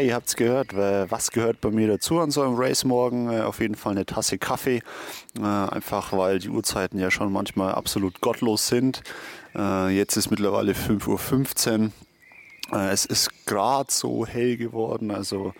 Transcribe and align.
Ihr 0.00 0.14
habt 0.14 0.28
es 0.28 0.36
gehört. 0.36 0.74
Was 0.74 1.30
gehört 1.30 1.60
bei 1.60 1.70
mir 1.70 1.88
dazu 1.88 2.20
an 2.20 2.30
so 2.30 2.42
einem 2.42 2.54
Race 2.56 2.84
morgen? 2.84 3.30
Äh, 3.30 3.40
auf 3.40 3.60
jeden 3.60 3.74
Fall 3.74 3.92
eine 3.92 4.06
Tasse 4.06 4.38
Kaffee. 4.38 4.82
Äh, 5.38 5.42
einfach 5.42 6.12
weil 6.12 6.38
die 6.38 6.50
Uhrzeiten 6.50 6.98
ja 6.98 7.10
schon 7.10 7.32
manchmal 7.32 7.72
absolut 7.72 8.20
gottlos 8.20 8.68
sind. 8.68 9.02
Äh, 9.56 9.88
jetzt 9.96 10.16
ist 10.16 10.30
mittlerweile 10.30 10.72
5.15 10.72 11.90
Uhr. 12.72 12.80
Es 12.90 13.06
ist 13.06 13.46
gerade 13.46 13.90
so 13.90 14.26
hell 14.26 14.56
geworden. 14.56 15.10
Also, 15.10 15.54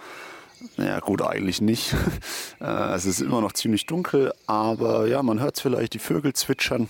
naja, 0.76 1.00
gut, 1.00 1.22
eigentlich 1.22 1.60
nicht. 1.60 1.94
Es 2.60 3.06
ist 3.06 3.20
immer 3.20 3.40
noch 3.40 3.52
ziemlich 3.52 3.86
dunkel. 3.86 4.32
Aber 4.46 5.06
ja, 5.06 5.22
man 5.22 5.40
hört 5.40 5.58
vielleicht 5.58 5.94
die 5.94 6.00
Vögel 6.00 6.32
zwitschern. 6.32 6.88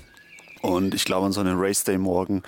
Und 0.63 0.95
ich 0.95 1.05
glaube, 1.05 1.27
an 1.27 1.33
so 1.33 1.41
einem 1.41 1.59
Race 1.59 1.85
Day 1.85 1.99
morgen 1.99 2.43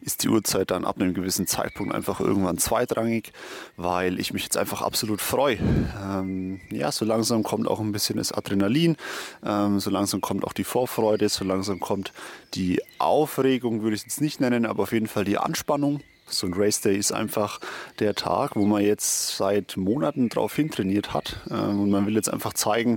ist 0.00 0.22
die 0.22 0.28
Uhrzeit 0.28 0.70
dann 0.70 0.84
ab 0.84 1.00
einem 1.00 1.14
gewissen 1.14 1.46
Zeitpunkt 1.46 1.94
einfach 1.94 2.20
irgendwann 2.20 2.58
zweitrangig, 2.58 3.32
weil 3.76 4.20
ich 4.20 4.32
mich 4.32 4.44
jetzt 4.44 4.56
einfach 4.56 4.82
absolut 4.82 5.20
freue. 5.20 5.58
Ähm, 6.02 6.60
ja, 6.70 6.92
so 6.92 7.04
langsam 7.04 7.42
kommt 7.42 7.68
auch 7.68 7.80
ein 7.80 7.92
bisschen 7.92 8.16
das 8.16 8.32
Adrenalin, 8.32 8.96
ähm, 9.44 9.80
so 9.80 9.90
langsam 9.90 10.20
kommt 10.20 10.44
auch 10.44 10.52
die 10.52 10.64
Vorfreude, 10.64 11.28
so 11.28 11.44
langsam 11.44 11.80
kommt 11.80 12.12
die 12.54 12.80
Aufregung, 12.98 13.82
würde 13.82 13.96
ich 13.96 14.02
es 14.02 14.06
jetzt 14.06 14.20
nicht 14.20 14.40
nennen, 14.40 14.66
aber 14.66 14.84
auf 14.84 14.92
jeden 14.92 15.08
Fall 15.08 15.24
die 15.24 15.38
Anspannung. 15.38 16.00
So 16.28 16.46
ein 16.46 16.54
Race 16.54 16.80
Day 16.80 16.96
ist 16.96 17.12
einfach 17.12 17.60
der 18.00 18.14
Tag, 18.14 18.56
wo 18.56 18.64
man 18.64 18.82
jetzt 18.82 19.36
seit 19.36 19.76
Monaten 19.76 20.28
drauf 20.28 20.56
hintrainiert 20.56 21.14
hat. 21.14 21.40
Ähm, 21.50 21.82
und 21.82 21.90
man 21.90 22.06
will 22.06 22.14
jetzt 22.14 22.32
einfach 22.32 22.52
zeigen, 22.52 22.96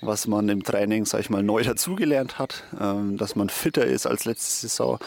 was 0.00 0.26
man 0.28 0.48
im 0.48 0.62
Training, 0.62 1.04
sag 1.04 1.20
ich 1.20 1.30
mal, 1.30 1.42
neu 1.42 1.62
dazugelernt 1.62 2.38
hat, 2.38 2.64
ähm, 2.80 3.16
dass 3.16 3.34
man 3.34 3.48
fitter 3.48 3.84
ist 3.84 4.06
als 4.06 4.24
letzte 4.24 4.68
Saison, 4.68 4.98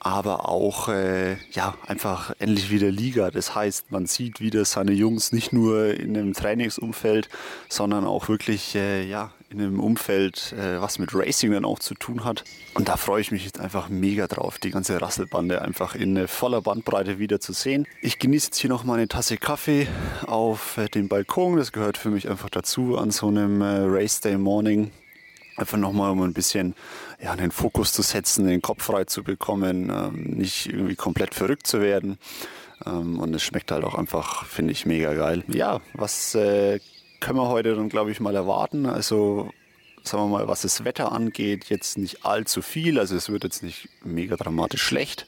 aber 0.00 0.48
auch 0.48 0.88
äh, 0.88 1.36
ja, 1.52 1.74
einfach 1.86 2.32
endlich 2.38 2.70
wieder 2.70 2.90
Liga. 2.90 3.30
Das 3.30 3.54
heißt, 3.54 3.90
man 3.90 4.06
sieht 4.06 4.40
wieder 4.40 4.64
seine 4.64 4.92
Jungs 4.92 5.32
nicht 5.32 5.52
nur 5.52 5.94
in 5.94 6.16
einem 6.16 6.32
Trainingsumfeld, 6.32 7.28
sondern 7.68 8.06
auch 8.06 8.28
wirklich 8.28 8.74
äh, 8.74 9.04
ja, 9.06 9.32
in 9.50 9.60
einem 9.60 9.80
Umfeld, 9.80 10.52
äh, 10.52 10.80
was 10.80 10.98
mit 10.98 11.14
Racing 11.14 11.52
dann 11.52 11.64
auch 11.64 11.78
zu 11.78 11.94
tun 11.94 12.24
hat. 12.24 12.44
Und 12.74 12.88
da 12.88 12.96
freue 12.96 13.20
ich 13.20 13.30
mich 13.30 13.44
jetzt 13.44 13.58
einfach 13.58 13.88
mega 13.88 14.26
drauf, 14.26 14.58
die 14.58 14.70
ganze 14.70 15.00
Rasselbande 15.00 15.62
einfach 15.62 15.94
in 15.94 16.28
voller 16.28 16.60
Bandbreite 16.60 17.18
wieder 17.18 17.40
zu 17.40 17.52
sehen. 17.52 17.86
Ich 18.02 18.18
genieße 18.18 18.48
jetzt 18.48 18.58
hier 18.58 18.70
noch 18.70 18.84
mal 18.84 18.94
eine 18.94 19.08
Tasse 19.08 19.38
Kaffee 19.38 19.88
auf 20.26 20.76
äh, 20.76 20.88
dem 20.88 21.08
Balkon. 21.08 21.56
Das 21.56 21.72
gehört 21.72 21.96
für 21.96 22.10
mich 22.10 22.28
einfach 22.28 22.50
dazu 22.50 22.98
an 22.98 23.10
so 23.10 23.28
einem 23.28 23.62
äh, 23.62 23.84
Race 23.84 24.20
Day 24.20 24.36
Morning. 24.36 24.90
Einfach 25.56 25.78
nochmal, 25.78 26.10
um 26.10 26.22
ein 26.22 26.34
bisschen 26.34 26.74
ja, 27.20 27.34
den 27.34 27.50
Fokus 27.50 27.92
zu 27.92 28.02
setzen, 28.02 28.46
den 28.46 28.62
Kopf 28.62 28.84
frei 28.84 29.04
zu 29.04 29.24
bekommen, 29.24 29.90
ähm, 29.90 30.36
nicht 30.36 30.66
irgendwie 30.66 30.94
komplett 30.94 31.34
verrückt 31.34 31.66
zu 31.66 31.80
werden. 31.80 32.18
Ähm, 32.86 33.18
und 33.18 33.34
es 33.34 33.42
schmeckt 33.42 33.72
halt 33.72 33.84
auch 33.84 33.94
einfach, 33.94 34.44
finde 34.44 34.72
ich, 34.72 34.86
mega 34.86 35.14
geil. 35.14 35.42
Ja, 35.48 35.80
was 35.94 36.34
äh, 36.34 36.78
können 37.20 37.38
wir 37.38 37.48
heute 37.48 37.74
dann, 37.74 37.88
glaube 37.88 38.10
ich, 38.10 38.20
mal 38.20 38.34
erwarten. 38.34 38.86
Also 38.86 39.50
sagen 40.02 40.24
wir 40.24 40.38
mal, 40.38 40.48
was 40.48 40.62
das 40.62 40.84
Wetter 40.84 41.12
angeht, 41.12 41.66
jetzt 41.66 41.98
nicht 41.98 42.24
allzu 42.24 42.62
viel. 42.62 42.98
Also 42.98 43.16
es 43.16 43.28
wird 43.28 43.44
jetzt 43.44 43.62
nicht 43.62 43.88
mega 44.04 44.36
dramatisch 44.36 44.82
schlecht. 44.82 45.26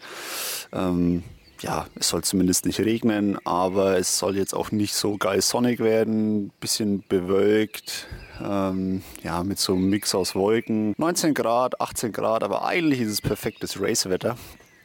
Ähm, 0.72 1.22
ja, 1.60 1.86
es 1.94 2.08
soll 2.08 2.22
zumindest 2.22 2.64
nicht 2.64 2.80
regnen, 2.80 3.38
aber 3.44 3.98
es 3.98 4.18
soll 4.18 4.36
jetzt 4.36 4.54
auch 4.54 4.70
nicht 4.70 4.94
so 4.94 5.18
geil 5.18 5.42
sonnig 5.42 5.78
werden. 5.80 6.50
Bisschen 6.60 7.04
bewölkt, 7.06 8.06
ähm, 8.42 9.02
ja, 9.22 9.44
mit 9.44 9.58
so 9.58 9.74
einem 9.74 9.90
Mix 9.90 10.14
aus 10.14 10.34
Wolken. 10.34 10.94
19 10.96 11.34
Grad, 11.34 11.80
18 11.80 12.12
Grad, 12.12 12.42
aber 12.42 12.64
eigentlich 12.64 13.00
ist 13.00 13.10
es 13.10 13.20
perfektes 13.20 13.80
Racewetter. 13.80 14.36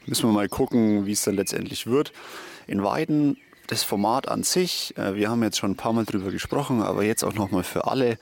Müssen 0.06 0.30
wir 0.30 0.34
mal 0.34 0.50
gucken, 0.50 1.06
wie 1.06 1.14
es 1.14 1.24
dann 1.24 1.36
letztendlich 1.36 1.88
wird. 1.88 2.12
In 2.68 2.84
Weiden 2.84 3.38
das 3.68 3.84
Format 3.84 4.28
an 4.28 4.44
sich, 4.44 4.96
äh, 4.98 5.16
wir 5.16 5.30
haben 5.30 5.44
jetzt 5.44 5.58
schon 5.58 5.72
ein 5.72 5.76
paar 5.76 5.94
Mal 5.94 6.06
drüber 6.06 6.32
gesprochen, 6.32 6.82
aber 6.82 7.04
jetzt 7.04 7.24
auch 7.24 7.34
nochmal 7.34 7.64
für 7.64 7.88
alle. 7.88 8.18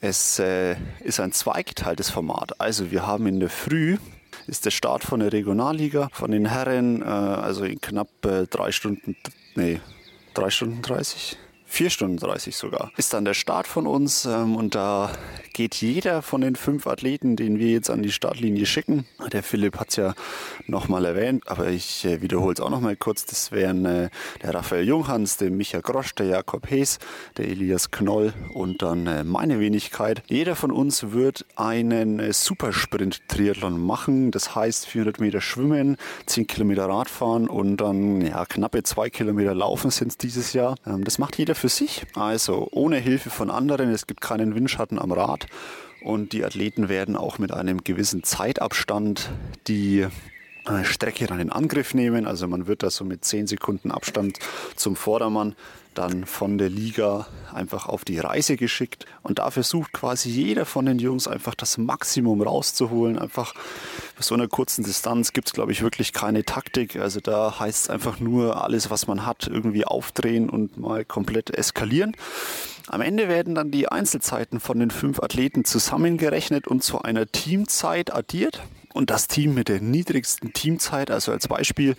Es 0.00 0.38
äh, 0.38 0.76
ist 1.00 1.20
ein 1.20 1.32
zweigeteiltes 1.32 2.10
Format. 2.10 2.60
Also 2.60 2.90
wir 2.90 3.06
haben 3.06 3.26
in 3.26 3.40
der 3.40 3.50
Früh 3.50 3.98
ist 4.46 4.64
der 4.64 4.70
Start 4.70 5.04
von 5.04 5.20
der 5.20 5.32
Regionalliga 5.32 6.08
von 6.12 6.30
den 6.30 6.46
Herren, 6.46 7.02
äh, 7.02 7.04
also 7.04 7.64
in 7.64 7.80
knapp 7.80 8.08
drei 8.50 8.72
Stunden, 8.72 9.16
nee, 9.54 9.80
drei 10.34 10.50
Stunden 10.50 10.82
30, 10.82 11.36
4 11.72 11.88
Stunden 11.88 12.18
30 12.18 12.54
sogar, 12.54 12.92
ist 12.98 13.14
dann 13.14 13.24
der 13.24 13.32
Start 13.32 13.66
von 13.66 13.86
uns 13.86 14.26
ähm, 14.26 14.56
und 14.56 14.74
da 14.74 15.10
geht 15.54 15.76
jeder 15.76 16.20
von 16.20 16.42
den 16.42 16.54
fünf 16.54 16.86
Athleten, 16.86 17.34
den 17.34 17.58
wir 17.58 17.70
jetzt 17.70 17.88
an 17.88 18.02
die 18.02 18.12
Startlinie 18.12 18.66
schicken. 18.66 19.06
Der 19.32 19.42
Philipp 19.42 19.78
hat 19.78 19.88
es 19.88 19.96
ja 19.96 20.14
nochmal 20.66 21.06
erwähnt, 21.06 21.44
aber 21.46 21.68
ich 21.68 22.04
äh, 22.04 22.20
wiederhole 22.20 22.52
es 22.52 22.60
auch 22.60 22.68
nochmal 22.68 22.96
kurz. 22.96 23.24
Das 23.24 23.52
wären 23.52 23.86
äh, 23.86 24.10
der 24.42 24.54
Raphael 24.54 24.86
Junghans, 24.86 25.38
der 25.38 25.50
Micha 25.50 25.80
Grosch, 25.80 26.14
der 26.14 26.26
Jakob 26.26 26.70
Hees, 26.70 26.98
der 27.38 27.48
Elias 27.48 27.90
Knoll 27.90 28.34
und 28.52 28.82
dann 28.82 29.06
äh, 29.06 29.24
meine 29.24 29.58
Wenigkeit. 29.58 30.22
Jeder 30.26 30.56
von 30.56 30.72
uns 30.72 31.12
wird 31.12 31.46
einen 31.56 32.18
äh, 32.18 32.34
Supersprint-Triathlon 32.34 33.80
machen. 33.80 34.30
Das 34.30 34.54
heißt 34.54 34.86
400 34.86 35.20
Meter 35.20 35.40
schwimmen, 35.40 35.96
10 36.26 36.46
Kilometer 36.46 36.86
Radfahren 36.86 37.48
und 37.48 37.78
dann 37.78 38.20
ja, 38.20 38.44
knappe 38.44 38.82
2 38.82 39.08
Kilometer 39.08 39.54
laufen 39.54 39.90
sind 39.90 40.08
es 40.08 40.18
dieses 40.18 40.52
Jahr. 40.52 40.74
Ähm, 40.86 41.04
das 41.04 41.18
macht 41.18 41.38
jeder 41.38 41.54
für 41.62 41.68
sich, 41.68 42.02
also 42.16 42.66
ohne 42.72 42.96
Hilfe 42.96 43.30
von 43.30 43.48
anderen. 43.48 43.88
Es 43.90 44.08
gibt 44.08 44.20
keinen 44.20 44.56
Windschatten 44.56 44.98
am 44.98 45.12
Rad. 45.12 45.46
Und 46.02 46.32
die 46.32 46.44
Athleten 46.44 46.88
werden 46.88 47.16
auch 47.16 47.38
mit 47.38 47.52
einem 47.52 47.84
gewissen 47.84 48.24
Zeitabstand 48.24 49.30
die 49.68 50.08
Strecke 50.84 51.26
dann 51.26 51.40
in 51.40 51.50
Angriff 51.50 51.94
nehmen. 51.94 52.26
Also 52.26 52.46
man 52.46 52.66
wird 52.66 52.82
da 52.82 52.90
so 52.90 53.04
mit 53.04 53.24
10 53.24 53.46
Sekunden 53.46 53.90
Abstand 53.90 54.38
zum 54.76 54.96
Vordermann 54.96 55.54
dann 55.94 56.24
von 56.24 56.58
der 56.58 56.70
Liga 56.70 57.26
einfach 57.52 57.86
auf 57.86 58.04
die 58.04 58.18
Reise 58.18 58.56
geschickt. 58.56 59.06
Und 59.22 59.38
da 59.38 59.50
versucht 59.50 59.92
quasi 59.92 60.30
jeder 60.30 60.64
von 60.64 60.86
den 60.86 60.98
Jungs 60.98 61.28
einfach 61.28 61.54
das 61.54 61.78
Maximum 61.78 62.40
rauszuholen. 62.40 63.18
Einfach 63.18 63.54
bei 64.16 64.22
so 64.22 64.34
einer 64.34 64.48
kurzen 64.48 64.84
Distanz 64.84 65.32
gibt 65.32 65.48
es, 65.48 65.52
glaube 65.52 65.72
ich, 65.72 65.82
wirklich 65.82 66.12
keine 66.12 66.44
Taktik. 66.44 66.96
Also 66.96 67.20
da 67.20 67.58
heißt 67.58 67.84
es 67.84 67.90
einfach 67.90 68.20
nur 68.20 68.62
alles, 68.62 68.90
was 68.90 69.06
man 69.06 69.26
hat, 69.26 69.48
irgendwie 69.48 69.84
aufdrehen 69.84 70.48
und 70.48 70.78
mal 70.78 71.04
komplett 71.04 71.50
eskalieren. 71.50 72.16
Am 72.88 73.00
Ende 73.00 73.28
werden 73.28 73.54
dann 73.54 73.70
die 73.70 73.88
Einzelzeiten 73.88 74.60
von 74.60 74.78
den 74.78 74.90
fünf 74.90 75.22
Athleten 75.22 75.64
zusammengerechnet 75.64 76.66
und 76.66 76.82
zu 76.82 77.00
einer 77.00 77.26
Teamzeit 77.26 78.12
addiert. 78.12 78.62
Und 78.94 79.10
das 79.10 79.28
Team 79.28 79.54
mit 79.54 79.68
der 79.68 79.80
niedrigsten 79.80 80.52
Teamzeit, 80.52 81.10
also 81.10 81.32
als 81.32 81.48
Beispiel, 81.48 81.96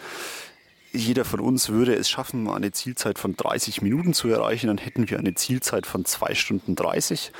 jeder 0.95 1.25
von 1.25 1.39
uns 1.39 1.69
würde 1.69 1.95
es 1.95 2.07
schaffen, 2.07 2.47
eine 2.47 2.71
Zielzeit 2.71 3.17
von 3.17 3.35
30 3.35 3.81
Minuten 3.81 4.13
zu 4.13 4.27
erreichen, 4.27 4.67
dann 4.67 4.77
hätten 4.77 5.09
wir 5.09 5.17
eine 5.17 5.33
Zielzeit 5.33 5.87
von 5.87 6.05
2 6.05 6.35
Stunden 6.35 6.75
30. 6.75 7.31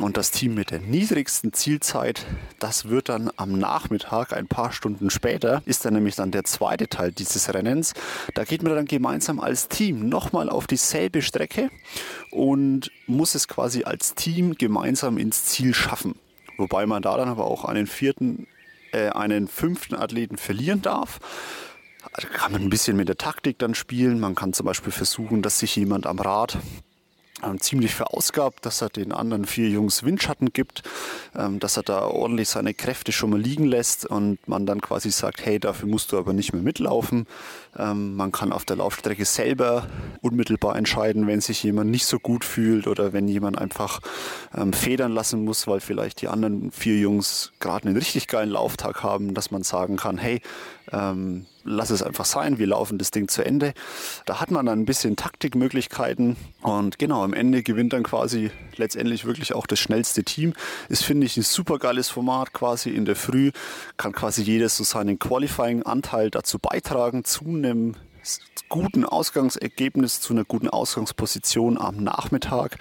Und 0.00 0.16
das 0.16 0.30
Team 0.30 0.54
mit 0.54 0.70
der 0.70 0.80
niedrigsten 0.80 1.52
Zielzeit, 1.52 2.24
das 2.58 2.88
wird 2.88 3.10
dann 3.10 3.30
am 3.36 3.58
Nachmittag, 3.58 4.32
ein 4.32 4.46
paar 4.46 4.72
Stunden 4.72 5.10
später, 5.10 5.62
ist 5.66 5.84
dann 5.84 5.94
nämlich 5.94 6.14
dann 6.14 6.30
der 6.30 6.44
zweite 6.44 6.88
Teil 6.88 7.12
dieses 7.12 7.52
Rennens. 7.52 7.92
Da 8.34 8.44
geht 8.44 8.62
man 8.62 8.74
dann 8.74 8.86
gemeinsam 8.86 9.38
als 9.38 9.68
Team 9.68 10.08
nochmal 10.08 10.48
auf 10.48 10.66
dieselbe 10.66 11.20
Strecke 11.20 11.70
und 12.30 12.90
muss 13.06 13.34
es 13.34 13.48
quasi 13.48 13.84
als 13.84 14.14
Team 14.14 14.54
gemeinsam 14.54 15.18
ins 15.18 15.44
Ziel 15.44 15.74
schaffen. 15.74 16.14
Wobei 16.56 16.86
man 16.86 17.02
da 17.02 17.16
dann 17.16 17.28
aber 17.28 17.44
auch 17.44 17.64
einen 17.64 17.86
vierten, 17.86 18.46
äh, 18.92 19.10
einen 19.10 19.48
fünften 19.48 19.94
Athleten 19.94 20.36
verlieren 20.36 20.82
darf. 20.82 21.18
kann 22.32 22.52
man 22.52 22.62
ein 22.62 22.70
bisschen 22.70 22.96
mit 22.96 23.08
der 23.08 23.16
Taktik 23.16 23.58
dann 23.58 23.74
spielen. 23.74 24.20
Man 24.20 24.34
kann 24.34 24.52
zum 24.52 24.66
Beispiel 24.66 24.92
versuchen, 24.92 25.42
dass 25.42 25.58
sich 25.58 25.76
jemand 25.76 26.06
am 26.06 26.18
Rad 26.18 26.58
ähm, 27.44 27.60
ziemlich 27.60 27.94
verausgabt, 27.94 28.66
dass 28.66 28.82
er 28.82 28.88
den 28.88 29.12
anderen 29.12 29.44
vier 29.44 29.68
Jungs 29.68 30.02
Windschatten 30.02 30.52
gibt, 30.52 30.82
ähm, 31.36 31.60
dass 31.60 31.76
er 31.76 31.82
da 31.82 32.02
ordentlich 32.02 32.48
seine 32.48 32.74
Kräfte 32.74 33.12
schon 33.12 33.30
mal 33.30 33.40
liegen 33.40 33.64
lässt 33.64 34.06
und 34.06 34.38
man 34.48 34.66
dann 34.66 34.80
quasi 34.80 35.10
sagt, 35.10 35.44
hey, 35.44 35.58
dafür 35.58 35.88
musst 35.88 36.12
du 36.12 36.18
aber 36.18 36.32
nicht 36.32 36.52
mehr 36.52 36.62
mitlaufen. 36.62 37.26
Ähm, 37.76 38.16
man 38.16 38.32
kann 38.32 38.52
auf 38.52 38.64
der 38.64 38.76
Laufstrecke 38.76 39.24
selber 39.24 39.86
unmittelbar 40.20 40.76
entscheiden, 40.76 41.26
wenn 41.26 41.40
sich 41.40 41.62
jemand 41.62 41.90
nicht 41.90 42.06
so 42.06 42.18
gut 42.18 42.44
fühlt 42.44 42.86
oder 42.86 43.12
wenn 43.12 43.28
jemand 43.28 43.58
einfach 43.58 44.00
ähm, 44.56 44.72
federn 44.72 45.12
lassen 45.12 45.44
muss, 45.44 45.66
weil 45.66 45.80
vielleicht 45.80 46.22
die 46.22 46.28
anderen 46.28 46.70
vier 46.72 46.98
Jungs 46.98 47.52
gerade 47.60 47.86
einen 47.86 47.96
richtig 47.96 48.26
geilen 48.26 48.50
Lauftag 48.50 49.02
haben, 49.02 49.34
dass 49.34 49.50
man 49.50 49.62
sagen 49.62 49.96
kann, 49.96 50.18
hey, 50.18 50.40
ähm, 50.92 51.46
lass 51.64 51.90
es 51.90 52.02
einfach 52.02 52.24
sein, 52.24 52.58
wir 52.58 52.66
laufen 52.66 52.98
das 52.98 53.10
Ding 53.10 53.28
zu 53.28 53.44
Ende. 53.44 53.74
Da 54.26 54.40
hat 54.40 54.50
man 54.50 54.66
dann 54.66 54.80
ein 54.80 54.84
bisschen 54.84 55.16
Taktikmöglichkeiten 55.16 56.36
und 56.62 56.98
genau, 56.98 57.22
am 57.22 57.34
Ende 57.34 57.62
gewinnt 57.62 57.92
dann 57.92 58.02
quasi 58.02 58.50
letztendlich 58.76 59.24
wirklich 59.24 59.54
auch 59.54 59.66
das 59.66 59.78
schnellste 59.78 60.24
Team. 60.24 60.54
Ist, 60.88 61.04
finde 61.04 61.26
ich, 61.26 61.36
ein 61.36 61.42
super 61.42 61.78
geiles 61.78 62.08
Format 62.08 62.52
quasi 62.52 62.90
in 62.90 63.04
der 63.04 63.16
Früh, 63.16 63.50
kann 63.96 64.12
quasi 64.12 64.42
jedes 64.42 64.76
so 64.76 64.84
seinen 64.84 65.18
Qualifying-Anteil 65.18 66.30
dazu 66.30 66.58
beitragen, 66.58 67.24
zu 67.24 67.44
einem 67.46 67.94
guten 68.68 69.04
Ausgangsergebnis, 69.04 70.20
zu 70.20 70.32
einer 70.32 70.44
guten 70.44 70.68
Ausgangsposition 70.68 71.78
am 71.78 71.96
Nachmittag. 71.96 72.78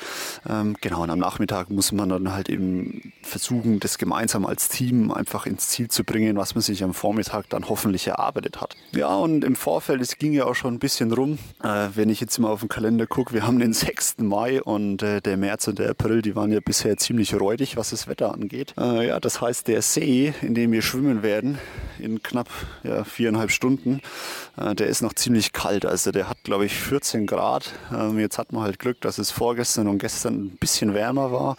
Ähm, 0.47 0.75
genau, 0.81 1.03
und 1.03 1.09
am 1.09 1.19
Nachmittag 1.19 1.69
muss 1.69 1.91
man 1.91 2.09
dann 2.09 2.33
halt 2.33 2.49
eben 2.49 3.13
versuchen, 3.21 3.79
das 3.79 3.97
gemeinsam 3.97 4.45
als 4.45 4.69
Team 4.69 5.11
einfach 5.11 5.45
ins 5.45 5.69
Ziel 5.69 5.87
zu 5.87 6.03
bringen, 6.03 6.37
was 6.37 6.55
man 6.55 6.61
sich 6.61 6.83
am 6.83 6.93
Vormittag 6.93 7.49
dann 7.49 7.69
hoffentlich 7.69 8.07
erarbeitet 8.07 8.61
hat. 8.61 8.75
Ja, 8.93 9.15
und 9.15 9.43
im 9.43 9.55
Vorfeld, 9.55 10.01
es 10.01 10.17
ging 10.17 10.33
ja 10.33 10.45
auch 10.45 10.55
schon 10.55 10.75
ein 10.75 10.79
bisschen 10.79 11.11
rum, 11.11 11.37
äh, 11.63 11.87
wenn 11.95 12.09
ich 12.09 12.19
jetzt 12.19 12.37
mal 12.39 12.49
auf 12.49 12.59
den 12.59 12.69
Kalender 12.69 13.07
gucke, 13.07 13.33
wir 13.33 13.45
haben 13.45 13.59
den 13.59 13.73
6. 13.73 14.19
Mai 14.19 14.61
und 14.61 15.01
äh, 15.03 15.21
der 15.21 15.37
März 15.37 15.67
und 15.67 15.79
der 15.79 15.89
April, 15.91 16.21
die 16.21 16.35
waren 16.35 16.51
ja 16.51 16.59
bisher 16.59 16.97
ziemlich 16.97 17.33
räudig, 17.39 17.77
was 17.77 17.91
das 17.91 18.07
Wetter 18.07 18.33
angeht. 18.33 18.73
Äh, 18.77 19.07
ja, 19.07 19.19
das 19.19 19.41
heißt, 19.41 19.67
der 19.67 19.81
See, 19.81 20.33
in 20.41 20.55
dem 20.55 20.71
wir 20.71 20.81
schwimmen 20.81 21.23
werden, 21.23 21.57
in 21.99 22.21
knapp 22.21 22.49
ja, 22.83 23.03
viereinhalb 23.03 23.51
Stunden, 23.51 24.01
äh, 24.57 24.75
der 24.75 24.87
ist 24.87 25.01
noch 25.01 25.13
ziemlich 25.13 25.53
kalt 25.53 25.76
kalt. 25.77 25.85
Also 25.85 26.12
der 26.12 26.29
hat, 26.29 26.44
glaube 26.44 26.65
ich, 26.65 26.74
14 26.74 27.25
Grad. 27.25 27.71
Ähm, 27.94 28.19
jetzt 28.19 28.38
hat 28.38 28.51
man 28.51 28.63
halt 28.63 28.79
Glück, 28.79 29.01
dass 29.01 29.18
es 29.18 29.31
vorgestern 29.31 29.88
und 29.88 30.00
gestern 30.00 30.45
ein 30.45 30.57
bisschen 30.57 30.94
wärmer 30.94 31.31
war 31.31 31.57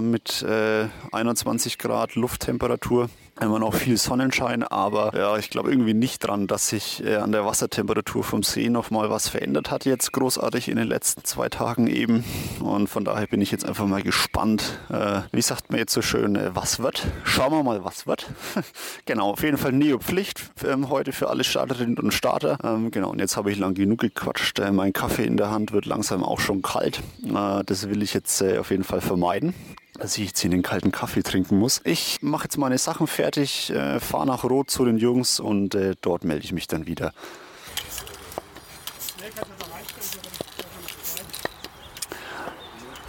mit 0.00 0.42
äh, 0.42 0.88
21 1.12 1.78
Grad 1.78 2.14
Lufttemperatur 2.14 3.08
immer 3.40 3.58
noch 3.58 3.74
viel 3.74 3.96
Sonnenschein, 3.96 4.62
aber 4.62 5.12
ja, 5.16 5.36
ich 5.38 5.50
glaube 5.50 5.70
irgendwie 5.70 5.94
nicht 5.94 6.20
dran, 6.20 6.46
dass 6.46 6.68
sich 6.68 7.04
äh, 7.04 7.16
an 7.16 7.32
der 7.32 7.44
Wassertemperatur 7.44 8.22
vom 8.22 8.42
See 8.42 8.68
noch 8.68 8.90
mal 8.90 9.10
was 9.10 9.28
verändert 9.28 9.70
hat 9.70 9.84
jetzt 9.84 10.12
großartig 10.12 10.68
in 10.68 10.76
den 10.76 10.86
letzten 10.86 11.24
zwei 11.24 11.48
Tagen 11.48 11.88
eben. 11.88 12.24
Und 12.60 12.88
von 12.88 13.04
daher 13.04 13.26
bin 13.26 13.40
ich 13.40 13.50
jetzt 13.50 13.64
einfach 13.64 13.86
mal 13.86 14.02
gespannt. 14.02 14.78
Äh, 14.88 15.22
wie 15.32 15.42
sagt 15.42 15.70
man 15.70 15.78
jetzt 15.78 15.92
so 15.92 16.02
schön, 16.02 16.36
äh, 16.36 16.54
was 16.54 16.80
wird? 16.80 17.06
Schauen 17.24 17.52
wir 17.52 17.62
mal, 17.62 17.84
was 17.84 18.06
wird. 18.06 18.26
genau, 19.04 19.30
auf 19.30 19.42
jeden 19.42 19.58
Fall 19.58 19.72
Neo-Pflicht 19.72 20.50
ähm, 20.64 20.88
heute 20.88 21.12
für 21.12 21.28
alle 21.28 21.44
Starterinnen 21.44 21.98
und 21.98 22.14
Starter. 22.14 22.58
Ähm, 22.62 22.90
genau, 22.90 23.10
und 23.10 23.18
jetzt 23.18 23.36
habe 23.36 23.50
ich 23.50 23.58
lang 23.58 23.74
genug 23.74 24.00
gequatscht. 24.00 24.60
Äh, 24.60 24.70
mein 24.70 24.92
Kaffee 24.92 25.24
in 25.24 25.36
der 25.36 25.50
Hand 25.50 25.72
wird 25.72 25.86
langsam 25.86 26.22
auch 26.22 26.40
schon 26.40 26.62
kalt. 26.62 27.02
Äh, 27.24 27.64
das 27.66 27.88
will 27.88 28.02
ich 28.02 28.14
jetzt 28.14 28.40
äh, 28.42 28.58
auf 28.58 28.70
jeden 28.70 28.84
Fall 28.84 29.00
vermeiden 29.00 29.54
dass 29.98 30.18
ich 30.18 30.26
jetzt 30.26 30.40
hier 30.40 30.50
den 30.50 30.62
kalten 30.62 30.92
Kaffee 30.92 31.22
trinken 31.22 31.58
muss. 31.58 31.80
Ich 31.84 32.18
mache 32.22 32.44
jetzt 32.44 32.58
meine 32.58 32.78
Sachen 32.78 33.06
fertig, 33.06 33.70
äh, 33.70 34.00
fahre 34.00 34.26
nach 34.26 34.44
Rot 34.44 34.70
zu 34.70 34.84
den 34.84 34.98
Jungs 34.98 35.40
und 35.40 35.74
äh, 35.74 35.94
dort 36.00 36.24
melde 36.24 36.44
ich 36.44 36.52
mich 36.52 36.66
dann 36.66 36.86
wieder. 36.86 37.12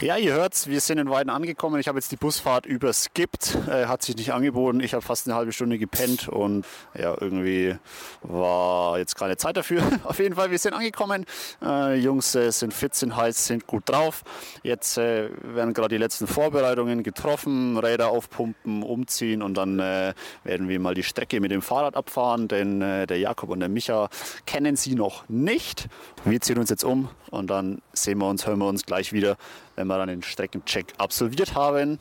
Ja, 0.02 0.18
ihr 0.18 0.34
hört's, 0.34 0.68
wir 0.68 0.82
sind 0.82 0.98
in 0.98 1.10
Weiden 1.10 1.30
angekommen. 1.30 1.80
Ich 1.80 1.88
habe 1.88 1.98
jetzt 1.98 2.12
die 2.12 2.18
Busfahrt 2.18 2.66
überskippt, 2.66 3.58
äh, 3.70 3.86
hat 3.86 4.02
sich 4.02 4.18
nicht 4.18 4.34
angeboten. 4.34 4.82
Ich 4.82 4.94
habe 4.94 5.02
fast 5.02 5.26
eine 5.26 5.38
halbe 5.38 5.54
Stunde 5.54 5.78
gepennt 5.78 6.28
und 6.28 6.66
ja, 7.00 7.16
irgendwie 7.18 7.78
war 8.22 9.00
jetzt 9.00 9.16
keine 9.16 9.38
Zeit 9.38 9.56
dafür. 9.56 9.82
Auf 10.04 10.20
jeden 10.20 10.36
Fall, 10.36 10.52
wir 10.52 10.60
sind 10.60 10.74
angekommen. 10.74 11.26
Äh, 11.62 11.96
Jungs 11.96 12.36
äh, 12.36 12.52
sind 12.52 12.74
fit, 12.74 12.94
sind 12.94 13.16
heiß, 13.16 13.46
sind 13.46 13.68
gut 13.68 13.84
drauf. 13.86 14.24
Jetzt 14.64 14.98
äh, 14.98 15.30
werden 15.42 15.74
gerade 15.74 15.96
die 15.96 15.98
letzten 15.98 16.28
Vorbereitungen 16.28 17.02
getroffen, 17.02 17.78
Räder 17.78 18.10
aufpumpen, 18.10 18.84
umziehen 18.84 19.42
und 19.42 19.54
dann 19.54 19.80
äh, 19.80 20.14
werden 20.44 20.68
wir 20.68 20.78
mal 20.82 20.94
die 20.94 21.04
Strecke 21.04 21.40
mit 21.40 21.52
dem 21.52 21.62
Fahrrad 21.62 21.96
abfahren, 21.96 22.50
denn 22.50 22.82
äh, 22.82 23.08
der 23.08 23.20
Jakob 23.20 23.50
und 23.50 23.62
der 23.62 23.70
Micha 23.70 24.10
kennen 24.46 24.76
sie 24.76 24.96
noch 24.96 25.30
nicht. 25.30 25.88
Wir 26.26 26.42
ziehen 26.42 26.60
uns 26.60 26.70
jetzt 26.70 26.84
um 26.84 27.08
und 27.32 27.50
dann 27.50 27.82
sehen 27.94 28.18
wir 28.18 28.28
uns, 28.28 28.46
hören 28.46 28.60
wir 28.60 28.68
uns 28.68 28.86
gleich 28.86 29.14
wieder 29.14 29.38
wenn 29.76 29.88
wir 29.88 29.98
dann 29.98 30.08
den 30.08 30.24
Streckencheck 30.24 30.88
absolviert 30.98 31.56
haben. 31.56 32.00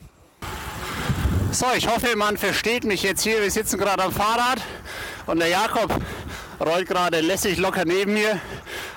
So, 1.51 1.65
ich 1.77 1.87
hoffe, 1.87 2.15
man 2.15 2.37
versteht 2.37 2.83
mich 2.83 3.03
jetzt 3.03 3.21
hier. 3.21 3.41
Wir 3.41 3.51
sitzen 3.51 3.77
gerade 3.77 4.03
am 4.03 4.11
Fahrrad 4.11 4.61
und 5.25 5.39
der 5.39 5.47
Jakob 5.47 6.01
rollt 6.59 6.87
gerade 6.87 7.21
lässig 7.21 7.57
locker 7.57 7.85
neben 7.85 8.13
mir. 8.13 8.39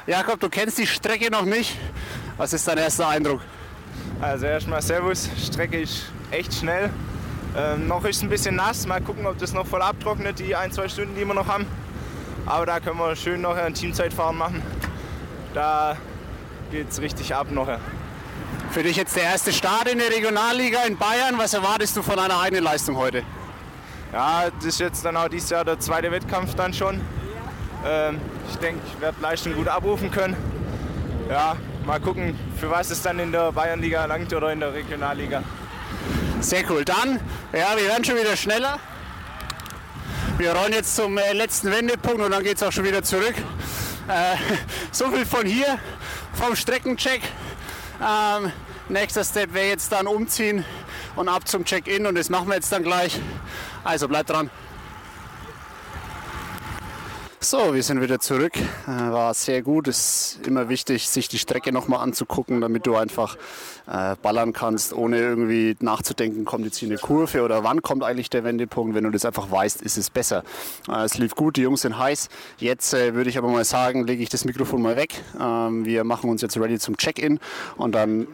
Jakob, 0.07 0.41
du 0.41 0.49
kennst 0.49 0.79
die 0.79 0.87
Strecke 0.87 1.31
noch 1.31 1.45
nicht. 1.45 1.77
Was 2.37 2.53
ist 2.53 2.67
dein 2.67 2.79
erster 2.79 3.09
Eindruck? 3.09 3.41
Also 4.21 4.47
erstmal 4.47 4.83
Servus, 4.83 5.29
Strecke 5.45 5.81
ist 5.81 6.07
echt 6.31 6.53
schnell. 6.55 6.91
Ähm, 7.57 7.87
noch 7.89 8.05
ist 8.05 8.17
es 8.17 8.23
ein 8.23 8.29
bisschen 8.29 8.57
nass, 8.57 8.87
mal 8.87 9.01
gucken, 9.01 9.27
ob 9.27 9.39
das 9.39 9.53
noch 9.53 9.67
voll 9.67 9.83
abtrocknet, 9.83 10.39
die 10.39 10.55
ein, 10.55 10.71
zwei 10.73 10.89
Stunden, 10.89 11.15
die 11.15 11.25
wir 11.25 11.35
noch 11.35 11.47
haben. 11.47 11.67
Aber 12.47 12.67
da 12.67 12.81
können 12.81 12.99
wir 12.99 13.15
schön 13.17 13.41
noch 13.41 13.57
ein 13.57 13.75
Teamzeitfahren 13.75 14.37
machen. 14.37 14.63
Da 15.55 15.97
geht 16.71 16.91
es 16.91 17.01
richtig 17.01 17.35
ab 17.35 17.51
noch. 17.51 17.69
Für 18.71 18.83
dich 18.83 18.97
jetzt 18.97 19.17
der 19.17 19.23
erste 19.23 19.53
Start 19.53 19.89
in 19.89 19.99
der 19.99 20.11
Regionalliga 20.11 20.83
in 20.83 20.97
Bayern. 20.97 21.39
Was 21.39 21.55
erwartest 21.55 21.97
du 21.97 22.03
von 22.03 22.19
einer 22.19 22.39
eigenen 22.39 22.65
Leistung 22.65 22.97
heute? 22.97 23.23
Ja, 24.13 24.51
das 24.51 24.65
ist 24.65 24.81
jetzt 24.81 25.05
dann 25.05 25.17
auch 25.17 25.29
dieses 25.29 25.51
Jahr 25.51 25.65
der 25.65 25.81
zweite 25.81 26.11
Wettkampf 26.11 26.55
dann 26.55 26.75
schon. 26.75 27.01
Ähm, 27.87 28.21
ich 28.51 28.57
denke, 28.57 28.81
ich 28.87 29.01
werde 29.01 29.21
Leistung 29.23 29.55
gut 29.55 29.69
abrufen 29.69 30.11
können. 30.11 30.37
Ja, 31.31 31.57
mal 31.87 31.99
gucken, 31.99 32.39
für 32.59 32.71
was 32.71 32.91
es 32.91 33.01
dann 33.01 33.19
in 33.19 33.33
der 33.33 33.53
Bayernliga 33.53 34.05
langt 34.05 34.33
oder 34.35 34.53
in 34.53 34.61
der 34.61 34.75
Regionalliga. 34.75 35.43
Sehr 36.41 36.71
cool. 36.71 36.85
Dann, 36.85 37.21
ja, 37.53 37.77
wir 37.77 37.89
werden 37.89 38.05
schon 38.05 38.17
wieder 38.17 38.37
schneller. 38.37 38.79
Wir 40.37 40.53
rollen 40.53 40.73
jetzt 40.73 40.95
zum 40.95 41.17
äh, 41.17 41.33
letzten 41.33 41.71
Wendepunkt 41.73 42.21
und 42.21 42.31
dann 42.31 42.43
geht 42.43 42.59
es 42.59 42.63
auch 42.63 42.73
schon 42.73 42.85
wieder 42.85 43.03
zurück. 43.03 43.35
Äh, 44.09 44.37
so 44.93 45.11
viel 45.11 45.27
von 45.27 45.47
hier, 45.47 45.79
vom 46.35 46.55
Streckencheck. 46.55 47.23
Ähm, 48.01 48.53
nächster 48.89 49.25
Step 49.25 49.55
wäre 49.55 49.69
jetzt 49.69 49.91
dann 49.93 50.07
umziehen 50.07 50.65
und 51.17 51.29
ab 51.29 51.49
zum 51.49 51.65
Check-in 51.65 52.07
und 52.07 52.15
das 52.15 52.31
machen 52.31 52.49
wir 52.49 52.55
jetzt 52.55 52.71
dann 52.71 52.83
gleich. 52.83 53.19
Also 53.85 54.09
bleibt 54.09 54.31
dran. 54.31 54.51
So, 57.41 57.73
wir 57.73 57.85
sind 57.85 58.03
wieder 58.03 58.19
zurück. 58.19 58.57
Äh, 58.57 58.89
war 58.89 59.33
sehr 59.33 59.63
gut. 59.63 59.87
Es 59.87 60.39
ist 60.41 60.47
immer 60.49 60.69
wichtig, 60.69 61.09
sich 61.09 61.29
die 61.29 61.39
Strecke 61.39 61.71
nochmal 61.71 62.01
anzugucken, 62.01 62.61
damit 62.61 62.85
du 62.85 62.97
einfach 62.97 63.37
äh, 63.87 64.17
ballern 64.21 64.53
kannst, 64.53 64.93
ohne 64.93 65.19
irgendwie 65.19 65.77
nachzudenken, 65.79 66.45
kommt 66.45 66.65
jetzt 66.65 66.79
hier 66.79 66.89
eine 66.89 66.99
Kurve 66.99 67.45
oder 67.45 67.63
wann 67.63 67.81
kommt 67.81 68.03
eigentlich 68.03 68.29
der 68.29 68.43
Wendepunkt. 68.43 68.97
Wenn 68.97 69.05
du 69.05 69.11
das 69.11 69.25
einfach 69.25 69.53
weißt, 69.53 69.83
ist 69.83 69.97
es 69.97 70.11
besser. 70.11 70.43
Äh, 70.89 71.05
es 71.05 71.17
lief 71.17 71.37
gut, 71.37 71.57
die 71.57 71.63
Jungs 71.63 71.83
sind 71.83 71.97
heiß. 71.97 72.29
Jetzt 72.59 72.93
äh, 72.93 73.15
würde 73.15 73.31
ich 73.31 73.39
aber 73.39 73.49
mal 73.49 73.65
sagen, 73.65 74.05
lege 74.05 74.21
ich 74.21 74.31
das 74.31 74.45
Mikrofon 74.45 74.83
mal 74.83 74.97
weg. 74.97 75.15
Ähm, 75.41 75.85
wir 75.85 76.03
machen 76.03 76.31
uns 76.31 76.43
jetzt 76.43 76.59
ready 76.59 76.81
zum 76.81 76.97
Check-in 76.97 77.39
und 77.77 77.95
dann 77.95 78.27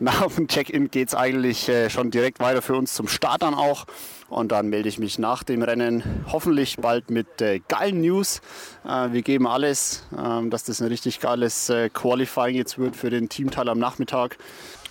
nach 0.00 0.26
dem 0.34 0.48
Check-in 0.48 0.90
geht 0.90 1.08
es 1.08 1.14
eigentlich 1.14 1.68
äh, 1.68 1.90
schon 1.90 2.10
direkt 2.10 2.40
weiter 2.40 2.62
für 2.62 2.74
uns 2.74 2.94
zum 2.94 3.06
Start 3.06 3.42
dann 3.42 3.54
auch. 3.54 3.86
Und 4.28 4.52
dann 4.52 4.68
melde 4.68 4.88
ich 4.88 4.98
mich 4.98 5.18
nach 5.18 5.42
dem 5.42 5.62
Rennen 5.62 6.02
hoffentlich 6.30 6.76
bald 6.76 7.10
mit 7.10 7.40
äh, 7.40 7.60
geilen 7.68 8.00
News. 8.00 8.40
Äh, 8.84 9.12
wir 9.12 9.22
geben 9.22 9.46
alles, 9.46 10.04
äh, 10.16 10.48
dass 10.48 10.64
das 10.64 10.80
ein 10.80 10.88
richtig 10.88 11.20
geiles 11.20 11.72
Qualifying 11.92 12.56
jetzt 12.56 12.78
wird 12.78 12.96
für 12.96 13.10
den 13.10 13.28
Teamteil 13.28 13.68
am 13.68 13.78
Nachmittag. 13.78 14.38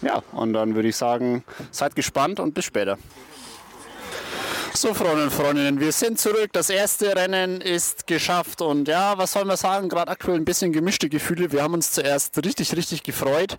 Ja, 0.02 0.24
und 0.32 0.54
dann 0.54 0.76
würde 0.76 0.90
ich 0.90 0.96
sagen, 0.96 1.44
seid 1.72 1.96
gespannt 1.96 2.40
und 2.40 2.54
bis 2.54 2.66
später. 2.66 2.98
So, 4.74 4.94
Freunde 4.94 5.24
und 5.24 5.34
Freundinnen, 5.34 5.80
wir 5.80 5.92
sind 5.92 6.20
zurück. 6.20 6.52
Das 6.54 6.70
erste 6.70 7.16
Rennen 7.16 7.60
ist 7.60 8.08
geschafft. 8.08 8.62
Und 8.62 8.88
ja, 8.88 9.18
was 9.18 9.34
soll 9.34 9.44
man 9.44 9.58
sagen? 9.58 9.90
Gerade 9.90 10.12
aktuell 10.12 10.38
ein 10.38 10.46
bisschen 10.46 10.72
gemischte 10.72 11.10
Gefühle. 11.10 11.52
Wir 11.52 11.64
haben 11.64 11.74
uns 11.74 11.92
zuerst 11.92 12.38
richtig, 12.46 12.76
richtig 12.76 13.04
gefreut, 13.04 13.58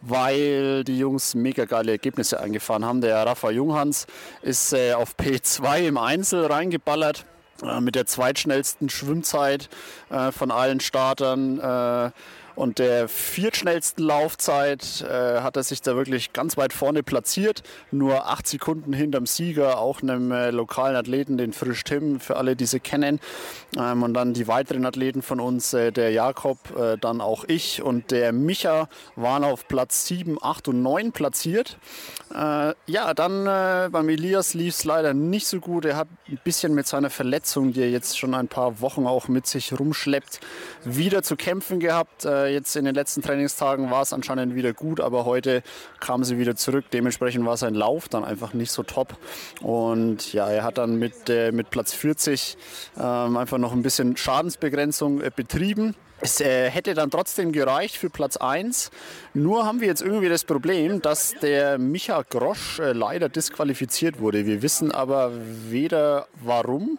weil 0.00 0.84
die 0.84 0.98
Jungs 0.98 1.34
mega 1.34 1.64
geile 1.64 1.92
Ergebnisse 1.92 2.40
eingefahren 2.40 2.84
haben. 2.84 3.00
Der 3.00 3.24
Rafa 3.26 3.50
Junghans 3.50 4.06
ist 4.42 4.72
äh, 4.72 4.92
auf 4.92 5.16
P2 5.16 5.88
im 5.88 5.98
Einzel 5.98 6.46
reingeballert 6.46 7.24
äh, 7.62 7.80
mit 7.80 7.94
der 7.94 8.06
zweitschnellsten 8.06 8.90
Schwimmzeit 8.90 9.68
äh, 10.10 10.30
von 10.30 10.50
allen 10.50 10.80
Startern. 10.80 11.58
Äh, 11.58 12.10
und 12.60 12.78
der 12.78 13.08
viertschnellsten 13.08 14.04
Laufzeit 14.04 15.00
äh, 15.00 15.40
hat 15.40 15.56
er 15.56 15.62
sich 15.62 15.80
da 15.80 15.96
wirklich 15.96 16.34
ganz 16.34 16.58
weit 16.58 16.74
vorne 16.74 17.02
platziert. 17.02 17.62
Nur 17.90 18.28
acht 18.28 18.46
Sekunden 18.46 18.92
hinterm 18.92 19.24
Sieger, 19.24 19.78
auch 19.78 20.02
einem 20.02 20.30
äh, 20.30 20.50
lokalen 20.50 20.94
Athleten, 20.94 21.38
den 21.38 21.54
Frisch 21.54 21.82
Tim, 21.84 22.20
für 22.20 22.36
alle, 22.36 22.56
die 22.56 22.66
sie 22.66 22.78
kennen. 22.78 23.18
Ähm, 23.78 24.02
und 24.02 24.12
dann 24.12 24.34
die 24.34 24.46
weiteren 24.46 24.84
Athleten 24.84 25.22
von 25.22 25.40
uns, 25.40 25.72
äh, 25.72 25.90
der 25.90 26.10
Jakob, 26.10 26.58
äh, 26.78 26.98
dann 26.98 27.22
auch 27.22 27.44
ich 27.48 27.80
und 27.80 28.10
der 28.10 28.32
Micha 28.32 28.90
waren 29.16 29.42
auf 29.42 29.66
Platz 29.66 30.06
7, 30.06 30.36
8 30.38 30.68
und 30.68 30.82
9 30.82 31.12
platziert. 31.12 31.78
Äh, 32.34 32.74
ja, 32.86 33.14
dann 33.14 33.46
äh, 33.46 33.88
beim 33.90 34.10
Elias 34.10 34.52
lief 34.52 34.74
es 34.74 34.84
leider 34.84 35.14
nicht 35.14 35.46
so 35.46 35.60
gut. 35.60 35.86
Er 35.86 35.96
hat 35.96 36.08
ein 36.28 36.38
bisschen 36.44 36.74
mit 36.74 36.86
seiner 36.86 37.08
Verletzung, 37.08 37.72
die 37.72 37.80
er 37.80 37.90
jetzt 37.90 38.18
schon 38.18 38.34
ein 38.34 38.48
paar 38.48 38.82
Wochen 38.82 39.06
auch 39.06 39.28
mit 39.28 39.46
sich 39.46 39.72
rumschleppt, 39.78 40.40
wieder 40.84 41.22
zu 41.22 41.36
kämpfen 41.36 41.80
gehabt. 41.80 42.26
Jetzt 42.50 42.76
in 42.76 42.84
den 42.84 42.94
letzten 42.94 43.22
Trainingstagen 43.22 43.90
war 43.90 44.02
es 44.02 44.12
anscheinend 44.12 44.54
wieder 44.54 44.72
gut, 44.72 45.00
aber 45.00 45.24
heute 45.24 45.62
kam 46.00 46.24
sie 46.24 46.38
wieder 46.38 46.56
zurück. 46.56 46.84
Dementsprechend 46.92 47.46
war 47.46 47.56
sein 47.56 47.74
Lauf 47.74 48.08
dann 48.08 48.24
einfach 48.24 48.52
nicht 48.54 48.72
so 48.72 48.82
top. 48.82 49.16
Und 49.60 50.32
ja, 50.32 50.48
er 50.48 50.64
hat 50.64 50.78
dann 50.78 50.96
mit, 50.96 51.28
äh, 51.28 51.52
mit 51.52 51.70
Platz 51.70 51.92
40 51.94 52.56
ähm, 52.98 53.36
einfach 53.36 53.58
noch 53.58 53.72
ein 53.72 53.82
bisschen 53.82 54.16
Schadensbegrenzung 54.16 55.20
äh, 55.20 55.30
betrieben. 55.34 55.94
Es 56.22 56.40
äh, 56.40 56.68
hätte 56.68 56.92
dann 56.92 57.10
trotzdem 57.10 57.50
gereicht 57.50 57.96
für 57.96 58.10
Platz 58.10 58.36
1. 58.36 58.90
Nur 59.32 59.64
haben 59.64 59.80
wir 59.80 59.88
jetzt 59.88 60.02
irgendwie 60.02 60.28
das 60.28 60.44
Problem, 60.44 61.00
dass 61.00 61.34
der 61.40 61.78
Micha 61.78 62.22
Grosch 62.28 62.78
äh, 62.78 62.92
leider 62.92 63.30
disqualifiziert 63.30 64.20
wurde. 64.20 64.44
Wir 64.44 64.60
wissen 64.60 64.92
aber 64.92 65.32
weder 65.34 66.26
warum 66.44 66.98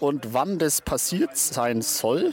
und 0.00 0.32
wann 0.32 0.58
das 0.58 0.80
passiert 0.80 1.36
sein 1.36 1.82
soll. 1.82 2.32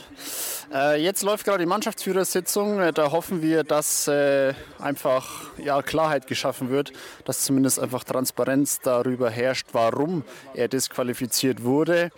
Äh, 0.72 1.02
jetzt 1.02 1.24
läuft 1.24 1.44
gerade 1.44 1.58
die 1.58 1.66
Mannschaftsführersitzung. 1.66 2.78
Äh, 2.80 2.92
da 2.92 3.10
hoffen 3.10 3.42
wir, 3.42 3.64
dass 3.64 4.06
äh, 4.06 4.54
einfach 4.78 5.50
ja, 5.58 5.82
Klarheit 5.82 6.28
geschaffen 6.28 6.70
wird, 6.70 6.92
dass 7.24 7.44
zumindest 7.44 7.80
einfach 7.80 8.04
Transparenz 8.04 8.78
darüber 8.78 9.30
herrscht, 9.30 9.68
warum 9.72 10.22
er 10.54 10.68
disqualifiziert 10.68 11.64
wurde. 11.64 12.10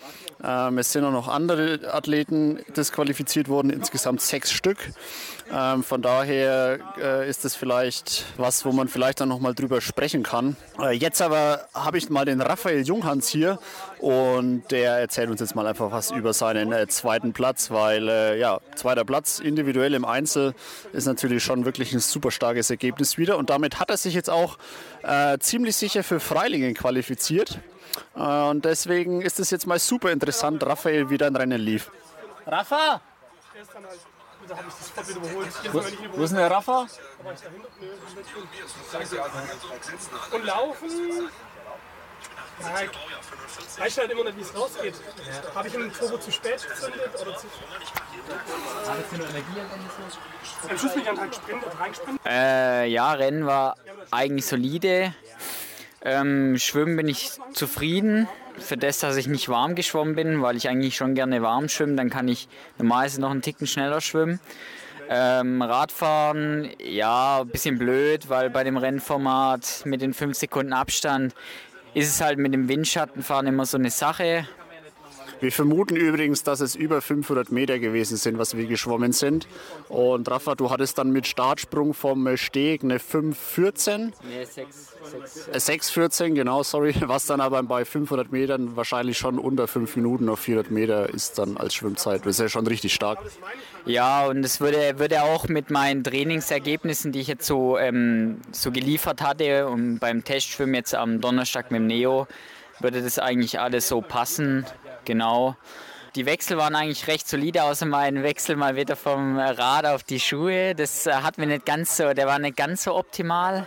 Ähm, 0.45 0.77
es 0.77 0.93
sind 0.93 1.05
auch 1.05 1.13
noch 1.13 1.29
andere 1.29 1.81
Athleten 1.91 2.61
disqualifiziert 2.77 3.49
worden, 3.49 3.71
insgesamt 3.71 4.21
sechs 4.21 4.53
Stück. 4.53 4.79
Ähm, 5.51 5.83
von 5.83 6.03
daher 6.03 6.79
ist 7.27 7.45
es 7.45 7.55
vielleicht 7.55 8.25
was, 8.37 8.65
wo 8.65 8.73
man 8.73 8.89
vielleicht 8.89 9.21
dann 9.21 9.29
nochmal 9.29 9.55
drüber 9.55 9.81
sprechen 9.81 10.23
kann. 10.23 10.57
Jetzt 10.93 11.21
aber 11.21 11.67
habe 11.75 11.99
ich 11.99 12.11
mal 12.11 12.25
den 12.25 12.41
Raphael 12.41 12.83
Junghans 12.83 13.29
hier 13.29 13.59
und 13.99 14.71
der 14.71 14.99
erzählt 14.99 15.31
uns 15.31 15.41
jetzt 15.41 15.55
mal 15.55 15.67
einfach 15.67 15.91
was 15.91 16.11
über 16.11 16.33
seinen 16.33 16.89
zweiten 16.89 17.33
Platz, 17.33 17.71
weil 17.71 18.09
äh, 18.09 18.42
ja, 18.43 18.61
zweiter 18.75 19.05
Platz 19.05 19.39
individuell 19.39 19.95
im 19.95 20.05
Einzel 20.05 20.55
ist 20.93 21.07
natürlich 21.07 21.45
schon 21.45 21.65
wirklich 21.65 21.93
ein 21.93 22.01
super 22.01 22.33
starkes 22.33 22.71
Ergebnis 22.71 23.17
wieder 23.17 23.39
und 23.39 23.51
damit 23.51 23.79
hat 23.79 23.89
er 23.89 23.97
sich 23.97 24.15
jetzt 24.15 24.31
auch 24.31 24.59
äh, 25.05 25.39
ziemlich 25.39 25.77
sicher 25.77 26.03
für 26.03 26.19
Freilingen 26.19 26.75
qualifiziert. 26.75 27.61
Äh, 28.17 28.21
und 28.21 28.65
deswegen 28.65 29.23
ist 29.23 29.39
es 29.39 29.51
jetzt 29.51 29.69
mal 29.69 29.79
super 29.79 30.11
interessant, 30.11 30.67
Raphael 30.67 31.09
wieder 31.09 31.29
ein 31.29 31.37
Rennen 31.37 31.61
lief. 31.61 31.93
Rafa! 32.45 33.01
Wo, 35.71 35.81
wo 36.17 36.23
ist 36.25 36.31
denn 36.31 36.39
der 36.39 36.51
Rafa? 36.51 36.89
Und 40.33 40.45
laufen. 40.45 40.91
Ja, 42.61 42.83
ich 42.83 43.81
weiß 43.81 43.99
halt 43.99 44.11
immer 44.11 44.25
nicht, 44.25 44.37
wie 44.37 44.43
es 44.43 44.55
rausgeht. 44.55 44.95
Habe 45.55 45.69
ich 45.69 45.75
einen 45.75 45.93
Turbo 45.93 46.19
zu 46.19 46.31
spät 46.31 46.67
gezündet 46.69 47.11
oder 47.21 47.37
zu 47.37 47.47
Hattest 48.87 49.13
du 49.13 49.17
noch 49.17 49.29
Energie 49.29 49.61
am 49.61 49.67
Ende? 49.75 50.71
Am 50.71 50.79
Schluss 50.79 50.93
bin 50.93 51.03
ich 51.03 51.09
an 51.09 51.29
gesprintet, 51.29 51.81
reingesprintet. 51.81 52.27
Äh, 52.27 52.87
ja, 52.87 53.13
Rennen 53.13 53.47
war 53.47 53.77
eigentlich 54.11 54.47
solide. 54.47 55.15
Ähm, 56.03 56.59
Schwimmen 56.59 56.97
bin 56.97 57.09
ich 57.09 57.33
zufrieden. 57.53 58.29
Für 58.59 58.77
das, 58.77 58.99
dass 58.99 59.17
ich 59.17 59.29
nicht 59.29 59.49
warm 59.49 59.75
geschwommen 59.75 60.15
bin, 60.15 60.43
weil 60.43 60.57
ich 60.57 60.69
eigentlich 60.69 60.97
schon 60.97 61.15
gerne 61.15 61.41
warm 61.43 61.69
schwimme, 61.69 61.97
dann 61.97 62.11
kann 62.11 62.29
ich 62.29 62.49
normalerweise 62.77 63.21
noch 63.21 63.31
einen 63.31 63.41
Ticken 63.41 63.67
schneller 63.67 64.01
schwimmen. 64.01 64.41
Ähm, 65.09 65.63
Radfahren, 65.63 66.71
ja, 66.79 67.41
ein 67.41 67.49
bisschen 67.49 67.79
blöd, 67.79 68.29
weil 68.29 68.51
bei 68.51 68.63
dem 68.63 68.77
Rennformat 68.77 69.83
mit 69.85 70.03
den 70.03 70.13
5 70.13 70.37
Sekunden 70.37 70.73
Abstand 70.73 71.35
ist 71.95 72.09
es 72.09 72.21
halt 72.21 72.39
mit 72.39 72.55
dem 72.55 72.69
Windschattenfahren 72.69 73.47
immer 73.47 73.67
so 73.67 73.77
eine 73.77 73.91
Sache. 73.91 74.47
Wir 75.43 75.51
vermuten 75.51 75.97
übrigens, 75.97 76.45
dass 76.45 76.61
es 76.61 76.77
über 76.77 77.03
500 77.03 77.51
Meter 77.51 77.81
gewesen 77.81 78.17
sind, 78.17 78.39
was 78.39 78.57
wir 78.57 78.67
geschwommen 78.67 79.11
sind. 79.11 79.49
Und 79.89 80.31
Rafa, 80.31 80.55
du 80.55 80.71
hattest 80.71 80.99
dann 80.99 81.11
mit 81.11 81.27
Startsprung 81.27 81.95
vom 81.95 82.37
Steg 82.37 82.85
eine 82.85 82.99
5,14. 82.99 84.13
Nee, 84.23 84.45
6, 84.45 84.93
6. 85.49 85.49
Äh, 85.49 85.73
6,14, 85.73 86.35
genau, 86.35 86.63
sorry. 86.63 86.95
Was 87.01 87.27
dann 87.27 87.41
aber 87.41 87.61
bei 87.65 87.85
500 87.85 88.31
Metern 88.31 88.77
wahrscheinlich 88.77 89.19
schon 89.19 89.41
unter 89.41 89.67
5 89.67 89.97
Minuten 89.97 90.29
auf 90.29 90.39
400 90.39 90.71
Meter 90.71 91.09
ist 91.09 91.41
dann 91.41 91.57
als 91.57 91.75
Schwimmzeit. 91.75 92.21
Das 92.21 92.37
ist 92.37 92.41
ja 92.41 92.49
schon 92.49 92.69
richtig 92.69 92.95
stark. 92.95 93.19
Ja, 93.85 94.27
und 94.27 94.45
es 94.45 94.61
würde, 94.61 95.01
würde 95.01 95.25
auch 95.25 95.49
mit 95.49 95.71
meinen 95.71 96.05
Trainingsergebnissen, 96.05 97.11
die 97.11 97.19
ich 97.19 97.27
jetzt 97.27 97.49
so, 97.49 97.79
ähm, 97.79 98.43
so 98.53 98.71
geliefert 98.71 99.21
hatte 99.21 99.67
und 99.67 99.99
beim 99.99 100.23
Testschwimmen 100.23 100.77
jetzt 100.77 100.95
am 100.95 101.21
Donnerstag 101.21 101.73
mit 101.73 101.81
dem 101.81 101.89
Neo, 101.89 102.29
würde 102.79 103.03
das 103.03 103.19
eigentlich 103.19 103.59
alles 103.59 103.89
so 103.89 104.01
passen. 104.01 104.67
Genau. 105.05 105.57
Die 106.15 106.27
Wechsel 106.27 106.59
waren 106.59 106.75
eigentlich 106.75 107.07
recht 107.07 107.27
solide, 107.27 107.63
außer 107.63 107.87
mein 107.87 108.23
Wechsel 108.23 108.57
mal 108.57 108.77
wieder 108.77 108.97
vom 108.97 109.39
Rad 109.39 109.87
auf 109.87 110.03
die 110.03 110.21
Schuhe. 110.21 110.75
Das 110.75 111.07
äh, 111.07 111.13
hat 111.13 111.39
mir 111.39 111.47
nicht 111.47 111.65
ganz 111.65 111.97
so, 111.97 112.13
der 112.13 112.27
war 112.27 112.39
nicht 112.39 112.57
ganz 112.57 112.85
so 112.85 112.95
optimal. 112.95 113.67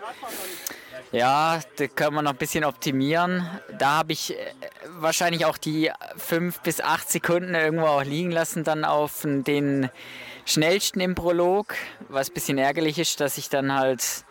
Ja, 1.11 1.59
da 1.77 1.87
können 1.87 2.15
wir 2.15 2.21
noch 2.21 2.31
ein 2.31 2.37
bisschen 2.37 2.63
optimieren. 2.63 3.49
Da 3.79 3.97
habe 3.99 4.13
ich 4.13 4.37
äh, 4.37 4.37
wahrscheinlich 4.99 5.45
auch 5.45 5.57
die 5.57 5.91
fünf 6.17 6.59
bis 6.59 6.81
acht 6.81 7.09
Sekunden 7.09 7.55
irgendwo 7.55 7.87
auch 7.87 8.03
liegen 8.03 8.31
lassen, 8.31 8.63
dann 8.63 8.85
auf 8.85 9.21
den 9.23 9.89
schnellsten 10.45 10.99
im 10.99 11.15
Prolog, 11.15 11.73
was 12.09 12.29
ein 12.29 12.33
bisschen 12.33 12.57
ärgerlich 12.57 12.99
ist, 12.99 13.19
dass 13.21 13.37
ich 13.39 13.49
dann 13.49 13.73
halt 13.73 14.24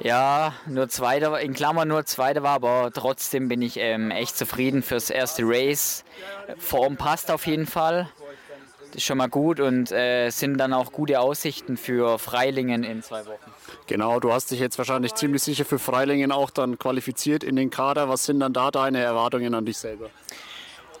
ja, 0.00 0.54
nur 0.66 0.88
Zweiter, 0.88 1.40
in 1.40 1.54
Klammern 1.54 1.88
nur 1.88 2.04
Zweiter 2.04 2.42
war, 2.42 2.54
aber 2.54 2.90
trotzdem 2.92 3.48
bin 3.48 3.62
ich 3.62 3.76
ähm, 3.76 4.10
echt 4.10 4.36
zufrieden 4.36 4.82
fürs 4.82 5.10
erste 5.10 5.42
Race. 5.44 6.04
Form 6.58 6.96
passt 6.96 7.30
auf 7.30 7.46
jeden 7.46 7.66
Fall. 7.66 8.08
Das 8.92 8.96
ist 8.96 9.04
schon 9.04 9.18
mal 9.18 9.28
gut 9.28 9.58
und 9.58 9.90
äh, 9.90 10.28
sind 10.30 10.58
dann 10.58 10.74
auch 10.74 10.92
gute 10.92 11.20
Aussichten 11.20 11.76
für 11.78 12.18
Freilingen 12.18 12.84
in 12.84 13.02
zwei 13.02 13.24
Wochen. 13.24 13.50
Genau, 13.86 14.20
du 14.20 14.32
hast 14.32 14.50
dich 14.50 14.60
jetzt 14.60 14.76
wahrscheinlich 14.76 15.14
ziemlich 15.14 15.42
sicher 15.42 15.64
für 15.64 15.78
Freilingen 15.78 16.30
auch 16.30 16.50
dann 16.50 16.78
qualifiziert 16.78 17.42
in 17.42 17.56
den 17.56 17.70
Kader. 17.70 18.08
Was 18.10 18.26
sind 18.26 18.40
dann 18.40 18.52
da 18.52 18.70
deine 18.70 19.00
Erwartungen 19.00 19.54
an 19.54 19.64
dich 19.64 19.78
selber? 19.78 20.10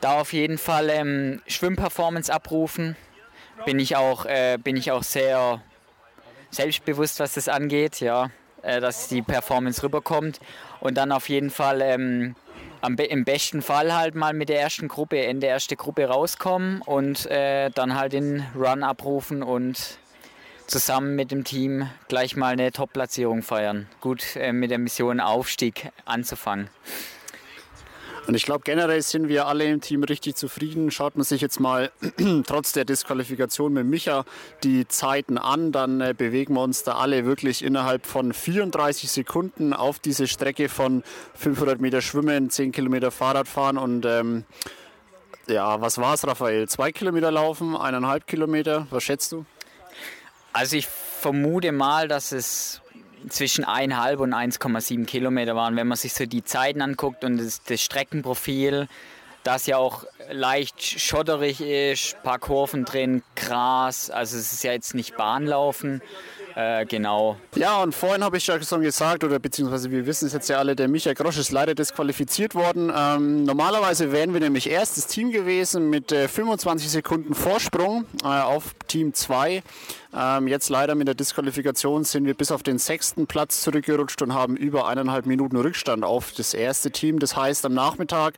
Da 0.00 0.20
auf 0.20 0.32
jeden 0.32 0.58
Fall 0.58 0.88
ähm, 0.88 1.42
Schwimmperformance 1.46 2.32
abrufen. 2.32 2.96
Bin 3.66 3.78
ich 3.78 3.94
auch, 3.94 4.24
äh, 4.24 4.58
bin 4.62 4.76
ich 4.76 4.90
auch 4.90 5.02
sehr 5.02 5.60
selbstbewusst, 6.50 7.20
was 7.20 7.34
das 7.34 7.48
angeht. 7.48 8.00
Ja, 8.00 8.30
äh, 8.62 8.80
dass 8.80 9.08
die 9.08 9.22
Performance 9.22 9.82
rüberkommt. 9.82 10.40
Und 10.80 10.96
dann 10.96 11.12
auf 11.12 11.28
jeden 11.28 11.50
Fall 11.50 11.80
ähm, 11.82 12.34
am, 12.80 12.96
im 12.96 13.24
besten 13.24 13.62
Fall 13.62 13.94
halt 13.94 14.14
mal 14.14 14.34
mit 14.34 14.48
der 14.48 14.60
ersten 14.60 14.88
Gruppe 14.88 15.18
in 15.18 15.40
der 15.40 15.50
erste 15.50 15.76
Gruppe 15.76 16.06
rauskommen 16.06 16.82
und 16.82 17.26
äh, 17.26 17.70
dann 17.70 17.94
halt 17.94 18.12
den 18.12 18.44
Run 18.54 18.82
abrufen 18.82 19.42
und 19.42 19.98
zusammen 20.66 21.16
mit 21.16 21.30
dem 21.30 21.44
Team 21.44 21.88
gleich 22.08 22.36
mal 22.36 22.52
eine 22.52 22.72
Top-Platzierung 22.72 23.42
feiern. 23.42 23.88
Gut 24.00 24.36
äh, 24.36 24.52
mit 24.52 24.70
der 24.70 24.78
Mission 24.78 25.20
Aufstieg 25.20 25.90
anzufangen. 26.04 26.68
Und 28.26 28.34
ich 28.36 28.44
glaube, 28.44 28.62
generell 28.64 29.02
sind 29.02 29.28
wir 29.28 29.46
alle 29.46 29.64
im 29.64 29.80
Team 29.80 30.04
richtig 30.04 30.36
zufrieden. 30.36 30.90
Schaut 30.92 31.16
man 31.16 31.24
sich 31.24 31.40
jetzt 31.40 31.58
mal 31.58 31.90
trotz 32.46 32.72
der 32.72 32.84
Disqualifikation 32.84 33.72
mit 33.72 33.86
Micha 33.86 34.24
die 34.62 34.86
Zeiten 34.86 35.38
an, 35.38 35.72
dann 35.72 36.00
äh, 36.00 36.14
bewegen 36.16 36.54
wir 36.54 36.62
uns 36.62 36.84
da 36.84 36.96
alle 36.96 37.24
wirklich 37.24 37.64
innerhalb 37.64 38.06
von 38.06 38.32
34 38.32 39.10
Sekunden 39.10 39.72
auf 39.72 39.98
diese 39.98 40.28
Strecke 40.28 40.68
von 40.68 41.02
500 41.34 41.80
Meter 41.80 42.00
Schwimmen, 42.00 42.48
10 42.48 42.70
Kilometer 42.70 43.10
Fahrradfahren 43.10 43.76
und 43.76 44.06
ähm, 44.06 44.44
ja, 45.48 45.80
was 45.80 45.98
war 45.98 46.14
es, 46.14 46.24
Raphael? 46.24 46.68
Zwei 46.68 46.92
Kilometer 46.92 47.32
laufen, 47.32 47.76
eineinhalb 47.76 48.28
Kilometer, 48.28 48.86
was 48.90 49.02
schätzt 49.02 49.32
du? 49.32 49.44
Also 50.52 50.76
ich 50.76 50.86
vermute 50.86 51.72
mal, 51.72 52.06
dass 52.06 52.30
es 52.30 52.81
zwischen 53.28 53.64
1,5 53.64 54.16
und 54.16 54.34
1,7 54.34 55.06
Kilometer 55.06 55.54
waren, 55.54 55.76
wenn 55.76 55.88
man 55.88 55.96
sich 55.96 56.14
so 56.14 56.26
die 56.26 56.44
Zeiten 56.44 56.82
anguckt 56.82 57.24
und 57.24 57.38
das, 57.38 57.62
das 57.62 57.80
Streckenprofil, 57.80 58.88
das 59.44 59.66
ja 59.66 59.76
auch 59.76 60.04
leicht 60.30 60.82
schotterig 60.82 61.60
ist, 61.60 62.22
paar 62.22 62.38
Kurven 62.38 62.84
drin, 62.84 63.22
Gras. 63.34 64.10
Also 64.10 64.36
es 64.36 64.52
ist 64.52 64.62
ja 64.62 64.72
jetzt 64.72 64.94
nicht 64.94 65.16
Bahnlaufen. 65.16 66.00
Äh, 66.54 66.84
genau. 66.86 67.36
Ja, 67.54 67.82
und 67.82 67.94
vorhin 67.94 68.22
habe 68.22 68.36
ich 68.36 68.46
ja 68.46 68.62
schon 68.62 68.82
gesagt, 68.82 69.24
oder 69.24 69.38
beziehungsweise 69.38 69.90
wir 69.90 70.06
wissen 70.06 70.26
es 70.26 70.32
jetzt 70.32 70.48
ja 70.48 70.58
alle, 70.58 70.76
der 70.76 70.88
Michael 70.88 71.14
Grosch 71.14 71.38
ist 71.38 71.50
leider 71.50 71.74
disqualifiziert 71.74 72.54
worden. 72.54 72.92
Ähm, 72.94 73.44
normalerweise 73.44 74.12
wären 74.12 74.32
wir 74.32 74.40
nämlich 74.40 74.68
erstes 74.68 75.06
Team 75.06 75.30
gewesen 75.30 75.88
mit 75.88 76.12
äh, 76.12 76.28
25 76.28 76.90
Sekunden 76.90 77.34
Vorsprung 77.34 78.04
äh, 78.22 78.26
auf 78.26 78.74
Team 78.86 79.14
2. 79.14 79.62
Ähm, 80.14 80.46
jetzt 80.46 80.68
leider 80.68 80.94
mit 80.94 81.08
der 81.08 81.14
Disqualifikation 81.14 82.04
sind 82.04 82.26
wir 82.26 82.34
bis 82.34 82.52
auf 82.52 82.62
den 82.62 82.78
sechsten 82.78 83.26
Platz 83.26 83.62
zurückgerutscht 83.62 84.20
und 84.20 84.34
haben 84.34 84.56
über 84.56 84.86
eineinhalb 84.86 85.24
Minuten 85.26 85.56
Rückstand 85.56 86.04
auf 86.04 86.32
das 86.32 86.52
erste 86.52 86.90
Team. 86.90 87.18
Das 87.18 87.34
heißt, 87.34 87.64
am 87.64 87.72
Nachmittag 87.72 88.34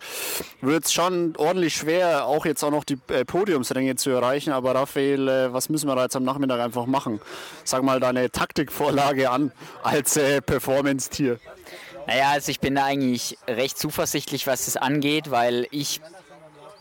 wird 0.60 0.84
es 0.84 0.92
schon 0.92 1.34
ordentlich 1.36 1.74
schwer, 1.74 2.26
auch 2.26 2.46
jetzt 2.46 2.62
auch 2.62 2.70
noch 2.70 2.84
die 2.84 2.98
äh, 3.08 3.24
Podiumsränge 3.24 3.96
zu 3.96 4.10
erreichen. 4.10 4.52
Aber 4.52 4.74
Raphael, 4.74 5.28
äh, 5.28 5.52
was 5.52 5.68
müssen 5.68 5.88
wir 5.88 5.96
da 5.96 6.04
jetzt 6.04 6.16
am 6.16 6.24
Nachmittag 6.24 6.60
einfach 6.60 6.86
machen? 6.86 7.20
Sag 7.64 7.82
mal 7.82 7.98
deine 7.98 8.30
Taktikvorlage 8.30 9.30
an 9.30 9.50
als 9.82 10.16
äh, 10.16 10.40
Performance-Tier. 10.40 11.40
Naja, 12.06 12.30
also 12.32 12.50
ich 12.50 12.60
bin 12.60 12.74
da 12.74 12.84
eigentlich 12.84 13.38
recht 13.48 13.78
zuversichtlich, 13.78 14.46
was 14.46 14.66
das 14.66 14.76
angeht, 14.76 15.30
weil 15.30 15.66
ich 15.70 16.00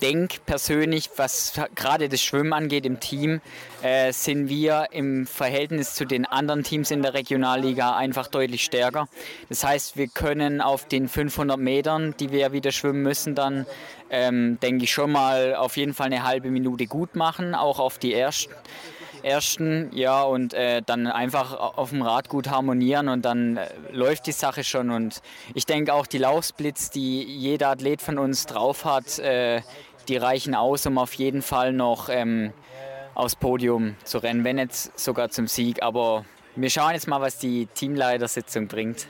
denke 0.03 0.39
persönlich, 0.45 1.10
was 1.15 1.53
gerade 1.75 2.10
das 2.10 2.22
Schwimmen 2.22 2.51
angeht 2.51 2.86
im 2.86 3.00
Team, 3.00 3.39
äh, 3.81 4.12
sind 4.12 4.50
wir 4.50 4.88
im 4.91 5.25
Verhältnis 5.25 5.95
zu 5.95 6.05
den 6.05 6.25
anderen 6.25 6.63
Teams 6.63 6.91
in 6.91 7.01
der 7.01 7.13
Regionalliga 7.13 7.95
einfach 7.95 8.27
deutlich 8.27 8.63
stärker. 8.63 9.07
Das 9.48 9.63
heißt, 9.63 9.95
wir 9.95 10.10
können 10.10 10.60
auf 10.60 10.88
den 10.88 11.07
500 11.07 11.57
Metern, 11.57 12.13
die 12.19 12.31
wir 12.31 12.51
wieder 12.51 12.74
schwimmen 12.74 13.01
müssen, 13.01 13.33
dann 13.33 13.65
ähm, 14.10 14.60
denke 14.62 14.83
ich 14.83 14.91
schon 14.91 15.12
mal 15.12 15.55
auf 15.55 15.77
jeden 15.77 15.93
Fall 15.93 16.07
eine 16.07 16.24
halbe 16.24 16.50
Minute 16.50 16.86
gut 16.86 17.15
machen, 17.15 17.55
auch 17.55 17.79
auf 17.79 17.98
die 17.98 18.13
ersten 18.13 18.53
ersten, 19.24 19.89
ja, 19.93 20.22
und 20.24 20.53
äh, 20.53 20.81
dann 20.86 21.07
einfach 21.07 21.53
auf 21.53 21.89
dem 21.89 22.01
Rad 22.01 22.29
gut 22.29 22.50
harmonieren 22.50 23.07
und 23.07 23.24
dann 23.24 23.57
äh, 23.57 23.69
läuft 23.91 24.27
die 24.27 24.31
Sache 24.31 24.63
schon. 24.63 24.91
Und 24.91 25.22
ich 25.53 25.65
denke 25.65 25.93
auch 25.93 26.05
die 26.05 26.17
Laufsplits, 26.17 26.89
die 26.91 27.24
jeder 27.24 27.69
Athlet 27.69 28.01
von 28.01 28.19
uns 28.19 28.45
drauf 28.45 28.86
hat, 28.86 29.19
äh, 29.19 29.62
die 30.07 30.17
reichen 30.17 30.55
aus, 30.55 30.86
um 30.86 30.98
auf 30.98 31.13
jeden 31.13 31.41
Fall 31.41 31.74
noch 31.74 32.10
ähm, 32.10 32.53
aufs 33.15 33.36
Podium 33.36 33.95
zu 34.03 34.17
rennen, 34.17 34.43
wenn 34.43 34.57
jetzt 34.57 34.98
sogar 35.00 35.29
zum 35.29 35.48
Sieg. 35.48 35.83
Aber 35.83 36.25
wir 36.55 36.69
schauen 36.69 36.93
jetzt 36.93 37.07
mal, 37.07 37.22
was 37.22 37.38
die 37.38 37.67
Teamleitersitzung 37.74 38.67
bringt. 38.67 39.07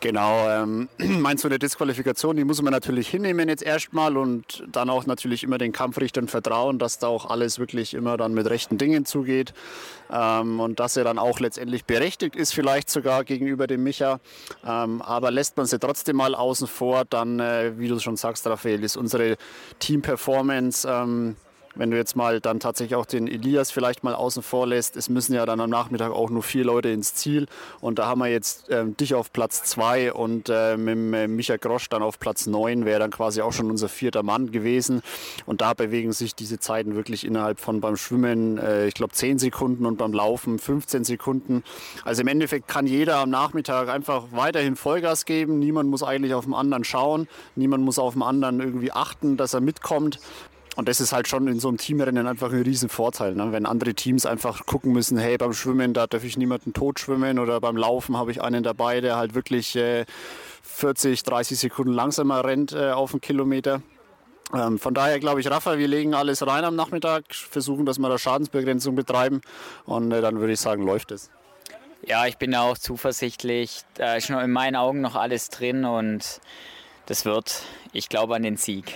Genau, 0.00 0.48
ähm, 0.48 0.88
meinst 0.98 1.44
du 1.44 1.48
eine 1.48 1.58
Disqualifikation, 1.58 2.36
die 2.36 2.44
muss 2.44 2.62
man 2.62 2.72
natürlich 2.72 3.08
hinnehmen 3.08 3.48
jetzt 3.48 3.62
erstmal 3.62 4.16
und 4.16 4.64
dann 4.70 4.90
auch 4.90 5.06
natürlich 5.06 5.42
immer 5.42 5.58
den 5.58 5.72
Kampfrichtern 5.72 6.28
vertrauen, 6.28 6.78
dass 6.78 6.98
da 6.98 7.08
auch 7.08 7.30
alles 7.30 7.58
wirklich 7.58 7.94
immer 7.94 8.16
dann 8.16 8.34
mit 8.34 8.48
rechten 8.48 8.78
Dingen 8.78 9.04
zugeht 9.04 9.52
ähm, 10.12 10.60
und 10.60 10.80
dass 10.80 10.96
er 10.96 11.04
dann 11.04 11.18
auch 11.18 11.40
letztendlich 11.40 11.84
berechtigt 11.84 12.36
ist, 12.36 12.52
vielleicht 12.52 12.90
sogar 12.90 13.24
gegenüber 13.24 13.66
dem 13.66 13.82
Micha. 13.82 14.20
Ähm, 14.66 15.02
aber 15.02 15.30
lässt 15.30 15.56
man 15.56 15.66
sie 15.66 15.78
trotzdem 15.78 16.16
mal 16.16 16.34
außen 16.34 16.68
vor, 16.68 17.04
dann, 17.04 17.40
äh, 17.40 17.72
wie 17.78 17.88
du 17.88 17.98
schon 17.98 18.16
sagst, 18.16 18.46
Raphael, 18.46 18.82
ist 18.84 18.96
unsere 18.96 19.36
Team-Performance 19.78 20.88
ähm, 20.88 21.36
wenn 21.74 21.90
du 21.90 21.96
jetzt 21.96 22.16
mal 22.16 22.40
dann 22.40 22.60
tatsächlich 22.60 22.96
auch 22.96 23.06
den 23.06 23.26
Elias 23.26 23.70
vielleicht 23.70 24.04
mal 24.04 24.14
außen 24.14 24.42
vor 24.42 24.66
lässt, 24.66 24.96
es 24.96 25.08
müssen 25.08 25.34
ja 25.34 25.46
dann 25.46 25.60
am 25.60 25.70
Nachmittag 25.70 26.12
auch 26.12 26.30
nur 26.30 26.42
vier 26.42 26.64
Leute 26.64 26.90
ins 26.90 27.14
Ziel. 27.14 27.46
Und 27.80 27.98
da 27.98 28.06
haben 28.06 28.20
wir 28.20 28.28
jetzt 28.28 28.66
ähm, 28.70 28.96
dich 28.96 29.14
auf 29.14 29.32
Platz 29.32 29.64
zwei 29.64 30.12
und 30.12 30.48
äh, 30.48 30.76
mit 30.76 30.96
äh, 31.14 31.28
Micha 31.28 31.56
Grosch 31.56 31.88
dann 31.88 32.02
auf 32.02 32.18
Platz 32.18 32.46
neun 32.46 32.84
wäre 32.84 33.00
dann 33.00 33.10
quasi 33.10 33.40
auch 33.40 33.52
schon 33.52 33.70
unser 33.70 33.88
vierter 33.88 34.22
Mann 34.22 34.52
gewesen. 34.52 35.02
Und 35.46 35.60
da 35.60 35.74
bewegen 35.74 36.12
sich 36.12 36.34
diese 36.34 36.58
Zeiten 36.58 36.94
wirklich 36.94 37.24
innerhalb 37.24 37.60
von 37.60 37.80
beim 37.80 37.96
Schwimmen, 37.96 38.58
äh, 38.58 38.86
ich 38.86 38.94
glaube 38.94 39.12
10 39.12 39.38
Sekunden 39.38 39.86
und 39.86 39.96
beim 39.96 40.12
Laufen 40.12 40.58
15 40.58 41.04
Sekunden. 41.04 41.64
Also 42.04 42.22
im 42.22 42.28
Endeffekt 42.28 42.68
kann 42.68 42.86
jeder 42.86 43.16
am 43.16 43.30
Nachmittag 43.30 43.88
einfach 43.88 44.26
weiterhin 44.30 44.76
Vollgas 44.76 45.24
geben, 45.24 45.58
niemand 45.58 45.90
muss 45.90 46.02
eigentlich 46.02 46.34
auf 46.34 46.44
den 46.44 46.54
anderen 46.54 46.84
schauen, 46.84 47.28
niemand 47.56 47.84
muss 47.84 47.98
auf 47.98 48.14
den 48.14 48.22
anderen 48.22 48.60
irgendwie 48.60 48.92
achten, 48.92 49.36
dass 49.36 49.54
er 49.54 49.60
mitkommt 49.60 50.20
und 50.76 50.88
das 50.88 51.00
ist 51.00 51.12
halt 51.12 51.28
schon 51.28 51.46
in 51.46 51.60
so 51.60 51.68
einem 51.68 51.78
Teamrennen 51.78 52.26
einfach 52.26 52.52
ein 52.52 52.62
riesen 52.62 52.88
Vorteil. 52.88 53.34
Ne? 53.34 53.52
Wenn 53.52 53.66
andere 53.66 53.94
Teams 53.94 54.26
einfach 54.26 54.66
gucken 54.66 54.92
müssen, 54.92 55.18
hey, 55.18 55.38
beim 55.38 55.52
Schwimmen, 55.52 55.94
da 55.94 56.06
darf 56.06 56.24
ich 56.24 56.36
niemanden 56.36 56.72
tot 56.72 56.98
schwimmen 56.98 57.38
oder 57.38 57.60
beim 57.60 57.76
Laufen 57.76 58.16
habe 58.16 58.30
ich 58.30 58.42
einen 58.42 58.62
dabei, 58.62 59.00
der 59.00 59.16
halt 59.16 59.34
wirklich 59.34 59.76
äh, 59.76 60.04
40, 60.62 61.22
30 61.22 61.58
Sekunden 61.58 61.92
langsamer 61.92 62.44
rennt 62.44 62.72
äh, 62.72 62.90
auf 62.90 63.12
einen 63.12 63.20
Kilometer. 63.20 63.82
Ähm, 64.52 64.78
von 64.78 64.94
daher 64.94 65.20
glaube 65.20 65.40
ich, 65.40 65.50
Rafa, 65.50 65.78
wir 65.78 65.88
legen 65.88 66.14
alles 66.14 66.46
rein 66.46 66.64
am 66.64 66.76
Nachmittag, 66.76 67.34
versuchen, 67.34 67.86
dass 67.86 67.98
wir 67.98 68.08
da 68.08 68.18
Schadensbegrenzung 68.18 68.94
betreiben 68.94 69.40
und 69.86 70.12
äh, 70.12 70.20
dann 70.20 70.40
würde 70.40 70.52
ich 70.52 70.60
sagen, 70.60 70.84
läuft 70.84 71.12
es. 71.12 71.30
Ja, 72.06 72.26
ich 72.26 72.36
bin 72.36 72.54
auch 72.54 72.76
zuversichtlich. 72.76 73.80
Da 73.94 74.16
ist 74.16 74.28
in 74.28 74.50
meinen 74.50 74.76
Augen 74.76 75.00
noch 75.00 75.14
alles 75.14 75.48
drin 75.48 75.86
und 75.86 76.40
das 77.06 77.24
wird, 77.24 77.62
ich 77.92 78.08
glaube 78.08 78.34
an 78.34 78.42
den 78.42 78.56
Sieg. 78.56 78.94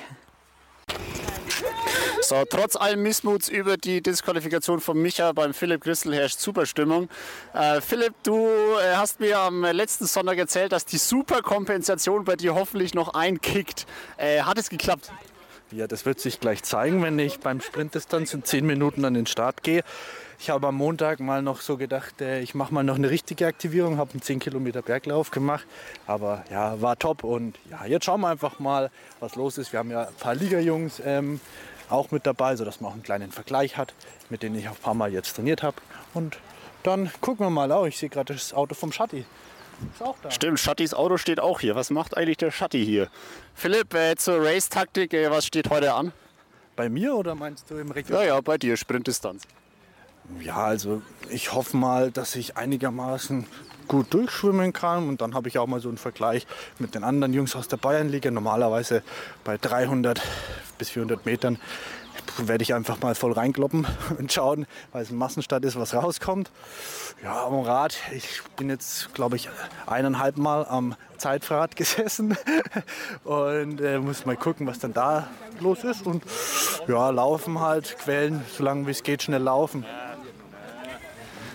So, 2.21 2.45
trotz 2.49 2.77
allem 2.77 3.03
Missmuts 3.03 3.49
über 3.49 3.79
die 3.79 4.03
Disqualifikation 4.03 4.81
von 4.81 5.01
Micha 5.01 5.33
beim 5.33 5.55
Philipp 5.55 5.83
Christel 5.83 6.15
herrscht 6.15 6.41
Superstimmung. 6.41 7.09
Äh, 7.55 7.81
Philipp, 7.81 8.13
du 8.23 8.47
äh, 8.47 8.97
hast 8.97 9.21
mir 9.21 9.39
am 9.39 9.65
letzten 9.65 10.07
Sonntag 10.07 10.37
erzählt, 10.37 10.73
dass 10.73 10.85
die 10.85 10.99
Superkompensation 10.99 12.25
bei 12.25 12.37
dir 12.37 12.55
hoffentlich 12.55 12.93
noch 12.93 13.15
einkickt. 13.15 13.87
Äh, 14.19 14.43
hat 14.43 14.59
es 14.59 14.69
geklappt? 14.69 15.11
Ja, 15.71 15.87
das 15.87 16.07
wird 16.07 16.21
sich 16.21 16.41
gleich 16.41 16.63
zeigen, 16.63 17.03
wenn 17.03 17.19
ich 17.19 17.41
beim 17.41 17.61
Sprintdistanz 17.61 18.35
in 18.35 18.45
10 18.45 18.67
Minuten 18.67 19.05
an 19.05 19.15
den 19.15 19.27
Start 19.27 19.63
gehe. 19.63 19.83
Ich 20.41 20.51
habe 20.51 20.69
am 20.69 20.77
Montag 20.77 21.19
mal 21.19 21.43
noch 21.43 21.61
so 21.61 21.77
gedacht, 21.77 22.21
äh, 22.21 22.41
ich 22.41 22.55
mache 22.55 22.73
mal 22.73 22.85
noch 22.85 22.95
eine 22.95 23.11
richtige 23.11 23.47
Aktivierung, 23.47 23.99
habe 23.99 24.13
einen 24.13 24.23
10 24.23 24.39
Kilometer 24.39 24.83
Berglauf 24.83 25.33
gemacht. 25.33 25.67
Aber 26.07 26.45
ja, 26.49 26.81
war 26.81 26.97
top. 26.97 27.25
Und 27.25 27.59
ja, 27.71 27.85
jetzt 27.87 28.05
schauen 28.05 28.21
wir 28.21 28.29
einfach 28.29 28.61
mal, 28.61 28.91
was 29.19 29.35
los 29.35 29.59
ist. 29.59 29.73
Wir 29.73 29.81
haben 29.81 29.91
ja 29.91 30.07
ein 30.07 30.15
paar 30.15 30.37
Liga-Jungs 30.37 31.03
ähm, 31.05 31.41
auch 31.89 32.13
mit 32.13 32.25
dabei, 32.25 32.55
sodass 32.55 32.81
man 32.81 32.91
auch 32.91 32.95
einen 32.95 33.03
kleinen 33.03 33.33
Vergleich 33.33 33.77
hat, 33.77 33.95
mit 34.31 34.45
denen 34.45 34.57
ich 34.57 34.69
auch 34.69 34.77
ein 34.77 34.83
paar 34.83 34.95
Mal 34.95 35.13
jetzt 35.13 35.35
trainiert 35.35 35.65
habe. 35.65 35.77
Und 36.15 36.39
dann 36.85 37.11
gucken 37.21 37.45
wir 37.45 37.51
mal. 37.51 37.73
Oh, 37.73 37.87
ich 37.87 37.99
sehe 37.99 38.09
gerade 38.09 38.33
das 38.33 38.55
Auto 38.55 38.77
vom 38.77 38.93
Schatti. 38.93 39.27
Ist 39.93 40.03
auch 40.03 40.17
da. 40.23 40.31
Stimmt, 40.31 40.61
Schattis 40.61 40.95
Auto 40.95 41.17
steht 41.17 41.41
auch 41.41 41.59
hier. 41.59 41.75
Was 41.75 41.91
macht 41.91 42.17
eigentlich 42.17 42.37
der 42.37 42.53
Schatti 42.53 42.85
hier? 42.85 43.09
Philipp, 43.55 43.93
äh, 43.93 44.15
zur 44.15 44.41
Race-Taktik, 44.45 45.15
äh, 45.15 45.31
was 45.31 45.47
steht 45.47 45.69
heute 45.69 45.95
an? 45.95 46.13
Bei 46.77 46.89
mir 46.89 47.17
oder 47.17 47.35
meinst 47.35 47.69
du 47.71 47.77
im 47.77 47.91
Region? 47.91 48.21
Ja, 48.21 48.25
ja, 48.25 48.41
bei 48.41 48.57
dir, 48.57 48.77
Sprintdistanz. 48.77 49.43
Ja, 50.41 50.57
also 50.57 51.03
ich 51.31 51.53
hoffe 51.53 51.77
mal, 51.77 52.11
dass 52.11 52.37
ich 52.37 52.57
einigermaßen 52.57 53.47
gut 53.89 54.13
durchschwimmen 54.15 54.73
kann. 54.73 55.09
Und 55.09 55.21
dann 55.21 55.35
habe 55.35 55.49
ich 55.49 55.59
auch 55.59 55.67
mal 55.67 55.81
so 55.81 55.89
einen 55.89 55.99
Vergleich 55.99 56.47
mit 56.79 56.95
den 56.95 57.03
anderen 57.03 57.33
Jungs 57.33 57.57
aus 57.57 57.69
der 57.69 57.79
Bayernliga. 57.79 58.31
Normalerweise 58.31 59.03
bei 59.45 59.57
300 59.57 60.21
bis 60.77 60.91
400 60.91 61.27
Metern 61.27 61.59
werde 62.37 62.63
ich 62.63 62.75
einfach 62.75 63.01
mal 63.01 63.15
voll 63.15 63.33
reinkloppen 63.33 63.87
und 64.19 64.33
schauen, 64.33 64.67
weil 64.93 65.03
es 65.03 65.11
ein 65.11 65.17
Massenstart 65.17 65.65
ist, 65.65 65.79
was 65.79 65.95
rauskommt. 65.95 66.51
Ja, 67.23 67.47
am 67.47 67.61
Rad, 67.61 67.97
ich 68.13 68.43
bin 68.57 68.69
jetzt, 68.69 69.13
glaube 69.15 69.37
ich, 69.37 69.49
eineinhalb 69.87 70.37
Mal 70.37 70.65
am 70.67 70.95
Zeitfahrrad 71.17 71.75
gesessen 71.77 72.37
und 73.25 73.81
äh, 73.81 73.99
muss 73.99 74.25
mal 74.27 74.37
gucken, 74.37 74.67
was 74.67 74.79
dann 74.79 74.93
da 74.93 75.29
los 75.59 75.83
ist. 75.83 76.07
Und 76.07 76.23
ja, 76.87 77.11
laufen 77.11 77.61
halt, 77.61 77.97
quälen, 77.99 78.43
solange 78.57 78.87
wie 78.87 78.93
es 78.93 79.03
geht, 79.03 79.23
schnell 79.23 79.43
laufen. 79.43 79.85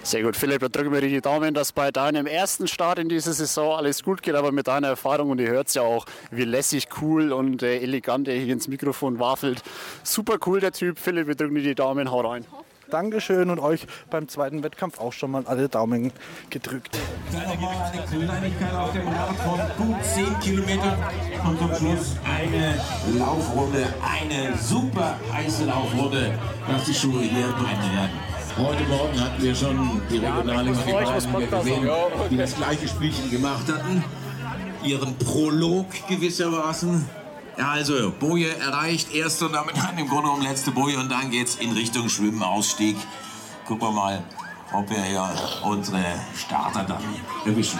Sehr 0.03 0.21
gut, 0.21 0.35
Philipp, 0.35 0.59
da 0.59 0.67
drücken 0.67 0.91
wir 0.91 0.99
dir 0.99 1.07
die 1.07 1.21
Daumen, 1.21 1.53
dass 1.53 1.71
bei 1.71 1.89
deinem 1.89 2.27
ersten 2.27 2.67
Start 2.67 2.99
in 2.99 3.07
dieser 3.07 3.31
Saison 3.31 3.77
alles 3.77 4.03
gut 4.03 4.21
geht, 4.21 4.35
aber 4.35 4.51
mit 4.51 4.67
deiner 4.67 4.89
Erfahrung 4.89 5.29
und 5.29 5.39
ihr 5.39 5.47
hört 5.47 5.69
es 5.69 5.75
ja 5.75 5.81
auch, 5.81 6.05
wie 6.29 6.43
lässig, 6.43 6.89
cool 7.01 7.31
und 7.31 7.63
äh, 7.63 7.77
elegant 7.77 8.27
er 8.27 8.35
hier 8.35 8.51
ins 8.51 8.67
Mikrofon 8.67 9.19
wafelt. 9.19 9.63
Super 10.03 10.39
cool 10.45 10.59
der 10.59 10.73
Typ. 10.73 10.99
Philipp, 10.99 11.27
wir 11.27 11.35
drücken 11.35 11.55
dir 11.55 11.63
die 11.63 11.75
Daumen, 11.75 12.11
hau 12.11 12.19
rein. 12.19 12.45
Dankeschön 12.89 13.49
und 13.49 13.59
euch 13.59 13.87
beim 14.09 14.27
zweiten 14.27 14.61
Wettkampf 14.61 14.99
auch 14.99 15.13
schon 15.13 15.31
mal 15.31 15.45
alle 15.47 15.69
Daumen 15.69 16.11
gedrückt. 16.49 16.99
Dann 17.31 17.47
nochmal 17.47 17.91
eine 17.93 18.25
Kleinigkeit 18.25 18.73
auf 18.73 18.91
dem 18.91 19.07
Rad 19.07 19.35
von 19.37 19.87
gut 19.87 20.03
10 20.03 20.39
Kilometern 20.41 20.97
und 21.47 21.59
zum 21.59 21.75
Schluss 21.75 22.17
eine 22.25 22.79
Laufrunde, 23.17 23.87
eine 24.03 24.57
super 24.57 25.17
heiße 25.31 25.63
Laufrunde, 25.63 26.37
dass 26.67 26.83
die 26.83 26.93
Schuhe 26.93 27.21
hier 27.21 27.47
brennen 27.47 27.95
werden. 27.95 28.32
Heute 28.57 28.83
Morgen 28.83 29.19
hatten 29.19 29.41
wir 29.41 29.55
schon 29.55 30.01
die 30.09 30.17
Regionalliga 30.17 31.59
gesehen, 31.59 31.89
die 32.29 32.37
das 32.37 32.55
gleiche 32.55 32.87
Spielchen 32.87 33.31
gemacht 33.31 33.65
hatten. 33.67 34.03
Ihren 34.83 35.17
Prolog 35.17 35.87
gewissermaßen. 36.07 37.07
Ja, 37.57 37.71
also 37.71 38.11
Boje 38.19 38.55
erreicht, 38.57 39.13
erste 39.13 39.45
und 39.47 39.53
damit 39.53 39.77
dann 39.77 39.97
im 39.97 40.07
Grunde 40.07 40.23
genommen 40.23 40.43
letzte 40.43 40.71
Boje 40.71 40.99
und 40.99 41.09
dann 41.09 41.31
geht's 41.31 41.55
in 41.55 41.71
Richtung 41.71 42.09
Schwimmen, 42.09 42.43
Ausstieg. 42.43 42.95
Gucken 43.65 43.87
wir 43.87 43.91
mal, 43.91 44.23
ob 44.71 44.89
wir 44.89 45.01
hier 45.01 45.29
unsere 45.63 46.03
Starter 46.35 46.83
dann 46.83 47.03
erwischen. 47.45 47.79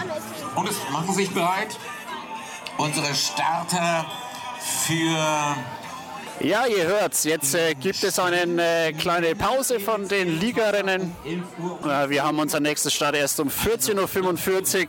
Und 0.56 0.68
es 0.68 0.76
machen 0.92 1.14
sich 1.14 1.30
bereit 1.30 1.78
unsere 2.78 3.14
Starter 3.14 4.06
für 4.58 5.56
Ja, 6.40 6.66
ihr 6.66 6.86
hört's. 6.86 7.24
Jetzt 7.24 7.54
äh, 7.54 7.74
gibt 7.74 8.02
es 8.02 8.18
eine 8.18 8.88
äh, 8.88 8.92
kleine 8.92 9.34
Pause 9.36 9.78
von 9.78 10.08
den 10.08 10.40
Ligarennen. 10.40 11.14
Äh, 11.24 12.08
wir 12.08 12.24
haben 12.24 12.38
unseren 12.38 12.64
nächsten 12.64 12.90
Start 12.90 13.14
erst 13.14 13.38
um 13.40 13.48
14.45 13.48 14.82
Uhr. 14.82 14.88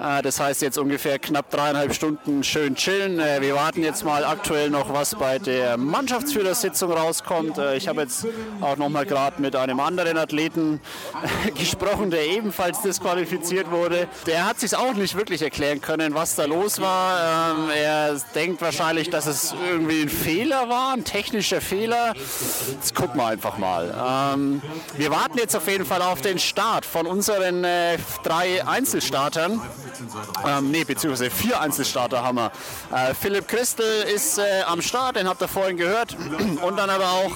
Äh, 0.00 0.22
das 0.22 0.40
heißt 0.40 0.62
jetzt 0.62 0.78
ungefähr 0.78 1.18
knapp 1.18 1.50
dreieinhalb 1.50 1.94
Stunden 1.94 2.42
schön 2.44 2.74
chillen. 2.74 3.18
Äh, 3.18 3.40
wir 3.40 3.54
warten 3.54 3.82
jetzt 3.82 4.04
mal 4.04 4.24
aktuell 4.24 4.70
noch, 4.70 4.92
was 4.92 5.14
bei 5.14 5.38
der 5.38 5.76
Mannschaftsführersitzung 5.76 6.92
rauskommt. 6.92 7.58
Äh, 7.58 7.76
ich 7.76 7.88
habe 7.88 8.02
jetzt 8.02 8.26
auch 8.60 8.76
noch 8.76 8.88
mal 8.88 9.06
gerade 9.06 9.40
mit 9.40 9.56
einem 9.56 9.80
anderen 9.80 10.18
Athleten 10.18 10.80
gesprochen, 11.58 12.10
der 12.10 12.26
ebenfalls 12.26 12.82
disqualifiziert 12.82 13.70
wurde. 13.70 14.08
Der 14.26 14.46
hat 14.46 14.60
sich 14.60 14.76
auch 14.76 14.94
nicht 14.94 15.16
wirklich 15.16 15.42
erklären 15.42 15.80
können, 15.80 16.14
was 16.14 16.34
da 16.34 16.44
los 16.44 16.80
war. 16.80 17.54
Ähm, 17.54 17.70
er 17.70 18.16
denkt 18.34 18.60
wahrscheinlich, 18.60 19.10
dass 19.10 19.26
es 19.26 19.54
irgendwie 19.68 20.02
ein 20.02 20.08
Fehler 20.08 20.68
war, 20.68 20.94
ein 20.94 21.04
technischer 21.04 21.60
Fehler. 21.60 22.14
Jetzt 22.14 22.94
gucken 22.94 23.20
wir 23.20 23.26
einfach 23.26 23.58
mal. 23.58 24.34
Ähm, 24.34 24.62
wir 24.96 25.10
warten 25.10 25.38
jetzt 25.38 25.56
auf 25.56 25.68
jeden 25.68 25.86
Fall 25.86 26.02
auf 26.02 26.20
den 26.20 26.38
Start 26.38 26.84
von 26.84 27.06
unseren 27.06 27.64
drei 28.22 28.66
Einzelstartern. 28.66 29.60
Ähm, 30.46 30.70
nee, 30.70 30.84
beziehungsweise 30.84 31.30
vier 31.30 31.60
Einzelstarter 31.60 32.22
haben 32.22 32.36
wir. 32.36 32.52
Äh, 32.92 33.14
Philipp 33.14 33.48
Christel 33.48 34.04
ist 34.14 34.38
äh, 34.38 34.62
am 34.66 34.82
Start, 34.82 35.16
den 35.16 35.28
habt 35.28 35.40
ihr 35.42 35.48
vorhin 35.48 35.76
gehört. 35.76 36.16
Und 36.62 36.78
dann 36.78 36.90
aber 36.90 37.10
auch 37.10 37.32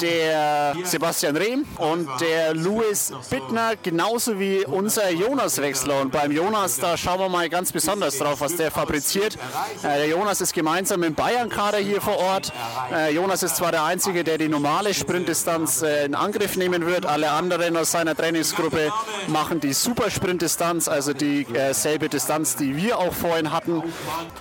der 0.00 0.74
Sebastian 0.84 1.36
Rehm 1.36 1.64
und 1.78 2.08
der 2.20 2.54
Louis 2.54 3.12
Bittner, 3.30 3.72
genauso 3.82 4.38
wie 4.38 4.64
unser 4.64 5.10
Jonas 5.10 5.60
Wechsler. 5.60 6.00
Und 6.00 6.12
beim 6.12 6.32
Jonas, 6.32 6.78
da 6.78 6.96
schauen 6.96 7.20
wir 7.20 7.28
mal 7.28 7.48
ganz 7.48 7.72
besonders 7.72 8.18
drauf, 8.18 8.40
was 8.40 8.56
der 8.56 8.70
fabriziert. 8.70 9.36
Äh, 9.82 9.98
der 9.98 10.08
Jonas 10.08 10.40
ist 10.40 10.54
gemeinsam 10.54 11.02
im 11.02 11.14
Bayern-Kader 11.14 11.78
hier 11.78 12.00
vor 12.00 12.18
Ort. 12.18 12.52
Äh, 12.92 13.14
Jonas 13.14 13.42
ist 13.42 13.56
zwar 13.56 13.72
der 13.72 13.84
Einzige, 13.84 14.24
der 14.24 14.38
die 14.38 14.48
normale 14.48 14.94
Sprintdistanz 14.94 15.82
äh, 15.82 16.04
in 16.04 16.14
Angriff 16.14 16.56
nehmen 16.56 16.86
wird. 16.86 17.06
Alle 17.06 17.30
anderen 17.30 17.76
aus 17.76 17.92
seiner 17.92 18.14
Trainingsgruppe 18.14 18.92
machen 19.28 19.60
die 19.60 19.72
Supersprintdistanz, 19.72 20.88
also 20.88 21.12
die 21.12 21.42
äh, 21.54 21.72
selbe 21.72 22.01
Distanz, 22.08 22.56
die 22.56 22.76
wir 22.76 22.98
auch 22.98 23.12
vorhin 23.12 23.52
hatten. 23.52 23.82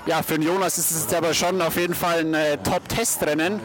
Ja, 0.05 0.23
für 0.23 0.35
den 0.35 0.43
Jonas 0.43 0.77
ist 0.77 0.91
es 0.91 1.13
aber 1.13 1.33
schon 1.33 1.61
auf 1.61 1.77
jeden 1.77 1.95
Fall 1.95 2.19
ein 2.19 2.33
äh, 2.33 2.57
Top-Testrennen. 2.57 3.59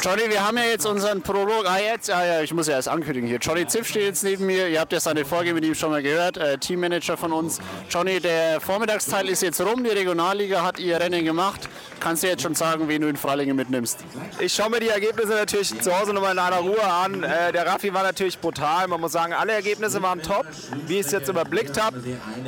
Johnny, 0.00 0.28
wir 0.28 0.46
haben 0.46 0.56
ja 0.56 0.64
jetzt 0.64 0.86
unseren 0.86 1.22
Prolog. 1.22 1.64
Ah, 1.66 1.78
jetzt, 1.78 2.08
ah, 2.08 2.24
ja, 2.24 2.40
ich 2.40 2.54
muss 2.54 2.68
ja 2.68 2.74
erst 2.74 2.88
ankündigen 2.88 3.28
hier. 3.28 3.38
Johnny 3.38 3.66
Ziff 3.66 3.88
steht 3.88 4.04
jetzt 4.04 4.22
neben 4.22 4.46
mir. 4.46 4.68
Ihr 4.68 4.78
habt 4.80 4.92
ja 4.92 5.00
seine 5.00 5.24
Folge 5.24 5.52
mit 5.54 5.64
ihm 5.64 5.74
schon 5.74 5.90
mal 5.90 6.02
gehört. 6.02 6.36
Äh, 6.36 6.56
Teammanager 6.58 7.16
von 7.16 7.32
uns. 7.32 7.58
Johnny, 7.90 8.20
der 8.20 8.60
Vormittagsteil 8.60 9.28
ist 9.28 9.42
jetzt 9.42 9.60
rum. 9.60 9.82
Die 9.82 9.90
Regionalliga 9.90 10.62
hat 10.62 10.78
ihr 10.78 11.00
Rennen 11.00 11.24
gemacht. 11.24 11.68
Kannst 11.98 12.22
du 12.22 12.28
jetzt 12.28 12.42
schon 12.42 12.54
sagen, 12.54 12.86
wen 12.86 13.02
du 13.02 13.08
in 13.08 13.16
Freilingen 13.16 13.56
mitnimmst? 13.56 13.98
Ich 14.38 14.54
schaue 14.54 14.70
mir 14.70 14.78
die 14.78 14.88
Ergebnisse 14.88 15.34
natürlich 15.34 15.80
zu 15.80 15.98
Hause 15.98 16.12
nochmal 16.12 16.32
in 16.32 16.38
einer 16.38 16.58
Ruhe 16.58 16.84
an. 16.84 17.24
Äh, 17.24 17.50
der 17.50 17.66
Raffi 17.66 17.92
war 17.92 18.04
natürlich 18.04 18.38
brutal. 18.38 18.86
Man 18.86 19.00
muss 19.00 19.10
sagen, 19.10 19.32
alle 19.32 19.52
Ergebnisse 19.52 20.00
waren 20.00 20.22
top, 20.22 20.46
wie 20.86 21.00
ich 21.00 21.06
es 21.06 21.12
jetzt 21.12 21.28
überblickt 21.28 21.80
habe. 21.80 22.00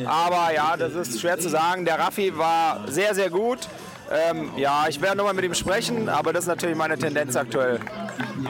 Aber 0.07 0.55
ja, 0.55 0.77
das 0.77 0.95
ist 0.95 1.21
schwer 1.21 1.39
zu 1.41 1.49
sagen. 1.49 1.85
Der 1.85 1.99
Raffi 1.99 2.37
war 2.39 2.87
sehr, 2.87 3.13
sehr 3.15 3.29
gut. 3.29 3.59
Ähm, 4.11 4.51
ja, 4.57 4.87
ich 4.89 5.01
werde 5.01 5.17
nochmal 5.17 5.35
mit 5.35 5.45
ihm 5.45 5.55
sprechen, 5.55 6.09
aber 6.09 6.33
das 6.33 6.45
ist 6.45 6.49
natürlich 6.49 6.77
meine 6.77 6.99
Tendenz 6.99 7.37
aktuell. 7.37 7.79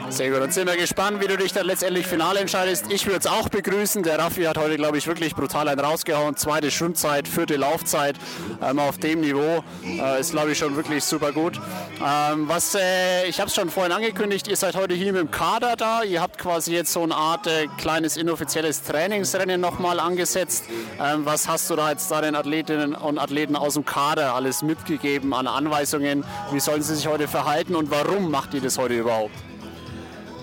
Sehr 0.09 0.29
gut, 0.29 0.41
dann 0.41 0.51
sind 0.51 0.67
wir 0.67 0.75
gespannt, 0.75 1.21
wie 1.21 1.27
du 1.27 1.37
dich 1.37 1.53
dann 1.53 1.65
letztendlich 1.65 2.07
final 2.07 2.35
entscheidest. 2.37 2.85
Ich 2.89 3.05
würde 3.05 3.19
es 3.19 3.27
auch 3.27 3.49
begrüßen. 3.49 4.03
Der 4.03 4.19
Raffi 4.19 4.43
hat 4.43 4.57
heute, 4.57 4.75
glaube 4.77 4.97
ich, 4.97 5.05
wirklich 5.07 5.35
brutal 5.35 5.67
einen 5.67 5.79
rausgehauen. 5.79 6.35
Zweite 6.35 6.71
Schwimmzeit, 6.71 7.27
vierte 7.27 7.57
Laufzeit 7.57 8.15
ähm, 8.61 8.79
auf 8.79 8.97
dem 8.97 9.21
Niveau 9.21 9.63
äh, 9.85 10.19
ist, 10.19 10.31
glaube 10.31 10.51
ich, 10.51 10.57
schon 10.57 10.75
wirklich 10.75 11.03
super 11.03 11.31
gut. 11.31 11.59
Ähm, 12.03 12.47
was, 12.47 12.75
äh, 12.75 13.27
ich 13.27 13.39
habe 13.39 13.49
es 13.49 13.55
schon 13.55 13.69
vorhin 13.69 13.91
angekündigt, 13.91 14.47
ihr 14.47 14.55
seid 14.55 14.75
heute 14.75 14.95
hier 14.95 15.13
mit 15.13 15.21
dem 15.21 15.31
Kader 15.31 15.75
da. 15.75 16.03
Ihr 16.03 16.21
habt 16.21 16.37
quasi 16.37 16.73
jetzt 16.73 16.93
so 16.93 17.03
eine 17.03 17.15
Art 17.15 17.47
äh, 17.47 17.67
kleines 17.77 18.17
inoffizielles 18.17 18.83
Trainingsrennen 18.83 19.61
nochmal 19.61 19.99
angesetzt. 19.99 20.65
Ähm, 20.99 21.25
was 21.25 21.47
hast 21.47 21.69
du 21.69 21.75
da 21.75 21.91
jetzt 21.91 22.09
da 22.09 22.21
den 22.21 22.35
Athletinnen 22.35 22.95
und 22.95 23.19
Athleten 23.19 23.55
aus 23.55 23.75
dem 23.75 23.85
Kader 23.85 24.33
alles 24.33 24.63
mitgegeben 24.63 25.33
an 25.33 25.47
Anweisungen? 25.51 26.23
Wie 26.51 26.59
sollen 26.59 26.81
sie 26.81 26.95
sich 26.95 27.07
heute 27.07 27.27
verhalten 27.27 27.75
und 27.75 27.91
warum 27.91 28.31
macht 28.31 28.53
ihr 28.53 28.61
das 28.61 28.77
heute 28.77 28.99
überhaupt? 28.99 29.35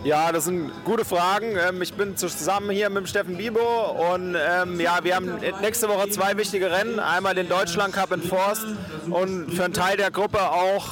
Ja, 0.04 0.30
das 0.30 0.44
sind 0.44 0.70
gute 0.84 1.04
Fragen. 1.04 1.56
Ähm, 1.56 1.82
ich 1.82 1.92
bin 1.92 2.16
zusammen 2.16 2.70
hier 2.70 2.88
mit 2.88 3.08
Steffen 3.08 3.37
Bibo 3.37 4.14
und 4.14 4.37
ähm, 4.37 4.78
ja, 4.78 5.00
wir 5.02 5.16
haben 5.16 5.40
nächste 5.61 5.88
Woche 5.88 6.08
zwei 6.11 6.37
wichtige 6.37 6.70
Rennen. 6.70 7.00
Einmal 7.00 7.34
den 7.34 7.48
Deutschland 7.48 7.94
Cup 7.94 8.12
in 8.12 8.22
Forst 8.22 8.64
und 9.11 9.50
für 9.52 9.64
einen 9.64 9.74
Teil 9.74 9.96
der 9.96 10.12
Gruppe 10.12 10.40
auch 10.40 10.87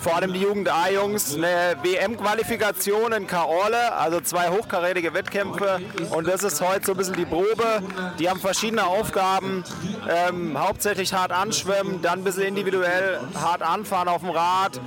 vor 0.00 0.16
allem 0.16 0.32
die 0.32 0.40
Jugend 0.40 0.70
A-Jungs 0.72 1.34
eine 1.34 1.76
WM-Qualifikation 1.82 3.12
in 3.12 3.26
Kaorle, 3.26 3.94
also 3.94 4.20
zwei 4.20 4.48
hochkarätige 4.50 5.12
Wettkämpfe 5.12 5.80
und 6.10 6.28
das 6.28 6.44
ist 6.44 6.60
heute 6.60 6.86
so 6.86 6.92
ein 6.92 6.98
bisschen 6.98 7.16
die 7.16 7.24
Probe. 7.24 7.82
Die 8.20 8.30
haben 8.30 8.38
verschiedene 8.38 8.86
Aufgaben, 8.86 9.64
ähm, 10.08 10.56
hauptsächlich 10.56 11.12
hart 11.12 11.32
anschwimmen, 11.32 12.00
dann 12.00 12.20
ein 12.20 12.24
bisschen 12.24 12.44
individuell 12.44 13.18
hart 13.34 13.62
anfahren 13.62 14.06
auf 14.08 14.20
dem 14.20 14.30
Rad. 14.30 14.80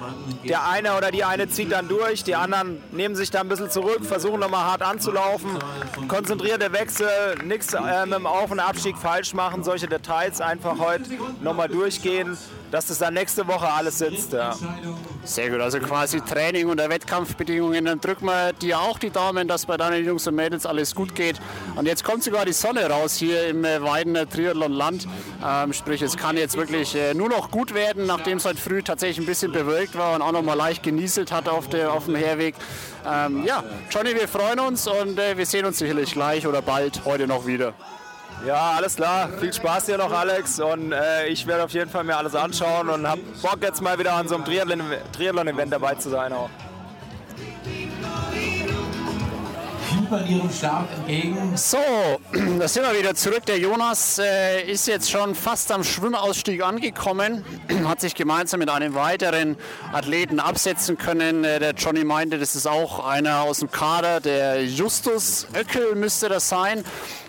Der 0.47 0.65
eine 0.67 0.95
oder 0.95 1.11
die 1.11 1.25
eine 1.25 1.49
zieht 1.49 1.71
dann 1.73 1.89
durch, 1.89 2.23
die 2.23 2.35
anderen 2.35 2.81
nehmen 2.91 3.15
sich 3.15 3.31
dann 3.31 3.47
ein 3.47 3.49
bisschen 3.49 3.64
bisschen 3.65 3.84
zurück, 3.84 4.06
versuchen 4.06 4.39
nochmal 4.39 4.63
hart 4.63 4.82
anzulaufen. 4.82 5.51
Konzentrierter 6.08 6.71
Wechsel, 6.71 7.08
nichts 7.43 7.73
äh, 7.73 8.06
mit 8.06 8.15
dem 8.15 8.28
Auf- 8.28 8.51
und 8.51 8.60
Abstieg 8.60 8.97
falsch 8.97 9.34
machen, 9.34 9.63
solche 9.63 9.88
Details 9.88 10.41
einfach 10.41 10.78
heute 10.80 11.04
nochmal 11.41 11.67
durchgehen, 11.67 12.38
dass 12.75 12.88
das 12.88 12.97
dann 12.97 13.13
nächste 13.13 13.47
Woche 13.47 13.69
alles 13.69 13.99
sitzt. 13.99 14.33
Ja. 14.33 14.53
Sehr 15.23 15.49
gut, 15.49 15.61
also 15.61 15.79
quasi 15.79 16.19
Training 16.19 16.67
unter 16.67 16.89
Wettkampfbedingungen. 16.89 17.85
Dann 17.85 18.01
drücken 18.01 18.25
wir 18.25 18.51
dir 18.51 18.81
auch 18.81 18.99
die 18.99 19.11
Daumen, 19.11 19.47
dass 19.47 19.65
bei 19.65 19.77
deinen 19.77 20.03
Jungs 20.03 20.27
und 20.27 20.35
Mädels 20.35 20.65
alles 20.65 20.93
gut 20.93 21.15
geht. 21.15 21.39
Und 21.77 21.85
jetzt 21.85 22.03
kommt 22.03 22.23
sogar 22.23 22.43
die 22.43 22.51
Sonne 22.51 22.89
raus 22.89 23.15
hier 23.15 23.47
im 23.47 23.63
äh, 23.63 23.81
Weidener 23.81 24.27
Triathlon-Land. 24.27 25.07
Ähm, 25.41 25.71
sprich, 25.71 26.01
es 26.01 26.17
kann 26.17 26.35
jetzt 26.35 26.57
wirklich 26.57 26.95
äh, 26.95 27.13
nur 27.13 27.29
noch 27.29 27.49
gut 27.49 27.73
werden, 27.73 28.07
nachdem 28.07 28.39
es 28.39 28.45
heute 28.45 28.59
früh 28.59 28.83
tatsächlich 28.83 29.19
ein 29.19 29.25
bisschen 29.25 29.53
bewölkt 29.53 29.97
war 29.97 30.13
und 30.13 30.21
auch 30.21 30.33
noch 30.33 30.43
mal 30.43 30.55
leicht 30.55 30.83
genieselt 30.83 31.31
hat 31.31 31.47
auf, 31.47 31.69
der, 31.69 31.93
auf 31.93 32.05
dem 32.05 32.15
Herweg. 32.15 32.55
Ähm, 33.07 33.45
ja, 33.45 33.63
Johnny, 33.89 34.13
wir 34.15 34.27
freuen 34.27 34.59
uns 34.59 34.85
und 34.85 35.17
äh, 35.17 35.38
wir 35.38 35.45
sehen 35.45 35.63
uns 35.63 35.77
sicherlich 35.77 36.11
gleich 36.11 36.45
oder 36.45 36.61
bald 36.61 37.05
heute 37.05 37.25
noch 37.25 37.47
wieder. 37.47 37.73
Ja, 38.45 38.73
alles 38.77 38.95
klar. 38.95 39.29
Viel 39.39 39.51
Spaß 39.51 39.86
dir 39.86 39.97
noch, 39.97 40.12
Alex. 40.12 40.60
Und 40.60 40.91
äh, 40.91 41.27
ich 41.27 41.47
werde 41.47 41.63
auf 41.63 41.71
jeden 41.71 41.89
Fall 41.89 42.03
mir 42.03 42.15
alles 42.15 42.36
anschauen 42.36 42.89
und 42.89 43.08
habe 43.08 43.21
Bock 43.41 43.58
jetzt 43.62 43.81
mal 43.81 43.97
wieder 43.97 44.13
an 44.13 44.27
so 44.27 44.36
einem 44.36 44.45
Triathlon-Event 44.45 45.73
dabei 45.73 45.95
zu 45.95 46.10
sein 46.10 46.31
auch. 46.31 46.49
Fiebern 50.05 50.27
ihrem 50.27 50.51
Start 50.51 50.87
entgegen. 50.97 51.55
So, 51.55 51.77
da 52.59 52.67
sind 52.67 52.83
wir 52.83 52.97
wieder 52.97 53.15
zurück. 53.15 53.45
Der 53.47 53.57
Jonas 53.59 54.19
äh, 54.19 54.63
ist 54.63 54.87
jetzt 54.87 55.09
schon 55.09 55.35
fast 55.35 55.71
am 55.71 55.83
Schwimmausstieg 55.83 56.63
angekommen, 56.63 57.43
hat 57.87 58.01
sich 58.01 58.15
gemeinsam 58.15 58.59
mit 58.59 58.69
einem 58.69 58.93
weiteren 58.93 59.57
Athleten 59.93 60.39
absetzen 60.39 60.97
können. 60.97 61.43
Äh, 61.43 61.59
der 61.59 61.71
Johnny 61.73 62.03
meinte, 62.03 62.37
das 62.37 62.55
ist 62.55 62.67
auch 62.67 63.05
einer 63.05 63.41
aus 63.41 63.59
dem 63.59 63.71
Kader, 63.71 64.19
der 64.19 64.63
Justus 64.65 65.47
Öckel 65.55 65.95
müsste 65.95 66.29
das 66.29 66.49
sein. 66.49 66.83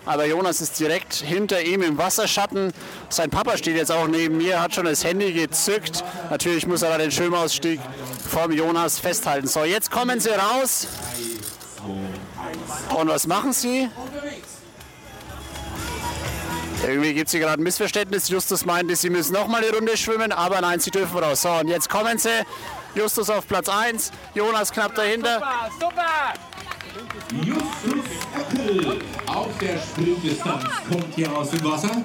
Aber 0.05 0.25
Jonas 0.25 0.61
ist 0.61 0.79
direkt 0.79 1.15
hinter 1.15 1.61
ihm 1.61 1.81
im 1.81 1.97
Wasserschatten. 1.97 2.71
Sein 3.09 3.29
Papa 3.29 3.57
steht 3.57 3.75
jetzt 3.75 3.91
auch 3.91 4.07
neben 4.07 4.37
mir, 4.37 4.61
hat 4.61 4.73
schon 4.73 4.85
das 4.85 5.03
Handy 5.03 5.33
gezückt. 5.33 6.03
Natürlich 6.29 6.65
muss 6.65 6.81
er 6.81 6.91
da 6.91 6.97
den 6.97 7.11
Schwimmausstieg 7.11 7.81
vom 8.29 8.51
Jonas 8.53 8.99
festhalten. 8.99 9.47
So, 9.47 9.65
jetzt 9.65 9.91
kommen 9.91 10.21
sie 10.21 10.29
raus. 10.29 10.87
Und 12.95 13.07
was 13.07 13.27
machen 13.27 13.53
Sie? 13.53 13.89
Irgendwie 16.83 17.13
gibt 17.13 17.27
es 17.27 17.31
hier 17.31 17.41
gerade 17.41 17.61
ein 17.61 17.63
Missverständnis. 17.63 18.29
Justus 18.29 18.65
meinte, 18.65 18.95
Sie 18.95 19.09
müssen 19.09 19.33
noch 19.33 19.47
mal 19.47 19.63
eine 19.63 19.75
Runde 19.75 19.97
schwimmen, 19.97 20.31
aber 20.31 20.61
nein, 20.61 20.79
Sie 20.79 20.91
dürfen 20.91 21.17
raus. 21.17 21.41
So, 21.41 21.49
und 21.49 21.67
jetzt 21.67 21.89
kommen 21.89 22.17
Sie. 22.17 22.29
Justus 22.95 23.29
auf 23.29 23.47
Platz 23.47 23.69
1, 23.69 24.11
Jonas 24.33 24.71
knapp 24.71 24.95
dahinter. 24.95 25.39
Super, 25.79 25.91
super! 25.91 26.33
Justus 27.43 28.05
Öckel 28.35 29.01
auf 29.27 29.57
der 29.59 29.77
Sprintdistanz 29.77 30.63
kommt 30.89 31.13
hier 31.15 31.31
aus 31.35 31.51
dem 31.51 31.63
Wasser 31.63 32.03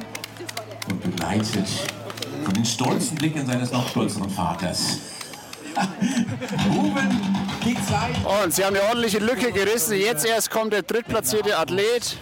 und 0.91 1.03
begleitet 1.03 1.69
von 2.45 2.55
den 2.55 2.65
stolzen 2.65 3.17
Blicken 3.17 3.47
seines 3.47 3.71
noch 3.71 3.89
stolzeren 3.89 4.29
Vaters. 4.29 4.99
Ruben. 6.69 7.52
Und 8.43 8.55
sie 8.55 8.65
haben 8.65 8.77
eine 8.77 8.85
ordentliche 8.87 9.19
Lücke 9.19 9.53
gerissen. 9.53 9.97
Jetzt 9.97 10.25
erst 10.25 10.51
kommt 10.51 10.73
der 10.73 10.83
drittplatzierte 10.83 11.57
Athlet. 11.57 12.17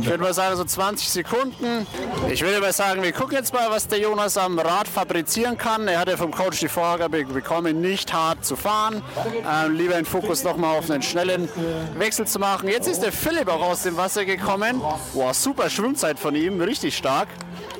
Ich 0.00 0.06
würde 0.06 0.18
mal 0.22 0.34
sagen, 0.34 0.56
so 0.56 0.64
20 0.64 1.08
Sekunden. 1.08 1.86
Ich 2.28 2.42
würde 2.42 2.60
mal 2.60 2.72
sagen, 2.72 3.02
wir 3.02 3.12
gucken 3.12 3.36
jetzt 3.36 3.52
mal, 3.52 3.70
was 3.70 3.86
der 3.86 4.00
Jonas 4.00 4.36
am 4.36 4.58
Rad 4.58 4.88
fabrizieren 4.88 5.56
kann. 5.56 5.86
Er 5.86 6.00
hatte 6.00 6.16
vom 6.16 6.32
Coach 6.32 6.58
die 6.58 6.68
Vorgabe 6.68 7.24
bekommen, 7.24 7.80
nicht 7.80 8.12
hart 8.12 8.44
zu 8.44 8.56
fahren. 8.56 9.02
Ähm, 9.48 9.76
lieber 9.76 9.94
den 9.94 10.04
Fokus 10.04 10.42
nochmal 10.42 10.76
auf 10.78 10.90
einen 10.90 11.02
schnellen 11.02 11.48
Wechsel 11.96 12.26
zu 12.26 12.40
machen. 12.40 12.68
Jetzt 12.68 12.88
ist 12.88 13.00
der 13.00 13.12
Philipp 13.12 13.48
auch 13.48 13.62
aus 13.62 13.82
dem 13.82 13.96
Wasser 13.96 14.24
gekommen. 14.24 14.80
Wow, 15.12 15.32
super 15.34 15.70
Schwimmzeit 15.70 16.18
von 16.18 16.34
ihm, 16.34 16.60
richtig 16.60 16.96
stark. 16.96 17.28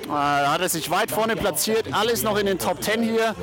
Da 0.09 0.53
hat 0.53 0.61
er 0.61 0.69
sich 0.69 0.91
weit 0.91 1.11
vorne 1.11 1.37
platziert, 1.37 1.87
alles 1.93 2.23
noch 2.23 2.39
in 2.39 2.47
den 2.47 2.59
Top 2.59 2.83
10 2.83 3.03
hier. 3.03 3.35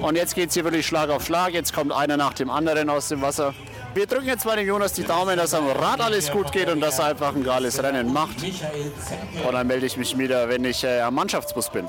Und 0.00 0.16
jetzt 0.16 0.34
geht 0.34 0.48
es 0.48 0.54
hier 0.54 0.64
wirklich 0.64 0.86
Schlag 0.86 1.10
auf 1.10 1.24
Schlag. 1.24 1.52
Jetzt 1.52 1.74
kommt 1.74 1.92
einer 1.92 2.16
nach 2.16 2.34
dem 2.34 2.50
anderen 2.50 2.88
aus 2.88 3.08
dem 3.08 3.20
Wasser. 3.22 3.54
Wir 3.94 4.06
drücken 4.06 4.26
jetzt 4.26 4.44
bei 4.44 4.56
dem 4.56 4.66
Jonas 4.66 4.92
die 4.92 5.04
Daumen, 5.04 5.36
dass 5.36 5.54
am 5.54 5.68
Rad 5.68 6.00
alles 6.00 6.30
gut 6.30 6.50
geht 6.52 6.68
und 6.68 6.80
dass 6.80 6.98
er 6.98 7.06
einfach 7.06 7.34
ein 7.34 7.44
geiles 7.44 7.82
Rennen 7.82 8.12
macht. 8.12 8.36
Und 8.42 9.52
dann 9.52 9.66
melde 9.66 9.86
ich 9.86 9.96
mich 9.96 10.16
wieder, 10.18 10.48
wenn 10.48 10.64
ich 10.64 10.82
äh, 10.84 11.00
am 11.00 11.14
Mannschaftsbus 11.14 11.70
bin. 11.70 11.88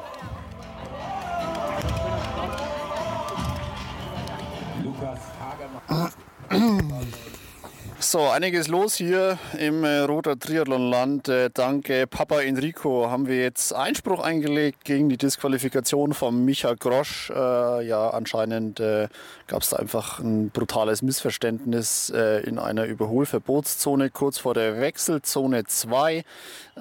So, 8.07 8.29
einiges 8.29 8.67
los 8.67 8.93
hier 8.93 9.39
im 9.57 9.83
äh, 9.83 10.01
Roter 10.01 10.37
Triathlonland. 10.37 11.27
Äh, 11.27 11.49
dank 11.51 11.89
äh, 11.89 12.05
Papa 12.05 12.41
Enrico 12.41 13.09
haben 13.09 13.25
wir 13.25 13.41
jetzt 13.41 13.73
Einspruch 13.73 14.19
eingelegt 14.19 14.85
gegen 14.85 15.09
die 15.09 15.17
Disqualifikation 15.17 16.13
von 16.13 16.45
Micha 16.45 16.75
Grosch. 16.75 17.31
Äh, 17.31 17.87
ja, 17.87 18.11
anscheinend 18.11 18.79
äh, 18.79 19.07
gab 19.47 19.63
es 19.63 19.71
da 19.71 19.77
einfach 19.77 20.19
ein 20.19 20.51
brutales 20.51 21.01
Missverständnis 21.01 22.09
in 22.09 22.59
einer 22.59 22.85
Überholverbotszone 22.85 24.09
kurz 24.09 24.39
vor 24.39 24.53
der 24.53 24.79
Wechselzone 24.79 25.65
2. 25.65 26.23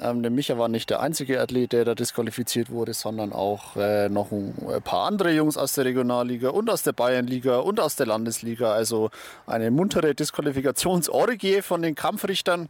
Ähm, 0.00 0.22
der 0.22 0.30
Micha 0.30 0.58
war 0.58 0.68
nicht 0.68 0.90
der 0.90 1.00
einzige 1.00 1.40
Athlet, 1.40 1.72
der 1.72 1.84
da 1.84 1.94
disqualifiziert 1.94 2.70
wurde, 2.70 2.94
sondern 2.94 3.32
auch 3.32 3.76
noch 3.76 4.32
ein 4.32 4.82
paar 4.82 5.06
andere 5.06 5.32
Jungs 5.32 5.56
aus 5.56 5.74
der 5.74 5.84
Regionalliga 5.84 6.50
und 6.50 6.70
aus 6.70 6.82
der 6.82 6.92
Bayernliga 6.92 7.58
und 7.58 7.80
aus 7.80 7.96
der 7.96 8.06
Landesliga. 8.06 8.72
Also 8.72 9.10
eine 9.46 9.70
muntere 9.70 10.14
Disqualifikations 10.14 11.08
Orgie 11.14 11.62
von 11.62 11.82
den 11.82 11.94
Kampfrichtern. 11.94 12.68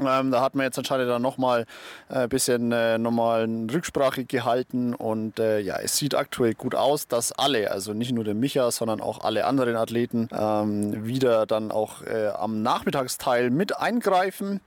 Ähm, 0.00 0.30
da 0.30 0.40
hat 0.40 0.54
man 0.54 0.64
jetzt 0.64 0.78
anscheinend 0.78 1.10
dann 1.10 1.20
nochmal 1.20 1.66
ein 2.08 2.24
äh, 2.24 2.28
bisschen 2.28 2.72
äh, 2.72 2.96
normalen 2.96 3.68
Rücksprache 3.68 4.24
gehalten 4.24 4.94
und 4.94 5.38
äh, 5.38 5.60
ja, 5.60 5.76
es 5.80 5.98
sieht 5.98 6.14
aktuell 6.14 6.54
gut 6.54 6.74
aus, 6.74 7.08
dass 7.08 7.32
alle, 7.32 7.70
also 7.70 7.92
nicht 7.92 8.12
nur 8.12 8.24
der 8.24 8.34
Micha, 8.34 8.70
sondern 8.70 9.02
auch 9.02 9.22
alle 9.22 9.44
anderen 9.44 9.76
Athleten 9.76 10.28
ähm, 10.32 11.06
wieder 11.06 11.44
dann 11.44 11.70
auch 11.70 12.02
äh, 12.02 12.28
am 12.28 12.62
Nachmittagsteil 12.62 13.50
mit 13.50 13.78
eingreifen 13.78 14.60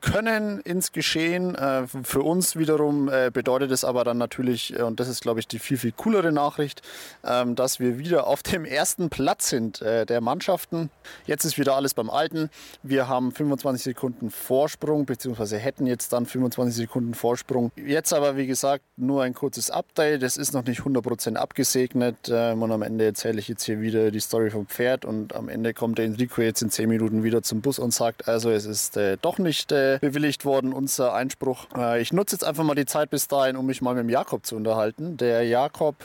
können 0.00 0.60
ins 0.60 0.92
Geschehen. 0.92 1.54
Äh, 1.56 1.86
für 1.86 2.22
uns 2.22 2.56
wiederum 2.56 3.08
äh, 3.08 3.30
bedeutet 3.32 3.72
es 3.72 3.84
aber 3.84 4.04
dann 4.04 4.18
natürlich, 4.18 4.78
äh, 4.78 4.82
und 4.82 5.00
das 5.00 5.08
ist 5.08 5.22
glaube 5.22 5.40
ich 5.40 5.48
die 5.48 5.58
viel, 5.58 5.78
viel 5.78 5.90
coolere 5.90 6.30
Nachricht, 6.30 6.82
ähm, 7.24 7.56
dass 7.56 7.80
wir 7.80 7.98
wieder 7.98 8.28
auf 8.28 8.42
dem 8.42 8.64
ersten 8.64 9.10
Platz 9.10 9.48
sind 9.48 9.80
der 9.80 10.20
Mannschaften. 10.20 10.90
Jetzt 11.26 11.44
ist 11.44 11.58
wieder 11.58 11.74
alles 11.74 11.94
beim 11.94 12.10
Alten. 12.10 12.50
Wir 12.82 13.08
haben 13.08 13.32
25 13.32 13.82
Sekunden 13.82 14.30
Vorsprung, 14.30 15.06
beziehungsweise 15.06 15.58
hätten 15.58 15.86
jetzt 15.86 16.12
dann 16.12 16.26
25 16.26 16.76
Sekunden 16.76 17.14
Vorsprung. 17.14 17.72
Jetzt 17.76 18.12
aber, 18.12 18.36
wie 18.36 18.46
gesagt, 18.46 18.84
nur 18.96 19.22
ein 19.22 19.34
kurzes 19.34 19.70
Update. 19.70 20.22
Es 20.22 20.36
ist 20.36 20.54
noch 20.54 20.64
nicht 20.64 20.82
100% 20.82 21.36
abgesegnet. 21.36 22.16
Ähm, 22.30 22.62
und 22.62 22.72
am 22.72 22.82
Ende 22.82 23.04
erzähle 23.04 23.38
ich 23.38 23.48
jetzt 23.48 23.64
hier 23.64 23.80
wieder 23.80 24.10
die 24.10 24.20
Story 24.20 24.50
vom 24.50 24.66
Pferd. 24.66 25.04
Und 25.04 25.34
am 25.34 25.48
Ende 25.48 25.74
kommt 25.74 25.98
der 25.98 26.04
Enrico 26.06 26.42
jetzt 26.42 26.62
in 26.62 26.70
10 26.70 26.88
Minuten 26.88 27.24
wieder 27.24 27.42
zum 27.42 27.60
Bus 27.60 27.78
und 27.78 27.92
sagt, 27.92 28.28
also 28.28 28.50
es 28.50 28.66
ist 28.66 28.98
doch 29.20 29.38
nicht 29.38 29.63
nicht 29.64 29.72
äh, 29.72 29.98
bewilligt 30.00 30.44
worden, 30.44 30.72
unser 30.72 31.14
Einspruch. 31.14 31.66
Äh, 31.76 32.00
ich 32.00 32.12
nutze 32.12 32.36
jetzt 32.36 32.44
einfach 32.44 32.64
mal 32.64 32.74
die 32.74 32.86
Zeit 32.86 33.10
bis 33.10 33.28
dahin, 33.28 33.56
um 33.56 33.66
mich 33.66 33.80
mal 33.82 33.94
mit 33.94 34.04
dem 34.04 34.08
Jakob 34.10 34.44
zu 34.44 34.56
unterhalten. 34.56 35.16
Der 35.16 35.44
Jakob 35.44 35.96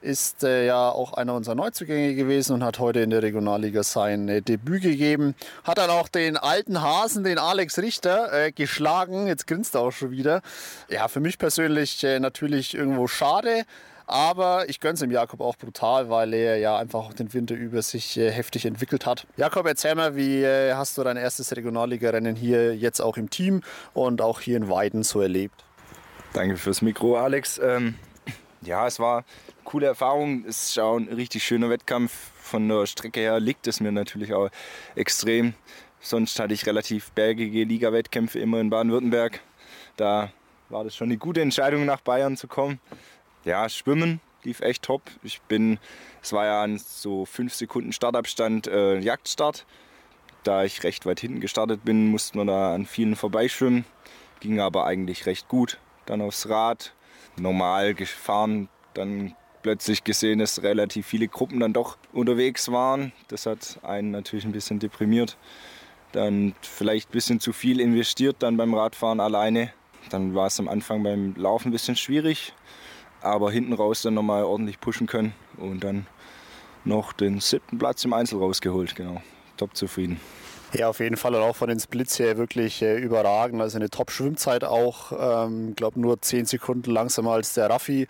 ist 0.00 0.44
äh, 0.44 0.66
ja 0.66 0.90
auch 0.90 1.14
einer 1.14 1.34
unserer 1.34 1.54
Neuzugänge 1.54 2.14
gewesen 2.14 2.52
und 2.54 2.64
hat 2.64 2.78
heute 2.78 3.00
in 3.00 3.10
der 3.10 3.22
Regionalliga 3.22 3.82
sein 3.82 4.28
äh, 4.28 4.42
Debüt 4.42 4.82
gegeben. 4.82 5.34
Hat 5.64 5.78
dann 5.78 5.90
auch 5.90 6.08
den 6.08 6.36
alten 6.36 6.82
Hasen, 6.82 7.24
den 7.24 7.38
Alex 7.38 7.78
Richter, 7.78 8.32
äh, 8.32 8.52
geschlagen. 8.52 9.26
Jetzt 9.26 9.46
grinst 9.46 9.74
er 9.74 9.80
auch 9.80 9.90
schon 9.90 10.10
wieder. 10.10 10.42
Ja, 10.88 11.08
für 11.08 11.20
mich 11.20 11.38
persönlich 11.38 12.04
äh, 12.04 12.20
natürlich 12.20 12.74
irgendwo 12.74 13.06
schade. 13.06 13.64
Aber 14.08 14.66
ich 14.70 14.80
gönne 14.80 14.94
es 14.94 15.00
dem 15.00 15.10
Jakob 15.10 15.42
auch 15.42 15.56
brutal, 15.56 16.08
weil 16.08 16.32
er 16.32 16.56
ja 16.56 16.78
einfach 16.78 17.00
auch 17.00 17.12
den 17.12 17.34
Winter 17.34 17.54
über 17.54 17.82
sich 17.82 18.16
äh, 18.16 18.30
heftig 18.30 18.64
entwickelt 18.64 19.04
hat. 19.04 19.26
Jakob, 19.36 19.66
erzähl 19.66 19.94
mal, 19.94 20.16
wie 20.16 20.42
äh, 20.42 20.72
hast 20.72 20.96
du 20.96 21.04
dein 21.04 21.18
erstes 21.18 21.54
Regionalliga-Rennen 21.54 22.34
hier 22.34 22.74
jetzt 22.74 23.00
auch 23.00 23.18
im 23.18 23.28
Team 23.28 23.60
und 23.92 24.22
auch 24.22 24.40
hier 24.40 24.56
in 24.56 24.70
Weiden 24.70 25.02
so 25.02 25.20
erlebt? 25.20 25.62
Danke 26.32 26.56
fürs 26.56 26.80
Mikro, 26.80 27.18
Alex. 27.18 27.60
Ähm, 27.62 27.96
ja, 28.62 28.86
es 28.86 28.98
war 28.98 29.18
eine 29.18 29.24
coole 29.64 29.88
Erfahrung. 29.88 30.46
Es 30.48 30.70
ist 30.70 30.78
auch 30.78 30.96
ein 30.96 31.08
richtig 31.08 31.44
schöner 31.44 31.68
Wettkampf. 31.68 32.12
Von 32.40 32.66
der 32.66 32.86
Strecke 32.86 33.20
her 33.20 33.38
liegt 33.40 33.66
es 33.66 33.78
mir 33.78 33.92
natürlich 33.92 34.32
auch 34.32 34.48
extrem. 34.94 35.52
Sonst 36.00 36.40
hatte 36.40 36.54
ich 36.54 36.64
relativ 36.64 37.10
bergige 37.10 37.64
Liga-Wettkämpfe 37.64 38.38
immer 38.38 38.58
in 38.58 38.70
Baden-Württemberg. 38.70 39.40
Da 39.98 40.32
war 40.70 40.84
das 40.84 40.96
schon 40.96 41.08
eine 41.08 41.18
gute 41.18 41.42
Entscheidung, 41.42 41.84
nach 41.84 42.00
Bayern 42.00 42.38
zu 42.38 42.48
kommen 42.48 42.80
ja, 43.48 43.68
Schwimmen 43.68 44.20
lief 44.44 44.60
echt 44.60 44.82
top. 44.82 45.02
Ich 45.22 45.40
bin, 45.42 45.78
es 46.22 46.32
war 46.32 46.44
ja 46.44 46.62
an 46.62 46.78
so 46.78 47.24
fünf 47.24 47.54
Sekunden 47.54 47.92
Startabstand 47.92 48.66
äh, 48.66 48.98
Jagdstart. 48.98 49.66
Da 50.44 50.64
ich 50.64 50.84
recht 50.84 51.06
weit 51.06 51.20
hinten 51.20 51.40
gestartet 51.40 51.84
bin, 51.84 52.10
musste 52.10 52.38
man 52.38 52.46
da 52.46 52.74
an 52.74 52.86
vielen 52.86 53.16
vorbeischwimmen. 53.16 53.84
Ging 54.40 54.60
aber 54.60 54.86
eigentlich 54.86 55.26
recht 55.26 55.48
gut. 55.48 55.78
Dann 56.06 56.20
aufs 56.20 56.48
Rad, 56.48 56.94
normal 57.36 57.94
gefahren, 57.94 58.68
dann 58.94 59.34
plötzlich 59.62 60.04
gesehen, 60.04 60.38
dass 60.38 60.62
relativ 60.62 61.06
viele 61.06 61.26
Gruppen 61.26 61.58
dann 61.60 61.72
doch 61.72 61.98
unterwegs 62.12 62.70
waren. 62.70 63.12
Das 63.28 63.46
hat 63.46 63.80
einen 63.82 64.12
natürlich 64.12 64.44
ein 64.44 64.52
bisschen 64.52 64.78
deprimiert. 64.78 65.36
Dann 66.12 66.54
vielleicht 66.62 67.10
ein 67.10 67.12
bisschen 67.12 67.40
zu 67.40 67.52
viel 67.52 67.80
investiert 67.80 68.36
dann 68.38 68.56
beim 68.56 68.72
Radfahren 68.72 69.20
alleine. 69.20 69.72
Dann 70.10 70.34
war 70.34 70.46
es 70.46 70.58
am 70.60 70.68
Anfang 70.68 71.02
beim 71.02 71.34
Laufen 71.36 71.68
ein 71.68 71.72
bisschen 71.72 71.96
schwierig 71.96 72.54
aber 73.20 73.50
hinten 73.50 73.72
raus 73.72 74.02
dann 74.02 74.14
nochmal 74.14 74.44
ordentlich 74.44 74.80
pushen 74.80 75.06
können 75.06 75.34
und 75.56 75.84
dann 75.84 76.06
noch 76.84 77.12
den 77.12 77.40
siebten 77.40 77.78
Platz 77.78 78.04
im 78.04 78.12
Einzel 78.12 78.38
rausgeholt. 78.38 78.94
Genau, 78.96 79.20
top 79.56 79.76
zufrieden. 79.76 80.20
Ja, 80.74 80.90
auf 80.90 81.00
jeden 81.00 81.16
Fall 81.16 81.34
und 81.34 81.40
auch 81.40 81.56
von 81.56 81.70
den 81.70 81.80
Splits 81.80 82.18
her 82.18 82.36
wirklich 82.36 82.82
äh, 82.82 82.98
überragend. 82.98 83.62
Also 83.62 83.78
eine 83.78 83.88
Top-Schwimmzeit 83.88 84.64
auch. 84.64 85.12
Ähm, 85.46 85.74
glaube 85.74 85.98
nur 85.98 86.20
zehn 86.20 86.44
Sekunden 86.44 86.90
langsamer 86.90 87.32
als 87.32 87.54
der 87.54 87.70
Raffi, 87.70 88.06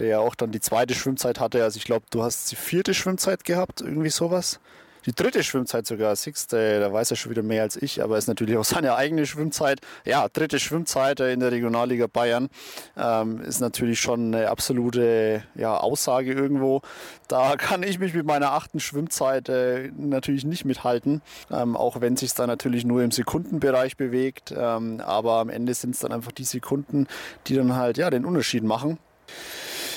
der 0.00 0.08
ja 0.08 0.18
auch 0.18 0.34
dann 0.34 0.50
die 0.50 0.60
zweite 0.60 0.94
Schwimmzeit 0.94 1.38
hatte. 1.38 1.62
Also 1.62 1.76
ich 1.76 1.84
glaube, 1.84 2.06
du 2.10 2.24
hast 2.24 2.50
die 2.50 2.56
vierte 2.56 2.94
Schwimmzeit 2.94 3.44
gehabt, 3.44 3.80
irgendwie 3.80 4.10
sowas 4.10 4.58
die 5.06 5.12
dritte 5.12 5.42
Schwimmzeit 5.42 5.86
sogar, 5.86 6.14
Sixte, 6.16 6.80
da 6.80 6.92
weiß 6.92 7.10
er 7.10 7.16
schon 7.16 7.30
wieder 7.30 7.42
mehr 7.42 7.62
als 7.62 7.76
ich, 7.76 8.02
aber 8.02 8.18
ist 8.18 8.28
natürlich 8.28 8.56
auch 8.56 8.64
seine 8.64 8.96
eigene 8.96 9.26
Schwimmzeit. 9.26 9.80
Ja, 10.04 10.28
dritte 10.28 10.58
Schwimmzeit 10.58 11.20
in 11.20 11.40
der 11.40 11.52
Regionalliga 11.52 12.06
Bayern 12.06 12.48
ähm, 12.96 13.40
ist 13.40 13.60
natürlich 13.60 14.00
schon 14.00 14.34
eine 14.34 14.48
absolute 14.48 15.42
ja, 15.54 15.76
Aussage 15.76 16.32
irgendwo. 16.32 16.82
Da 17.28 17.56
kann 17.56 17.82
ich 17.82 17.98
mich 17.98 18.14
mit 18.14 18.26
meiner 18.26 18.52
achten 18.52 18.80
Schwimmzeit 18.80 19.48
äh, 19.48 19.90
natürlich 19.96 20.44
nicht 20.44 20.64
mithalten, 20.64 21.22
ähm, 21.50 21.76
auch 21.76 22.00
wenn 22.00 22.16
sich 22.16 22.34
da 22.34 22.46
natürlich 22.46 22.84
nur 22.84 23.02
im 23.02 23.10
Sekundenbereich 23.10 23.96
bewegt. 23.96 24.52
Ähm, 24.56 25.00
aber 25.00 25.34
am 25.34 25.48
Ende 25.48 25.74
sind 25.74 25.94
es 25.94 26.00
dann 26.00 26.12
einfach 26.12 26.32
die 26.32 26.44
Sekunden, 26.44 27.06
die 27.46 27.54
dann 27.54 27.76
halt 27.76 27.98
ja 27.98 28.10
den 28.10 28.24
Unterschied 28.24 28.64
machen. 28.64 28.98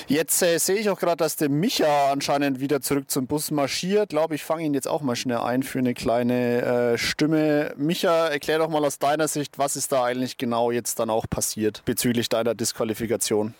Jetzt 0.06 0.42
äh, 0.42 0.58
sehe 0.58 0.76
ich 0.76 0.90
auch 0.90 0.98
gerade, 0.98 1.16
dass 1.16 1.36
der 1.36 1.48
Micha 1.48 2.12
anscheinend 2.12 2.60
wieder 2.60 2.82
zurück 2.82 3.10
zum 3.10 3.26
Bus 3.26 3.50
marschiert. 3.50 4.10
Glaube 4.10 4.34
ich, 4.34 4.44
fange 4.44 4.64
ihn 4.64 4.74
jetzt 4.74 4.86
auch 4.86 5.00
mal 5.00 5.16
schnell 5.16 5.38
ein 5.38 5.62
für 5.62 5.78
eine 5.78 5.94
kleine 5.94 6.92
äh, 6.92 6.98
Stimme. 6.98 7.72
Micha, 7.76 8.28
erklär 8.28 8.58
doch 8.58 8.68
mal 8.68 8.84
aus 8.84 8.98
deiner 8.98 9.28
Sicht, 9.28 9.58
was 9.58 9.76
ist 9.76 9.92
da 9.92 10.04
eigentlich 10.04 10.36
genau 10.36 10.70
jetzt 10.70 10.98
dann 10.98 11.08
auch 11.08 11.26
passiert 11.28 11.82
bezüglich 11.86 12.28
deiner 12.28 12.54
Disqualifikation? 12.54 13.54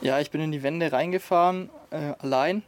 Ja, 0.00 0.18
ich 0.18 0.30
bin 0.30 0.40
in 0.40 0.50
die 0.50 0.62
Wände 0.62 0.90
reingefahren, 0.92 1.70
äh, 1.90 2.14
allein 2.18 2.62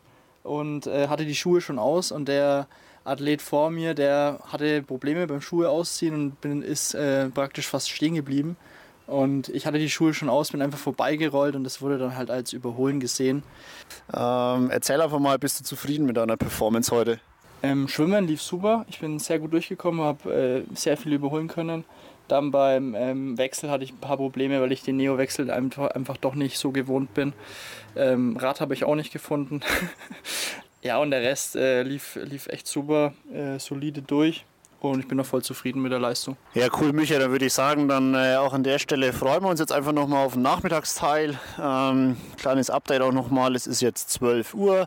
und 0.45 0.87
äh, 0.87 1.09
hatte 1.09 1.27
die 1.27 1.35
Schuhe 1.35 1.61
schon 1.61 1.79
aus 1.79 2.13
und 2.13 2.29
der 2.29 2.69
Athlet 3.05 3.43
vor 3.43 3.71
mir, 3.71 3.95
der 3.95 4.39
hatte 4.47 4.83
Probleme 4.83 5.27
beim 5.27 5.41
Schuhe 5.41 5.69
ausziehen 5.69 6.15
und 6.15 6.41
bin, 6.41 6.63
ist 6.63 6.95
äh, 6.95 7.29
praktisch 7.31 7.67
fast 7.67 7.91
stehen 7.91 8.15
geblieben. 8.15 8.57
Und 9.09 9.49
ich 9.49 9.65
hatte 9.65 9.79
die 9.79 9.89
Schuhe 9.89 10.13
schon 10.13 10.29
aus, 10.29 10.53
bin 10.53 10.61
einfach 10.61 10.79
vorbeigerollt 10.79 11.57
und 11.57 11.65
das 11.65 11.81
wurde 11.81 11.97
dann 11.97 12.15
halt 12.15 12.31
als 12.31 12.53
Überholen 12.53 13.01
gesehen. 13.01 13.43
Ähm, 14.15 14.69
erzähl 14.71 15.01
einfach 15.01 15.19
mal, 15.19 15.39
bist 15.39 15.59
du 15.59 15.65
zufrieden 15.65 16.05
mit 16.05 16.19
deiner 16.19 16.37
Performance 16.37 16.95
heute? 16.95 17.19
Ähm, 17.63 17.89
Schwimmen 17.89 18.27
lief 18.27 18.43
super. 18.43 18.85
Ich 18.91 19.01
bin 19.01 19.19
sehr 19.19 19.39
gut 19.39 19.55
durchgekommen, 19.55 20.03
habe 20.03 20.65
äh, 20.69 20.77
sehr 20.77 20.99
viel 20.99 21.15
überholen 21.15 21.49
können. 21.49 21.85
Dann 22.29 22.51
beim 22.51 22.95
ähm, 22.95 23.39
Wechsel 23.39 23.71
hatte 23.71 23.83
ich 23.83 23.95
ein 23.95 23.99
paar 23.99 24.19
Probleme, 24.19 24.61
weil 24.61 24.73
ich 24.73 24.83
den 24.83 24.99
Neo-Wechsel 24.99 25.51
einfach, 25.51 25.91
einfach 25.93 26.19
doch 26.19 26.35
nicht 26.35 26.59
so 26.59 26.71
gewohnt 26.71 27.15
bin. 27.15 27.33
Ähm, 27.97 28.37
Rad 28.37 28.61
habe 28.61 28.75
ich 28.75 28.85
auch 28.85 28.95
nicht 28.95 29.11
gefunden. 29.11 29.63
ja, 30.83 30.99
und 30.99 31.11
der 31.11 31.23
Rest 31.23 31.57
äh, 31.57 31.83
lief, 31.83 32.19
lief 32.23 32.47
echt 32.49 32.67
super, 32.67 33.15
äh, 33.33 33.59
solide 33.59 34.03
durch 34.03 34.45
und 34.81 35.01
ich 35.01 35.09
bin 35.09 35.19
auch 35.21 35.27
voll 35.27 35.43
zufrieden 35.43 35.83
mit 35.83 35.91
der 35.91 35.99
Leistung. 35.99 36.37
Ja, 36.55 36.69
cool, 36.81 36.93
Micha. 36.93 37.19
Dann 37.19 37.31
würde 37.33 37.47
ich 37.47 37.53
sagen, 37.53 37.89
dann 37.89 38.15
äh, 38.15 38.37
auch 38.37 38.53
an 38.53 38.63
der 38.63 38.79
Stelle 38.79 39.13
freuen 39.13 39.43
wir 39.43 39.49
uns 39.49 39.59
jetzt 39.59 39.73
einfach 39.73 39.93
nochmal 39.93 40.25
auf 40.25 40.35
den 40.35 40.43
Nachmittagsteil. 40.43 41.39
Ähm, 41.61 42.17
kleines 42.37 42.71
Update 42.71 43.03
auch 43.03 43.13
nochmal. 43.13 43.57
Es 43.57 43.67
ist 43.67 43.81
jetzt 43.81 44.11
12 44.11 44.55
Uhr. 44.55 44.87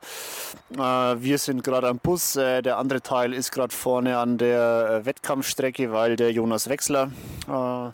Äh, 0.73 0.77
wir 0.77 1.37
sind 1.37 1.63
gerade 1.63 1.89
am 1.89 1.99
Bus. 1.99 2.37
Äh, 2.37 2.61
der 2.61 2.77
andere 2.77 3.01
Teil 3.01 3.33
ist 3.33 3.51
gerade 3.51 3.75
vorne 3.75 4.17
an 4.17 4.37
der 4.37 5.01
äh, 5.01 5.05
Wettkampfstrecke, 5.05 5.91
weil 5.91 6.15
der 6.15 6.31
Jonas 6.31 6.69
Wechsler 6.69 7.11
äh, 7.47 7.91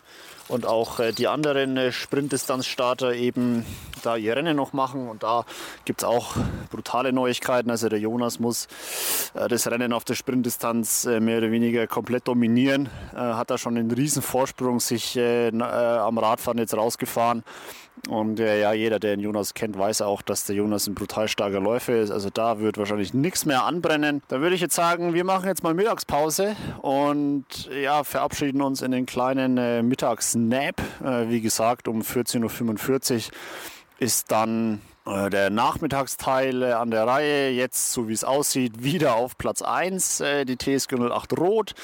und 0.48 0.66
auch 0.66 0.98
äh, 1.00 1.12
die 1.12 1.28
anderen 1.28 1.76
äh, 1.76 1.92
Sprintdistanzstarter 1.92 3.14
eben 3.14 3.64
da 4.02 4.16
ihr 4.16 4.36
Rennen 4.36 4.56
noch 4.56 4.72
machen. 4.72 5.08
Und 5.08 5.22
da 5.22 5.44
gibt 5.84 6.02
es 6.02 6.08
auch 6.08 6.36
brutale 6.70 7.12
Neuigkeiten. 7.12 7.70
Also 7.70 7.88
der 7.88 7.98
Jonas 7.98 8.38
muss 8.38 8.66
äh, 9.34 9.48
das 9.48 9.66
Rennen 9.70 9.92
auf 9.92 10.04
der 10.04 10.14
Sprintdistanz 10.14 11.04
äh, 11.04 11.20
mehr 11.20 11.38
oder 11.38 11.50
weniger 11.50 11.86
komplett 11.86 12.28
dominieren. 12.28 12.88
Äh, 13.12 13.18
hat 13.18 13.50
da 13.50 13.58
schon 13.58 13.76
einen 13.76 13.90
riesen 13.90 14.22
Vorsprung 14.22 14.80
sich 14.80 15.16
äh, 15.16 15.50
na- 15.52 16.04
am 16.06 16.18
Radfahren 16.18 16.58
jetzt 16.58 16.76
rausgefahren. 16.76 17.44
Und 18.08 18.40
äh, 18.40 18.60
ja, 18.60 18.72
jeder, 18.72 18.98
der 18.98 19.16
den 19.16 19.20
Jonas 19.20 19.54
kennt, 19.54 19.78
weiß 19.78 20.02
auch, 20.02 20.22
dass 20.22 20.44
der 20.44 20.56
Jonas 20.56 20.86
ein 20.86 20.94
brutal 20.94 21.28
starker 21.28 21.60
Läufer 21.60 21.96
ist. 21.96 22.10
Also 22.10 22.30
da 22.30 22.60
wird 22.60 22.78
wahrscheinlich 22.78 23.14
nichts 23.14 23.44
mehr 23.44 23.64
anbrennen. 23.64 24.22
Da 24.28 24.40
würde 24.40 24.54
ich 24.54 24.60
jetzt 24.60 24.74
sagen, 24.74 25.14
wir 25.14 25.24
machen 25.24 25.46
jetzt 25.46 25.62
mal 25.62 25.74
Mittagspause 25.74 26.56
und 26.80 27.44
ja, 27.82 28.04
verabschieden 28.04 28.62
uns 28.62 28.82
in 28.82 28.92
den 28.92 29.06
kleinen 29.06 29.58
äh, 29.58 29.82
Mittagsnap. 29.82 30.80
Äh, 31.04 31.28
wie 31.28 31.40
gesagt, 31.40 31.88
um 31.88 32.02
14.45 32.02 33.14
Uhr 33.14 33.32
ist 33.98 34.30
dann 34.30 34.80
äh, 35.06 35.30
der 35.30 35.50
Nachmittagsteil 35.50 36.62
äh, 36.62 36.72
an 36.72 36.90
der 36.90 37.06
Reihe. 37.06 37.50
Jetzt, 37.50 37.92
so 37.92 38.08
wie 38.08 38.12
es 38.12 38.24
aussieht, 38.24 38.82
wieder 38.82 39.16
auf 39.16 39.38
Platz 39.38 39.62
1. 39.62 40.20
Äh, 40.20 40.44
die 40.44 40.56
TSG 40.56 40.94
08 40.96 41.38
Rot 41.38 41.74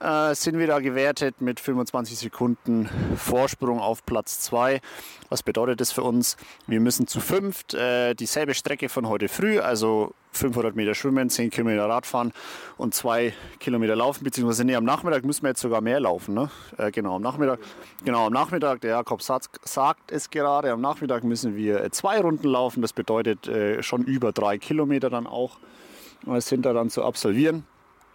äh, 0.00 0.34
sind 0.34 0.58
wieder 0.58 0.80
gewertet 0.80 1.40
mit 1.40 1.60
25 1.60 2.18
Sekunden 2.18 2.88
Vorsprung 3.16 3.80
auf 3.80 4.04
Platz 4.04 4.40
2. 4.40 4.80
Was 5.28 5.42
bedeutet 5.42 5.80
das 5.80 5.92
für 5.92 6.02
uns? 6.02 6.36
Wir 6.66 6.80
müssen 6.80 7.06
zu 7.06 7.20
fünft 7.20 7.74
äh, 7.74 8.14
dieselbe 8.14 8.54
Strecke 8.54 8.88
von 8.88 9.08
heute 9.08 9.28
früh, 9.28 9.60
also 9.60 10.14
500 10.32 10.74
Meter 10.74 10.94
schwimmen, 10.94 11.28
10 11.28 11.50
Kilometer 11.50 11.88
Radfahren 11.88 12.32
und 12.76 12.94
2 12.94 13.32
Kilometer 13.58 13.96
laufen, 13.96 14.24
beziehungsweise 14.24 14.64
nee, 14.64 14.76
am 14.76 14.84
Nachmittag 14.84 15.24
müssen 15.24 15.42
wir 15.42 15.50
jetzt 15.50 15.60
sogar 15.60 15.80
mehr 15.80 16.00
laufen. 16.00 16.34
Ne? 16.34 16.50
Äh, 16.78 16.90
genau, 16.90 17.16
am 17.16 17.22
Nachmittag, 17.22 17.58
genau, 18.04 18.26
am 18.26 18.32
Nachmittag, 18.32 18.80
der 18.80 18.90
Jakob 18.90 19.22
sagt, 19.22 19.60
sagt 19.68 20.12
es 20.12 20.30
gerade, 20.30 20.70
am 20.70 20.80
Nachmittag 20.80 21.24
müssen 21.24 21.56
wir 21.56 21.82
äh, 21.84 21.90
zwei 21.90 22.20
Runden 22.20 22.48
laufen. 22.48 22.80
Das 22.82 22.92
bedeutet 22.92 23.48
äh, 23.48 23.82
schon 23.82 24.04
über 24.04 24.32
drei 24.32 24.58
Kilometer 24.58 25.10
dann 25.10 25.26
auch 25.26 25.58
äh, 26.26 26.40
sind 26.40 26.64
da 26.66 26.72
dann 26.72 26.90
zu 26.90 27.04
absolvieren. 27.04 27.64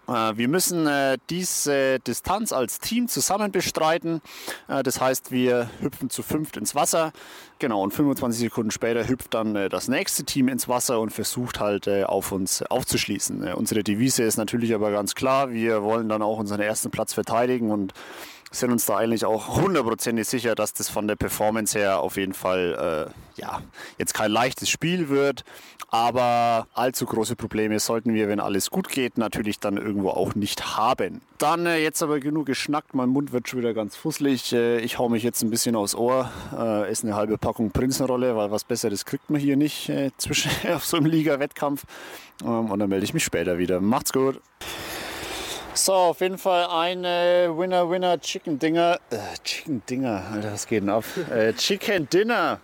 Äh, 0.08 0.38
Wir 0.38 0.48
müssen 0.48 0.88
äh, 0.88 1.18
diese 1.30 2.00
Distanz 2.00 2.52
als 2.52 2.80
Team 2.80 3.08
zusammen 3.08 3.52
bestreiten. 3.52 4.22
Äh, 4.68 4.84
Das 4.84 5.02
heißt, 5.02 5.32
wir 5.32 5.70
hüpfen 5.82 6.10
zu 6.10 6.24
fünft 6.24 6.58
ins 6.58 6.76
Wasser. 6.76 7.12
Genau, 7.60 7.82
und 7.82 7.94
25 7.94 8.42
Sekunden 8.42 8.72
später 8.72 9.08
hüpft 9.08 9.34
dann 9.34 9.54
das 9.70 9.88
nächste 9.88 10.26
Team 10.26 10.50
ins 10.50 10.68
Wasser 10.68 11.00
und 11.00 11.12
versucht 11.12 11.62
halt 11.62 11.88
auf 11.88 12.34
uns 12.34 12.62
aufzuschließen. 12.64 13.54
Unsere 13.54 13.82
Devise 13.82 14.24
ist 14.24 14.36
natürlich 14.36 14.76
aber 14.76 14.92
ganz 14.92 15.16
klar, 15.16 15.52
wir 15.52 15.82
wollen 15.82 16.10
dann 16.10 16.22
auch 16.22 16.38
unseren 16.38 16.60
ersten 16.60 16.92
Platz 16.92 17.14
verteidigen 17.14 17.72
und 17.72 17.94
sind 18.52 18.72
uns 18.72 18.86
da 18.86 18.98
eigentlich 18.98 19.26
auch 19.26 19.62
hundertprozentig 19.62 20.28
sicher, 20.28 20.56
dass 20.56 20.74
das 20.74 20.90
von 20.90 21.08
der 21.08 21.16
Performance 21.16 21.78
her 21.78 22.00
auf 22.00 22.18
jeden 22.18 22.34
Fall 22.34 23.12
äh, 23.12 23.42
ja, 23.42 23.62
jetzt 23.98 24.14
kein 24.14 24.32
leichtes 24.32 24.70
Spiel 24.70 25.10
wird. 25.10 25.44
Aber 25.90 26.68
allzu 26.74 27.06
große 27.06 27.36
Probleme 27.36 27.80
sollten 27.80 28.14
wir, 28.14 28.28
wenn 28.28 28.40
alles 28.40 28.70
gut 28.70 28.90
geht, 28.90 29.18
natürlich 29.18 29.60
dann 29.60 29.78
irgendwo 29.78 30.10
auch 30.10 30.36
nicht 30.36 30.78
haben. 30.78 31.22
Dann 31.38 31.66
äh, 31.66 31.78
jetzt 31.78 32.02
aber 32.02 32.20
genug 32.20 32.48
geschnackt, 32.48 32.94
mein 32.94 33.10
Mund 33.10 33.32
wird 33.32 33.48
schon 33.48 33.60
wieder 33.60 33.74
ganz 33.74 33.96
fusselig. 33.96 34.54
Äh, 34.54 34.80
ich 34.80 35.00
hau 35.00 35.10
mich 35.10 35.24
jetzt 35.24 35.42
ein 35.44 35.50
bisschen 35.50 35.76
aufs 35.76 35.96
Ohr, 35.96 36.32
äh, 36.58 36.90
esse 36.90 37.08
eine 37.08 37.16
halbe 37.16 37.38
Packung 37.38 37.72
Prinzenrolle, 37.72 38.36
weil 38.36 38.52
was 38.52 38.64
Besseres 38.64 39.06
kriegt 39.06 39.30
man 39.30 39.40
hier 39.40 39.58
nicht 39.58 39.90
äh, 39.90 40.12
zwischen, 40.18 40.52
auf 40.74 40.86
so 40.86 40.98
einem 40.98 41.06
Liga-Wettkampf. 41.08 41.84
Ähm, 42.44 42.72
und 42.72 42.80
dann 42.80 42.90
melde 42.90 43.06
ich 43.06 43.14
mich 43.14 43.24
später 43.24 43.58
wieder. 43.58 43.80
Macht's 43.80 44.12
gut. 44.12 44.42
So, 45.78 45.92
auf 45.92 46.22
jeden 46.22 46.38
Fall 46.38 46.68
ein 46.68 47.04
äh, 47.04 47.50
Winner, 47.50 47.90
Winner, 47.90 48.18
Chicken 48.18 48.58
Dinger. 48.58 48.98
Äh, 49.10 49.18
Chicken 49.44 49.84
Dinger, 49.90 50.24
Alter, 50.32 50.54
was 50.54 50.68
geht 50.68 50.84
denn 50.84 50.90
ab? 50.90 51.04
Äh, 51.30 51.52
Chicken 51.52 52.08
Dinner. 52.10 52.62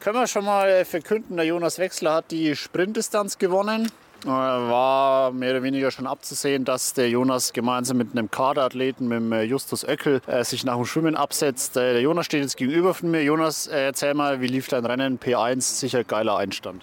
Können 0.00 0.16
wir 0.18 0.26
schon 0.26 0.46
mal 0.46 0.86
verkünden, 0.86 1.36
der 1.36 1.44
Jonas 1.44 1.78
Wechsler 1.78 2.14
hat 2.14 2.30
die 2.30 2.56
Sprintdistanz 2.56 3.36
gewonnen. 3.36 3.92
Äh, 4.24 4.28
war 4.28 5.30
mehr 5.32 5.50
oder 5.50 5.62
weniger 5.62 5.90
schon 5.90 6.06
abzusehen, 6.06 6.64
dass 6.64 6.94
der 6.94 7.10
Jonas 7.10 7.52
gemeinsam 7.52 7.98
mit 7.98 8.12
einem 8.12 8.30
Kaderathleten, 8.30 9.08
mit 9.08 9.18
dem 9.18 9.32
äh, 9.32 9.42
Justus 9.42 9.84
Oeckel, 9.84 10.22
äh, 10.26 10.42
sich 10.42 10.64
nach 10.64 10.76
dem 10.76 10.86
Schwimmen 10.86 11.16
absetzt. 11.16 11.76
Der 11.76 12.00
Jonas 12.00 12.24
steht 12.24 12.40
jetzt 12.40 12.56
gegenüber 12.56 12.94
von 12.94 13.10
mir. 13.10 13.22
Jonas, 13.22 13.66
äh, 13.66 13.84
erzähl 13.84 14.14
mal, 14.14 14.40
wie 14.40 14.46
lief 14.46 14.68
dein 14.68 14.86
Rennen? 14.86 15.20
P1, 15.20 15.60
sicher 15.60 16.02
geiler 16.02 16.38
Einstand. 16.38 16.82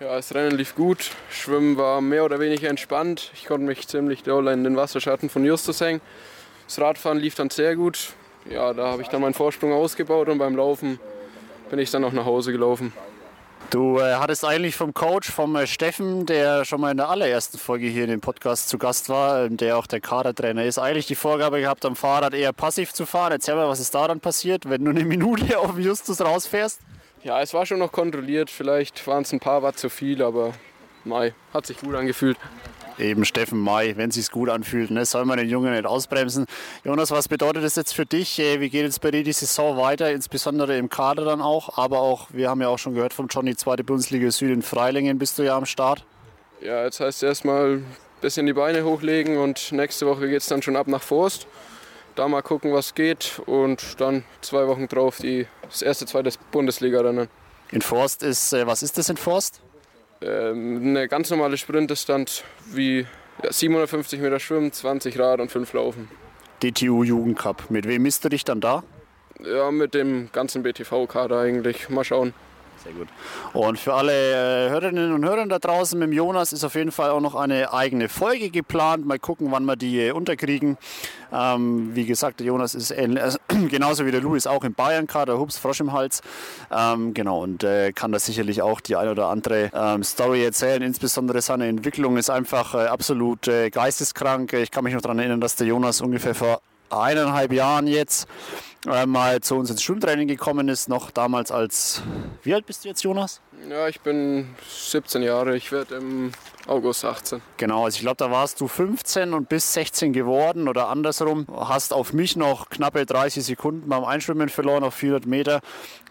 Ja, 0.00 0.14
das 0.14 0.32
Rennen 0.32 0.56
lief 0.56 0.76
gut. 0.76 1.10
Schwimmen 1.28 1.76
war 1.76 2.00
mehr 2.00 2.24
oder 2.24 2.38
weniger 2.38 2.68
entspannt. 2.68 3.32
Ich 3.34 3.46
konnte 3.46 3.66
mich 3.66 3.88
ziemlich 3.88 4.22
doll 4.22 4.46
in 4.46 4.62
den 4.62 4.76
Wasserschatten 4.76 5.28
von 5.28 5.44
Justus 5.44 5.80
hängen. 5.80 6.00
Das 6.68 6.80
Radfahren 6.80 7.18
lief 7.18 7.34
dann 7.34 7.50
sehr 7.50 7.74
gut. 7.74 8.10
Ja, 8.48 8.72
da 8.72 8.92
habe 8.92 9.02
ich 9.02 9.08
dann 9.08 9.20
meinen 9.20 9.34
Vorsprung 9.34 9.72
ausgebaut 9.72 10.28
und 10.28 10.38
beim 10.38 10.54
Laufen 10.54 11.00
bin 11.68 11.80
ich 11.80 11.90
dann 11.90 12.04
auch 12.04 12.12
nach 12.12 12.24
Hause 12.24 12.52
gelaufen. 12.52 12.92
Du 13.70 13.98
äh, 13.98 14.14
hattest 14.14 14.44
eigentlich 14.44 14.76
vom 14.76 14.94
Coach, 14.94 15.32
vom 15.32 15.56
äh, 15.56 15.66
Steffen, 15.66 16.26
der 16.26 16.64
schon 16.64 16.80
mal 16.80 16.92
in 16.92 16.96
der 16.96 17.08
allerersten 17.08 17.58
Folge 17.58 17.88
hier 17.88 18.04
in 18.04 18.10
dem 18.10 18.20
Podcast 18.20 18.68
zu 18.68 18.78
Gast 18.78 19.08
war, 19.08 19.46
ähm, 19.46 19.56
der 19.56 19.76
auch 19.76 19.88
der 19.88 20.00
Kadertrainer 20.00 20.64
ist, 20.64 20.78
eigentlich 20.78 21.08
die 21.08 21.16
Vorgabe 21.16 21.60
gehabt, 21.60 21.84
am 21.84 21.96
Fahrrad 21.96 22.34
eher 22.34 22.52
passiv 22.52 22.92
zu 22.92 23.04
fahren. 23.04 23.32
Erzähl 23.32 23.56
mal, 23.56 23.68
was 23.68 23.80
ist 23.80 23.94
da 23.94 24.06
dann 24.06 24.20
passiert, 24.20 24.70
wenn 24.70 24.84
du 24.84 24.92
eine 24.92 25.04
Minute 25.04 25.58
auf 25.58 25.76
Justus 25.76 26.20
rausfährst? 26.20 26.80
Ja, 27.24 27.42
es 27.42 27.52
war 27.52 27.66
schon 27.66 27.78
noch 27.78 27.92
kontrolliert. 27.92 28.50
Vielleicht 28.50 29.06
waren 29.06 29.22
es 29.22 29.32
ein 29.32 29.40
paar 29.40 29.62
Watt 29.62 29.78
zu 29.78 29.88
viel, 29.88 30.22
aber 30.22 30.52
Mai, 31.04 31.34
hat 31.52 31.66
sich 31.66 31.78
gut 31.78 31.94
angefühlt. 31.94 32.36
Eben 32.98 33.24
Steffen 33.24 33.60
May, 33.60 33.96
wenn 33.96 34.10
sich's 34.10 34.30
gut 34.30 34.48
anfühlt, 34.48 34.90
ne, 34.90 35.04
soll 35.04 35.24
man 35.24 35.38
den 35.38 35.48
Jungen 35.48 35.72
nicht 35.72 35.86
ausbremsen. 35.86 36.46
Jonas, 36.84 37.12
was 37.12 37.28
bedeutet 37.28 37.62
das 37.62 37.76
jetzt 37.76 37.94
für 37.94 38.06
dich? 38.06 38.40
Äh, 38.40 38.60
Wie 38.60 38.70
geht 38.70 38.82
jetzt 38.82 39.00
bei 39.00 39.12
dir 39.12 39.22
die 39.22 39.32
Saison 39.32 39.76
weiter, 39.76 40.10
insbesondere 40.10 40.76
im 40.76 40.88
Kader 40.88 41.24
dann 41.24 41.40
auch? 41.40 41.78
Aber 41.78 42.00
auch, 42.00 42.26
wir 42.32 42.50
haben 42.50 42.60
ja 42.60 42.68
auch 42.68 42.78
schon 42.78 42.94
gehört 42.94 43.12
vom 43.12 43.28
Johnny, 43.28 43.54
zweite 43.54 43.84
Bundesliga 43.84 44.30
Süd 44.32 44.50
in 44.50 44.62
Freilingen 44.62 45.16
bist 45.18 45.38
du 45.38 45.44
ja 45.44 45.56
am 45.56 45.64
Start. 45.64 46.04
Ja, 46.60 46.82
jetzt 46.84 46.98
heißt 46.98 47.18
es 47.18 47.22
erstmal 47.22 47.76
ein 47.76 47.86
bisschen 48.20 48.46
die 48.46 48.52
Beine 48.52 48.84
hochlegen 48.84 49.38
und 49.38 49.70
nächste 49.70 50.06
Woche 50.06 50.28
geht 50.28 50.40
es 50.40 50.46
dann 50.46 50.62
schon 50.62 50.74
ab 50.74 50.88
nach 50.88 51.02
Forst. 51.02 51.46
Da 52.16 52.26
mal 52.26 52.42
gucken, 52.42 52.72
was 52.72 52.96
geht 52.96 53.40
und 53.46 54.00
dann 54.00 54.24
zwei 54.40 54.66
Wochen 54.66 54.88
drauf 54.88 55.18
die, 55.18 55.46
das 55.68 55.82
erste, 55.82 56.06
zweite 56.06 56.30
Bundesliga-Rennen. 56.50 57.28
In 57.70 57.82
Forst 57.82 58.22
ist, 58.22 58.52
äh, 58.52 58.66
was 58.66 58.82
ist 58.82 58.98
das 58.98 59.08
in 59.08 59.16
Forst? 59.16 59.60
Ähm, 60.20 60.78
eine 60.82 61.08
ganz 61.08 61.30
normale 61.30 61.56
Sprintdistanz 61.56 62.42
wie 62.66 63.06
ja, 63.42 63.52
750 63.52 64.20
Meter 64.20 64.40
Schwimmen, 64.40 64.72
20 64.72 65.18
Rad 65.18 65.40
und 65.40 65.50
5 65.50 65.72
Laufen. 65.74 66.08
DTU 66.62 67.04
Jugendcup. 67.04 67.70
Mit 67.70 67.86
wem 67.86 68.02
misst 68.02 68.24
du 68.24 68.28
dich 68.28 68.44
dann 68.44 68.60
da? 68.60 68.82
Ja, 69.44 69.70
mit 69.70 69.94
dem 69.94 70.30
ganzen 70.32 70.62
BTV-Kader 70.62 71.38
eigentlich. 71.38 71.88
Mal 71.88 72.02
schauen. 72.04 72.34
Sehr 72.84 72.92
gut. 72.92 73.08
Und 73.52 73.78
für 73.78 73.94
alle 73.94 74.12
äh, 74.12 74.70
Hörerinnen 74.70 75.12
und 75.12 75.24
Hörer 75.24 75.46
da 75.46 75.58
draußen 75.58 75.98
mit 75.98 76.12
Jonas 76.12 76.52
ist 76.52 76.64
auf 76.64 76.74
jeden 76.74 76.92
Fall 76.92 77.10
auch 77.10 77.20
noch 77.20 77.34
eine 77.34 77.72
eigene 77.72 78.08
Folge 78.08 78.50
geplant. 78.50 79.04
Mal 79.04 79.18
gucken, 79.18 79.50
wann 79.50 79.64
wir 79.64 79.76
die 79.76 80.00
äh, 80.00 80.12
unterkriegen. 80.12 80.78
Ähm, 81.32 81.90
wie 81.94 82.06
gesagt, 82.06 82.40
der 82.40 82.46
Jonas 82.46 82.74
ist 82.74 82.90
ähnlich, 82.90 83.22
also, 83.22 83.38
genauso 83.68 84.06
wie 84.06 84.12
der 84.12 84.20
Louis 84.20 84.46
auch 84.46 84.64
im 84.64 84.74
Bayern-Kader, 84.74 85.38
Hups, 85.38 85.58
Frosch 85.58 85.80
im 85.80 85.92
Hals. 85.92 86.22
Ähm, 86.70 87.14
genau, 87.14 87.42
und 87.42 87.64
äh, 87.64 87.92
kann 87.92 88.12
da 88.12 88.18
sicherlich 88.18 88.62
auch 88.62 88.80
die 88.80 88.96
ein 88.96 89.08
oder 89.08 89.26
andere 89.26 89.70
ähm, 89.74 90.04
Story 90.04 90.44
erzählen. 90.44 90.82
Insbesondere 90.82 91.42
seine 91.42 91.66
Entwicklung 91.66 92.16
ist 92.16 92.30
einfach 92.30 92.74
äh, 92.74 92.86
absolut 92.86 93.48
äh, 93.48 93.70
geisteskrank. 93.70 94.52
Ich 94.52 94.70
kann 94.70 94.84
mich 94.84 94.94
noch 94.94 95.02
daran 95.02 95.18
erinnern, 95.18 95.40
dass 95.40 95.56
der 95.56 95.66
Jonas 95.66 96.00
ungefähr 96.00 96.34
vor 96.34 96.60
eineinhalb 96.90 97.52
Jahren 97.52 97.86
jetzt 97.86 98.28
äh, 98.90 99.06
mal 99.06 99.40
zu 99.40 99.56
uns 99.56 99.70
ins 99.70 99.82
Schwimmtraining 99.82 100.28
gekommen 100.28 100.68
ist, 100.68 100.88
noch 100.88 101.10
damals 101.10 101.50
als, 101.50 102.02
wie 102.42 102.54
alt 102.54 102.66
bist 102.66 102.84
du 102.84 102.88
jetzt, 102.88 103.02
Jonas? 103.02 103.40
Ja, 103.68 103.88
ich 103.88 104.00
bin 104.00 104.54
17 104.68 105.22
Jahre. 105.22 105.56
Ich 105.56 105.72
werde 105.72 105.96
im 105.96 106.32
August 106.66 107.04
18. 107.04 107.40
Genau, 107.56 107.84
also 107.84 107.96
ich 107.96 108.02
glaube, 108.02 108.16
da 108.16 108.30
warst 108.30 108.60
du 108.60 108.68
15 108.68 109.34
und 109.34 109.48
bist 109.48 109.72
16 109.72 110.12
geworden 110.12 110.68
oder 110.68 110.88
andersrum. 110.88 111.46
Hast 111.54 111.92
auf 111.92 112.12
mich 112.12 112.36
noch 112.36 112.68
knappe 112.70 113.04
30 113.04 113.44
Sekunden 113.44 113.88
beim 113.88 114.04
Einschwimmen 114.04 114.48
verloren 114.48 114.84
auf 114.84 114.94
400 114.94 115.26
Meter. 115.26 115.60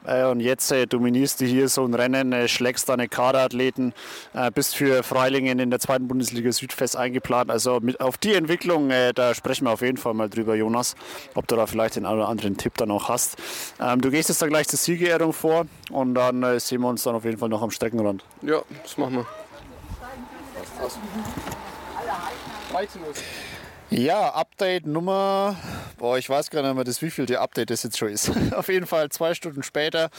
Äh, 0.07 0.25
und 0.25 0.39
jetzt 0.39 0.71
äh, 0.71 0.87
dominierst 0.87 1.41
du 1.41 1.45
hier 1.45 1.69
so 1.69 1.85
ein 1.85 1.93
Rennen, 1.93 2.31
äh, 2.33 2.47
schlägst 2.47 2.89
deine 2.89 3.07
Kaderathleten, 3.07 3.93
äh, 4.33 4.49
bist 4.51 4.75
für 4.75 5.03
Freilingen 5.03 5.59
in 5.59 5.69
der 5.69 5.79
zweiten 5.79 6.07
Bundesliga 6.07 6.51
Südfest 6.51 6.95
eingeplant. 6.95 7.51
Also 7.51 7.79
mit, 7.81 7.99
auf 7.99 8.17
die 8.17 8.33
Entwicklung, 8.33 8.89
äh, 8.89 9.13
da 9.13 9.35
sprechen 9.35 9.65
wir 9.65 9.71
auf 9.71 9.81
jeden 9.81 9.97
Fall 9.97 10.13
mal 10.13 10.29
drüber, 10.29 10.55
Jonas, 10.55 10.95
ob 11.35 11.47
du 11.47 11.55
da 11.55 11.67
vielleicht 11.67 11.97
den 11.97 12.05
einen 12.05 12.19
oder 12.19 12.29
anderen 12.29 12.57
Tipp 12.57 12.73
dann 12.77 12.89
auch 12.91 13.09
hast. 13.09 13.37
Ähm, 13.79 14.01
du 14.01 14.09
gehst 14.09 14.29
jetzt 14.29 14.41
dann 14.41 14.49
gleich 14.49 14.67
zur 14.67 14.79
Siegerehrung 14.79 15.33
vor 15.33 15.65
und 15.91 16.15
dann 16.15 16.41
äh, 16.43 16.59
sehen 16.59 16.81
wir 16.81 16.87
uns 16.87 17.03
dann 17.03 17.15
auf 17.15 17.25
jeden 17.25 17.37
Fall 17.37 17.49
noch 17.49 17.61
am 17.61 17.71
Streckenrand. 17.71 18.23
Ja, 18.41 18.61
das 18.83 18.97
machen 18.97 19.15
wir. 19.15 19.25
13 22.71 23.01
Uhr. 23.01 23.13
Ja, 23.89 24.29
Update 24.29 24.85
Nummer 24.85 25.55
Boah, 25.97 26.19
ich 26.19 26.29
weiß 26.29 26.51
gar 26.51 26.61
nicht 26.61 26.75
mehr, 26.75 26.83
das 26.83 27.01
wievielte 27.01 27.39
Update 27.39 27.71
das 27.71 27.81
jetzt 27.81 27.97
schon 27.97 28.09
ist. 28.09 28.31
Auf 28.53 28.69
jeden 28.69 28.85
Fall 28.85 29.09
zwei 29.09 29.33
Stunden 29.33 29.63
später 29.63 30.11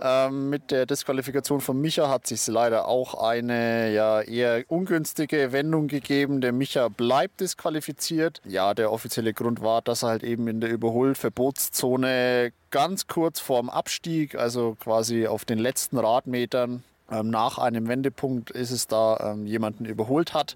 ähm, 0.00 0.50
mit 0.50 0.70
der 0.70 0.84
Disqualifikation 0.84 1.62
von 1.62 1.80
Micha 1.80 2.10
hat 2.10 2.26
sich 2.26 2.46
leider 2.48 2.86
auch 2.86 3.14
eine 3.14 3.90
ja, 3.94 4.20
eher 4.20 4.64
ungünstige 4.68 5.52
Wendung 5.52 5.88
gegeben. 5.88 6.42
Der 6.42 6.52
Micha 6.52 6.88
bleibt 6.88 7.40
disqualifiziert. 7.40 8.42
Ja, 8.44 8.74
der 8.74 8.92
offizielle 8.92 9.32
Grund 9.32 9.62
war, 9.62 9.80
dass 9.80 10.02
er 10.02 10.10
halt 10.10 10.22
eben 10.22 10.48
in 10.48 10.60
der 10.60 10.68
Überholverbotszone 10.68 12.52
ganz 12.70 13.06
kurz 13.06 13.40
vorm 13.40 13.70
Abstieg, 13.70 14.34
also 14.34 14.76
quasi 14.78 15.26
auf 15.26 15.46
den 15.46 15.58
letzten 15.58 15.96
Radmetern, 15.96 16.84
nach 17.22 17.58
einem 17.58 17.88
Wendepunkt 17.88 18.50
ist 18.50 18.70
es 18.70 18.86
da 18.86 19.32
ähm, 19.32 19.46
jemanden 19.46 19.84
überholt 19.84 20.34
hat. 20.34 20.54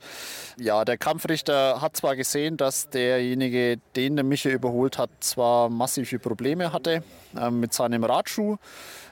Ja, 0.58 0.84
der 0.84 0.96
Kampfrichter 0.98 1.80
hat 1.80 1.96
zwar 1.96 2.16
gesehen, 2.16 2.56
dass 2.56 2.88
derjenige, 2.90 3.78
den 3.94 4.16
der 4.16 4.24
Micha 4.24 4.50
überholt 4.50 4.98
hat, 4.98 5.10
zwar 5.20 5.68
massive 5.68 6.18
Probleme 6.18 6.72
hatte 6.72 7.02
ähm, 7.38 7.60
mit 7.60 7.72
seinem 7.72 8.04
Radschuh. 8.04 8.56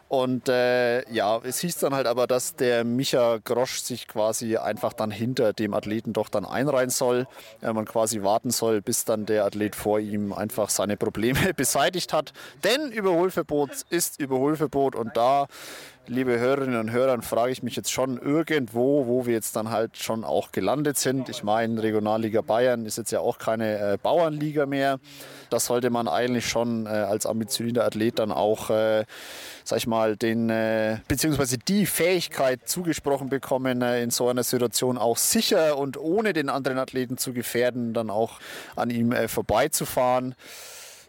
Und 0.08 0.48
äh, 0.48 1.10
ja, 1.12 1.40
es 1.42 1.58
hieß 1.60 1.78
dann 1.78 1.94
halt 1.94 2.06
aber, 2.06 2.26
dass 2.26 2.54
der 2.54 2.84
Micha 2.84 3.38
Grosch 3.42 3.80
sich 3.80 4.06
quasi 4.06 4.56
einfach 4.56 4.92
dann 4.92 5.10
hinter 5.10 5.52
dem 5.52 5.74
Athleten 5.74 6.12
doch 6.12 6.28
dann 6.28 6.44
einreihen 6.44 6.90
soll. 6.90 7.26
Äh, 7.62 7.72
man 7.72 7.84
quasi 7.84 8.22
warten 8.22 8.50
soll, 8.50 8.82
bis 8.82 9.04
dann 9.04 9.26
der 9.26 9.44
Athlet 9.44 9.74
vor 9.74 9.98
ihm 9.98 10.32
einfach 10.32 10.68
seine 10.68 10.96
Probleme 10.96 11.52
beseitigt 11.56 12.12
hat. 12.12 12.32
Denn 12.62 12.92
Überholverbot 12.92 13.70
ist 13.90 14.20
Überholverbot 14.20 14.94
und 14.94 15.16
da 15.16 15.46
liebe 16.06 16.38
Hörerinnen 16.38 16.78
und 16.78 16.90
Hörer, 16.90 17.20
frage 17.22 17.52
ich 17.52 17.62
mich 17.62 17.76
jetzt 17.76 17.90
schon 17.90 18.18
irgendwo, 18.18 19.06
wo 19.06 19.26
wir 19.26 19.32
jetzt 19.32 19.56
dann 19.56 19.70
halt 19.70 19.96
schon 19.96 20.24
auch 20.24 20.52
gelandet 20.52 20.98
sind. 20.98 21.28
Ich 21.28 21.42
meine, 21.42 21.82
Regionalliga 21.82 22.42
Bayern 22.42 22.84
ist 22.84 22.98
jetzt 22.98 23.10
ja 23.10 23.20
auch 23.20 23.38
keine 23.38 23.78
äh, 23.78 23.98
Bauernliga 24.02 24.66
mehr. 24.66 24.98
Das 25.50 25.66
sollte 25.66 25.90
man 25.90 26.08
eigentlich 26.08 26.46
schon 26.48 26.86
äh, 26.86 26.90
als 26.90 27.26
ambitionierter 27.26 27.84
Athlet 27.84 28.18
dann 28.18 28.32
auch, 28.32 28.70
äh, 28.70 29.04
sag 29.64 29.78
ich 29.78 29.86
mal, 29.86 30.16
den, 30.16 30.50
äh, 30.50 30.98
beziehungsweise 31.08 31.58
die 31.58 31.86
Fähigkeit 31.86 32.68
zugesprochen 32.68 33.28
bekommen, 33.28 33.80
äh, 33.80 34.02
in 34.02 34.10
so 34.10 34.28
einer 34.28 34.42
Situation 34.42 34.98
auch 34.98 35.16
sicher 35.16 35.78
und 35.78 35.96
ohne 35.96 36.32
den 36.32 36.50
anderen 36.50 36.78
Athleten 36.78 37.16
zu 37.16 37.32
gefährden, 37.32 37.94
dann 37.94 38.10
auch 38.10 38.40
an 38.76 38.90
ihm 38.90 39.12
äh, 39.12 39.28
vorbeizufahren. 39.28 40.34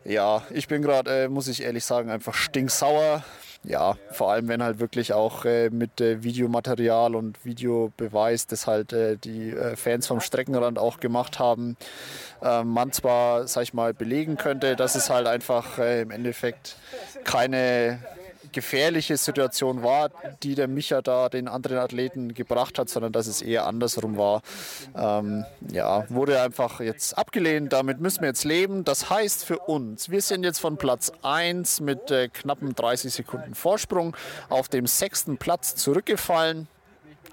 Ja, 0.06 0.44
ich 0.52 0.68
bin 0.68 0.84
gerade, 0.84 1.30
muss 1.30 1.48
ich 1.48 1.64
ehrlich 1.64 1.84
sagen, 1.84 2.12
einfach 2.12 2.36
stinksauer. 2.36 3.24
Ja, 3.64 3.98
vor 4.12 4.32
allem 4.32 4.48
wenn 4.48 4.62
halt 4.62 4.78
wirklich 4.78 5.14
auch 5.14 5.44
äh, 5.46 5.72
mit 5.72 6.00
äh, 6.00 6.22
Videomaterial 6.22 7.16
und 7.16 7.44
Videobeweis, 7.44 8.46
das 8.46 8.68
halt 8.68 8.94
äh, 8.94 9.18
die 9.18 9.50
äh, 9.50 9.76
Fans 9.76 10.06
vom 10.06 10.20
Streckenrand 10.22 10.78
auch 10.78 11.00
gemacht 11.00 11.40
haben, 11.40 11.76
ähm, 12.44 12.68
man 12.68 12.92
zwar, 12.92 13.48
sag 13.48 13.64
ich 13.64 13.74
mal, 13.74 13.96
belegen 13.96 14.38
könnte, 14.38 14.76
dass 14.76 14.94
es 14.94 15.10
halt 15.10 15.26
einfach 15.26 15.80
äh, 15.80 16.02
im 16.02 16.12
Endeffekt 16.12 16.76
keine 17.24 17.98
gefährliche 18.56 19.18
Situation 19.18 19.84
war, 19.84 20.10
die 20.42 20.56
der 20.56 20.68
Micha 20.68 21.02
da 21.02 21.28
den 21.30 21.48
anderen 21.48 21.78
Athleten 21.78 22.34
gebracht 22.34 22.80
hat, 22.80 22.90
sondern 22.90 23.12
dass 23.12 23.28
es 23.28 23.42
eher 23.42 23.68
andersrum 23.68 24.18
war. 24.18 24.42
Ähm, 24.96 25.46
ja, 25.72 26.10
wurde 26.10 26.42
einfach 26.42 26.80
jetzt 26.80 27.18
abgelehnt. 27.18 27.74
Damit 27.74 28.00
müssen 28.00 28.22
wir 28.22 28.30
jetzt 28.30 28.46
leben. 28.46 28.86
Das 28.86 29.10
heißt 29.10 29.44
für 29.44 29.60
uns, 29.60 30.10
wir 30.10 30.22
sind 30.22 30.44
jetzt 30.44 30.60
von 30.60 30.78
Platz 30.78 31.12
1 31.22 31.82
mit 31.82 32.10
äh, 32.10 32.30
knappen 32.30 32.74
30 32.74 33.14
Sekunden 33.14 33.54
Vorsprung 33.54 34.16
auf 34.48 34.70
dem 34.70 34.88
sechsten 34.88 35.38
Platz 35.38 35.76
zurückgefallen 35.76 36.68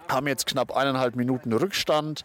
haben 0.08 0.26
jetzt 0.26 0.46
knapp 0.46 0.76
eineinhalb 0.76 1.16
Minuten 1.16 1.52
Rückstand 1.52 2.24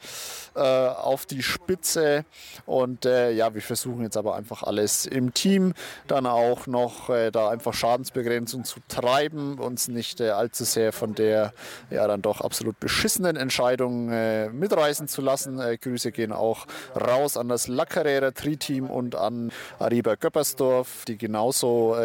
äh, 0.56 0.60
auf 0.60 1.26
die 1.26 1.44
Spitze 1.44 2.26
und 2.66 3.06
äh, 3.06 3.32
ja, 3.32 3.54
wir 3.54 3.62
versuchen 3.62 4.04
jetzt 4.04 4.18
aber 4.18 4.36
einfach 4.36 4.64
alles 4.64 5.06
im 5.06 5.34
Team 5.34 5.74
dann 6.08 6.26
auch 6.26 6.68
noch 6.68 7.10
äh, 7.10 7.32
da 7.32 7.50
einfach 7.50 7.74
Schadensbegrenzung 7.74 8.64
zu 8.64 8.80
treiben, 8.88 9.60
uns 9.60 9.88
nicht 9.88 10.20
äh, 10.20 10.32
allzu 10.32 10.64
sehr 10.64 10.92
von 10.92 11.16
der 11.16 11.54
ja 11.90 12.08
dann 12.08 12.22
doch 12.22 12.42
absolut 12.42 12.80
beschissenen 12.80 13.36
Entscheidung 13.36 14.12
äh, 14.12 14.50
mitreißen 14.50 15.08
zu 15.08 15.22
lassen. 15.22 15.60
Äh, 15.60 15.78
Grüße 15.78 16.12
gehen 16.12 16.34
auch 16.34 16.66
raus 16.96 17.38
an 17.38 17.50
das 17.50 17.68
Lackerärer 17.68 18.34
Tri-Team 18.34 18.90
und 18.90 19.16
an 19.16 19.52
Ariba 19.80 20.16
Göppersdorf, 20.16 21.06
die 21.06 21.18
genauso 21.18 21.96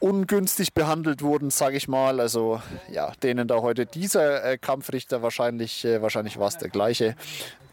ungünstig 0.00 0.74
behandelt 0.74 1.22
wurden, 1.22 1.50
sage 1.50 1.76
ich 1.76 1.88
mal. 1.88 2.20
Also 2.20 2.60
ja, 2.90 3.12
denen 3.22 3.48
da 3.48 3.62
heute 3.62 3.86
dieser 3.86 4.58
Kampfrichter 4.58 5.03
wahrscheinlich, 5.10 5.84
äh, 5.84 6.02
wahrscheinlich 6.02 6.38
war 6.38 6.48
es 6.48 6.58
der 6.58 6.68
gleiche, 6.68 7.16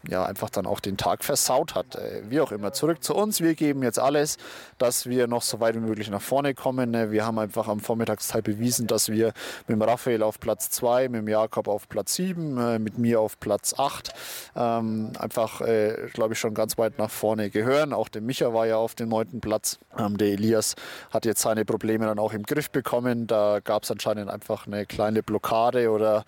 ja, 0.08 0.24
einfach 0.24 0.50
dann 0.50 0.66
auch 0.66 0.80
den 0.80 0.96
Tag 0.96 1.24
versaut 1.24 1.74
hat. 1.74 1.96
Äh, 1.96 2.22
wie 2.28 2.40
auch 2.40 2.52
immer, 2.52 2.72
zurück 2.72 3.02
zu 3.02 3.14
uns. 3.14 3.40
Wir 3.40 3.54
geben 3.54 3.82
jetzt 3.82 3.98
alles, 3.98 4.36
dass 4.78 5.06
wir 5.06 5.26
noch 5.26 5.42
so 5.42 5.60
weit 5.60 5.74
wie 5.74 5.80
möglich 5.80 6.10
nach 6.10 6.22
vorne 6.22 6.54
kommen. 6.54 6.94
Äh, 6.94 7.10
wir 7.10 7.24
haben 7.24 7.38
einfach 7.38 7.68
am 7.68 7.80
Vormittagsteil 7.80 8.42
bewiesen, 8.42 8.86
dass 8.86 9.08
wir 9.08 9.32
mit 9.66 9.76
dem 9.76 9.82
Raphael 9.82 10.22
auf 10.22 10.40
Platz 10.40 10.70
2, 10.70 11.08
mit 11.08 11.22
dem 11.22 11.28
Jakob 11.28 11.68
auf 11.68 11.88
Platz 11.88 12.14
7, 12.14 12.82
mit 12.82 12.98
mir 12.98 13.20
auf 13.20 13.38
Platz 13.38 13.74
8 13.78 14.12
ähm, 14.56 15.12
einfach, 15.18 15.60
äh, 15.60 16.08
glaube 16.12 16.34
ich, 16.34 16.40
schon 16.40 16.54
ganz 16.54 16.78
weit 16.78 16.98
nach 16.98 17.10
vorne 17.10 17.50
gehören. 17.50 17.92
Auch 17.92 18.08
der 18.08 18.22
Micha 18.22 18.52
war 18.52 18.66
ja 18.66 18.76
auf 18.76 18.94
dem 18.94 19.08
neunten 19.08 19.40
Platz. 19.40 19.78
Ähm, 19.98 20.16
der 20.18 20.28
Elias 20.28 20.74
hat 21.10 21.24
jetzt 21.24 21.42
seine 21.42 21.64
Probleme 21.64 22.06
dann 22.06 22.18
auch 22.18 22.32
im 22.32 22.42
Griff 22.42 22.70
bekommen. 22.70 23.26
Da 23.26 23.60
gab 23.62 23.84
es 23.84 23.90
anscheinend 23.90 24.30
einfach 24.30 24.66
eine 24.66 24.86
kleine 24.86 25.22
Blockade 25.22 25.90
oder 25.90 26.24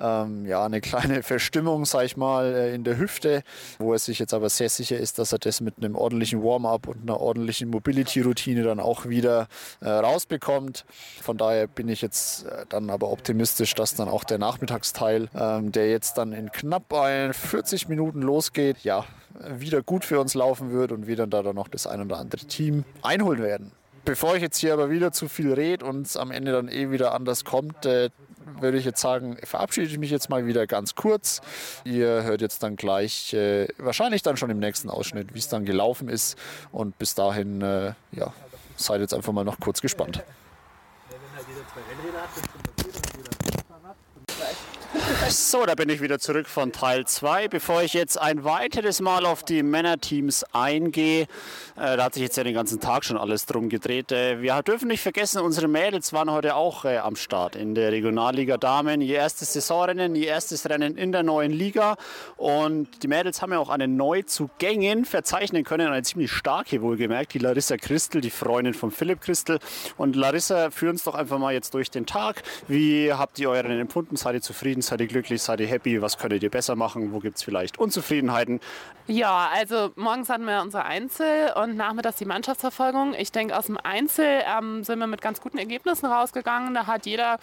ähm, 0.00 0.46
ja, 0.46 0.64
eine 0.64 0.80
kleine 0.80 1.22
Verstimmung, 1.22 1.84
sag 1.84 2.04
ich 2.04 2.16
mal, 2.16 2.54
äh, 2.54 2.74
in 2.74 2.84
der 2.84 2.98
Hüfte, 2.98 3.13
wo 3.78 3.92
er 3.92 3.98
sich 3.98 4.18
jetzt 4.18 4.34
aber 4.34 4.48
sehr 4.48 4.68
sicher 4.68 4.98
ist, 4.98 5.18
dass 5.18 5.32
er 5.32 5.38
das 5.38 5.60
mit 5.60 5.78
einem 5.78 5.96
ordentlichen 5.96 6.42
Warm-up 6.42 6.88
und 6.88 7.02
einer 7.02 7.20
ordentlichen 7.20 7.70
Mobility-Routine 7.70 8.62
dann 8.62 8.80
auch 8.80 9.06
wieder 9.06 9.48
äh, 9.80 9.88
rausbekommt. 9.88 10.84
Von 11.22 11.36
daher 11.36 11.66
bin 11.66 11.88
ich 11.88 12.02
jetzt 12.02 12.46
äh, 12.46 12.66
dann 12.68 12.90
aber 12.90 13.10
optimistisch, 13.10 13.74
dass 13.74 13.94
dann 13.94 14.08
auch 14.08 14.24
der 14.24 14.38
Nachmittagsteil, 14.38 15.28
ähm, 15.34 15.72
der 15.72 15.90
jetzt 15.90 16.18
dann 16.18 16.32
in 16.32 16.50
knapp 16.50 16.92
ein 16.92 17.34
40 17.34 17.88
Minuten 17.88 18.22
losgeht, 18.22 18.78
ja, 18.80 19.04
wieder 19.58 19.82
gut 19.82 20.04
für 20.04 20.20
uns 20.20 20.34
laufen 20.34 20.72
wird 20.72 20.92
und 20.92 21.06
wir 21.06 21.16
dann 21.16 21.30
da 21.30 21.42
dann 21.42 21.56
noch 21.56 21.68
das 21.68 21.86
ein 21.86 22.00
oder 22.00 22.18
andere 22.18 22.46
Team 22.46 22.84
einholen 23.02 23.42
werden. 23.42 23.72
Bevor 24.04 24.36
ich 24.36 24.42
jetzt 24.42 24.58
hier 24.58 24.74
aber 24.74 24.90
wieder 24.90 25.12
zu 25.12 25.28
viel 25.28 25.52
rede 25.52 25.84
und 25.84 26.06
es 26.06 26.16
am 26.16 26.30
Ende 26.30 26.52
dann 26.52 26.68
eh 26.68 26.90
wieder 26.90 27.14
anders 27.14 27.44
kommt, 27.44 27.86
äh, 27.86 28.10
würde 28.60 28.78
ich 28.78 28.84
jetzt 28.84 29.00
sagen, 29.00 29.36
verabschiede 29.42 29.86
ich 29.86 29.98
mich 29.98 30.10
jetzt 30.10 30.30
mal 30.30 30.46
wieder 30.46 30.66
ganz 30.66 30.94
kurz. 30.94 31.40
Ihr 31.84 32.22
hört 32.24 32.40
jetzt 32.40 32.62
dann 32.62 32.76
gleich, 32.76 33.32
äh, 33.34 33.68
wahrscheinlich 33.78 34.22
dann 34.22 34.36
schon 34.36 34.50
im 34.50 34.58
nächsten 34.58 34.90
Ausschnitt, 34.90 35.34
wie 35.34 35.38
es 35.38 35.48
dann 35.48 35.64
gelaufen 35.64 36.08
ist. 36.08 36.36
Und 36.72 36.98
bis 36.98 37.14
dahin, 37.14 37.62
äh, 37.62 37.94
ja, 38.12 38.32
seid 38.76 39.00
jetzt 39.00 39.14
einfach 39.14 39.32
mal 39.32 39.44
noch 39.44 39.60
kurz 39.60 39.80
gespannt. 39.80 40.22
So, 45.28 45.66
da 45.66 45.74
bin 45.74 45.88
ich 45.88 46.00
wieder 46.00 46.18
zurück 46.18 46.48
von 46.48 46.72
Teil 46.72 47.06
2. 47.06 47.48
Bevor 47.48 47.82
ich 47.82 47.94
jetzt 47.94 48.20
ein 48.20 48.44
weiteres 48.44 49.00
Mal 49.00 49.26
auf 49.26 49.42
die 49.42 49.62
Männerteams 49.62 50.44
eingehe, 50.52 51.22
äh, 51.76 51.96
da 51.96 52.04
hat 52.04 52.14
sich 52.14 52.22
jetzt 52.22 52.36
ja 52.36 52.44
den 52.44 52.54
ganzen 52.54 52.80
Tag 52.80 53.04
schon 53.04 53.16
alles 53.16 53.46
drum 53.46 53.68
gedreht. 53.68 54.12
Äh, 54.12 54.40
wir 54.40 54.62
dürfen 54.62 54.88
nicht 54.88 55.02
vergessen, 55.02 55.40
unsere 55.40 55.68
Mädels 55.68 56.12
waren 56.12 56.30
heute 56.30 56.54
auch 56.54 56.84
äh, 56.84 56.98
am 56.98 57.16
Start 57.16 57.56
in 57.56 57.74
der 57.74 57.92
Regionalliga 57.92 58.56
Damen. 58.56 59.00
Ihr 59.00 59.16
erstes 59.16 59.52
Saisonrennen, 59.52 60.14
ihr 60.14 60.28
erstes 60.28 60.68
Rennen 60.68 60.96
in 60.96 61.12
der 61.12 61.22
neuen 61.22 61.52
Liga. 61.52 61.96
Und 62.36 63.02
die 63.02 63.08
Mädels 63.08 63.42
haben 63.42 63.52
ja 63.52 63.58
auch 63.58 63.70
eine 63.70 63.88
Neuzugängen 63.88 65.04
verzeichnen 65.04 65.64
können, 65.64 65.88
eine 65.88 66.02
ziemlich 66.02 66.32
starke 66.32 66.80
wohlgemerkt, 66.80 67.34
die 67.34 67.38
Larissa 67.40 67.76
Christel, 67.76 68.20
die 68.20 68.30
Freundin 68.30 68.74
von 68.74 68.90
Philipp 68.90 69.20
Christel. 69.20 69.58
Und 69.96 70.16
Larissa, 70.16 70.70
führ 70.70 70.90
uns 70.90 71.04
doch 71.04 71.14
einfach 71.14 71.38
mal 71.38 71.43
jetzt 71.52 71.74
durch 71.74 71.90
den 71.90 72.06
Tag. 72.06 72.42
Wie 72.68 73.12
habt 73.12 73.38
ihr 73.38 73.50
euren 73.50 73.78
empfunden? 73.78 74.16
Seid 74.16 74.34
ihr 74.34 74.42
zufrieden? 74.42 74.82
Seid 74.82 75.00
ihr 75.00 75.06
glücklich? 75.06 75.42
Seid 75.42 75.60
ihr 75.60 75.66
happy? 75.66 76.00
Was 76.02 76.18
könntet 76.18 76.42
ihr 76.42 76.50
besser 76.50 76.76
machen? 76.76 77.12
Wo 77.12 77.18
gibt 77.18 77.36
es 77.36 77.42
vielleicht 77.42 77.78
Unzufriedenheiten? 77.78 78.60
Ja, 79.06 79.50
also 79.52 79.90
morgens 79.96 80.30
hatten 80.30 80.46
wir 80.46 80.62
unsere 80.62 80.84
Einzel 80.84 81.52
und 81.56 81.76
nachmittags 81.76 82.16
die 82.16 82.24
Mannschaftsverfolgung. 82.24 83.14
Ich 83.14 83.32
denke, 83.32 83.56
aus 83.56 83.66
dem 83.66 83.76
Einzel 83.76 84.42
ähm, 84.46 84.82
sind 84.82 84.98
wir 84.98 85.06
mit 85.06 85.20
ganz 85.20 85.40
guten 85.40 85.58
Ergebnissen 85.58 86.06
rausgegangen. 86.06 86.72
Da 86.74 86.86
hat 86.86 87.04
jeder 87.04 87.38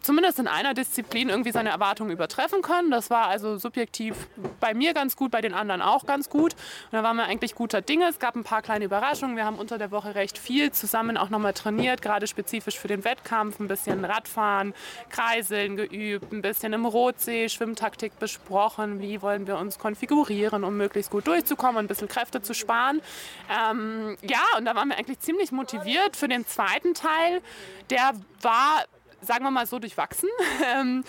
zumindest 0.00 0.38
in 0.38 0.48
einer 0.48 0.74
Disziplin 0.74 1.28
irgendwie 1.28 1.52
seine 1.52 1.70
Erwartungen 1.70 2.10
übertreffen 2.10 2.62
können. 2.62 2.90
Das 2.90 3.10
war 3.10 3.26
also 3.26 3.58
subjektiv 3.58 4.28
bei 4.60 4.74
mir 4.74 4.94
ganz 4.94 5.16
gut, 5.16 5.30
bei 5.30 5.40
den 5.40 5.54
anderen 5.54 5.82
auch 5.82 6.06
ganz 6.06 6.30
gut. 6.30 6.54
Und 6.54 6.92
da 6.92 7.02
waren 7.02 7.16
wir 7.16 7.24
eigentlich 7.24 7.54
guter 7.54 7.80
Dinge. 7.80 8.08
Es 8.08 8.18
gab 8.18 8.36
ein 8.36 8.44
paar 8.44 8.62
kleine 8.62 8.84
Überraschungen. 8.84 9.36
Wir 9.36 9.44
haben 9.44 9.58
unter 9.58 9.78
der 9.78 9.90
Woche 9.90 10.14
recht 10.14 10.38
viel 10.38 10.72
zusammen 10.72 11.16
auch 11.16 11.30
nochmal 11.30 11.52
trainiert, 11.52 12.02
gerade 12.02 12.26
spezifisch 12.26 12.78
für 12.78 12.88
den 12.88 13.04
Wettkampf. 13.04 13.60
Ein 13.60 13.68
bisschen 13.68 14.04
Radfahren, 14.04 14.74
Kreiseln 15.10 15.76
geübt, 15.76 16.32
ein 16.32 16.42
bisschen 16.42 16.72
im 16.72 16.86
Rotsee 16.86 17.48
Schwimmtaktik 17.48 18.18
besprochen. 18.18 19.00
Wie 19.00 19.22
wollen 19.22 19.46
wir 19.46 19.58
uns 19.58 19.78
konfigurieren, 19.78 20.64
um 20.64 20.76
möglichst 20.76 21.10
gut 21.10 21.26
durchzukommen, 21.26 21.78
ein 21.78 21.86
bisschen 21.88 22.08
Kräfte 22.08 22.42
zu 22.42 22.54
sparen. 22.54 23.00
Ähm, 23.50 24.16
ja, 24.22 24.42
und 24.56 24.64
da 24.64 24.74
waren 24.74 24.88
wir 24.88 24.98
eigentlich 24.98 25.20
ziemlich 25.20 25.52
motiviert 25.52 26.16
für 26.16 26.28
den 26.28 26.46
zweiten 26.46 26.94
Teil. 26.94 27.42
Der 27.90 28.12
war 28.42 28.84
sagen 29.20 29.44
wir 29.44 29.50
mal 29.50 29.66
so, 29.66 29.78
durchwachsen. 29.78 30.28
Ähm, 30.60 31.04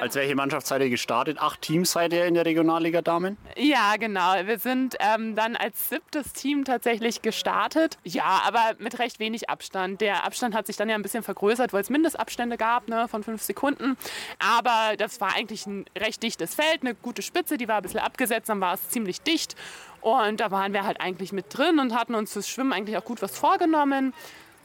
Als 0.00 0.14
welche 0.14 0.34
Mannschaft 0.34 0.66
seid 0.66 0.80
ihr 0.80 0.88
gestartet? 0.88 1.38
Acht 1.38 1.60
Teams 1.62 1.92
seid 1.92 2.12
ihr 2.12 2.24
in 2.24 2.34
der 2.34 2.46
Regionalliga 2.46 3.02
Damen? 3.02 3.36
Ja, 3.56 3.96
genau. 3.96 4.34
Wir 4.44 4.58
sind 4.58 4.96
ähm, 4.98 5.36
dann 5.36 5.56
als 5.56 5.90
siebtes 5.90 6.32
Team 6.32 6.64
tatsächlich 6.64 7.22
gestartet. 7.22 7.98
Ja, 8.02 8.42
aber 8.46 8.72
mit 8.78 8.98
recht 8.98 9.20
wenig 9.20 9.50
Abstand. 9.50 10.00
Der 10.00 10.24
Abstand 10.24 10.54
hat 10.54 10.66
sich 10.66 10.76
dann 10.76 10.88
ja 10.88 10.94
ein 10.94 11.02
bisschen 11.02 11.22
vergrößert, 11.22 11.72
weil 11.72 11.82
es 11.82 11.90
Mindestabstände 11.90 12.56
gab 12.56 12.88
ne, 12.88 13.06
von 13.08 13.22
fünf 13.22 13.42
Sekunden. 13.42 13.96
Aber 14.38 14.96
das 14.96 15.20
war 15.20 15.34
eigentlich 15.34 15.66
ein 15.66 15.84
recht 15.96 16.22
dichtes 16.22 16.54
Feld, 16.54 16.80
eine 16.80 16.94
gute 16.94 17.22
Spitze, 17.22 17.56
die 17.56 17.68
war 17.68 17.76
ein 17.76 17.82
bisschen 17.82 18.00
abgesetzt, 18.00 18.48
dann 18.48 18.60
war 18.60 18.74
es 18.74 18.88
ziemlich 18.88 19.20
dicht. 19.20 19.54
Und 20.00 20.40
da 20.40 20.50
waren 20.50 20.72
wir 20.72 20.84
halt 20.84 21.00
eigentlich 21.00 21.32
mit 21.32 21.46
drin 21.56 21.78
und 21.78 21.94
hatten 21.94 22.14
uns 22.14 22.32
fürs 22.32 22.48
Schwimmen 22.48 22.72
eigentlich 22.72 22.96
auch 22.96 23.04
gut 23.04 23.22
was 23.22 23.38
vorgenommen. 23.38 24.12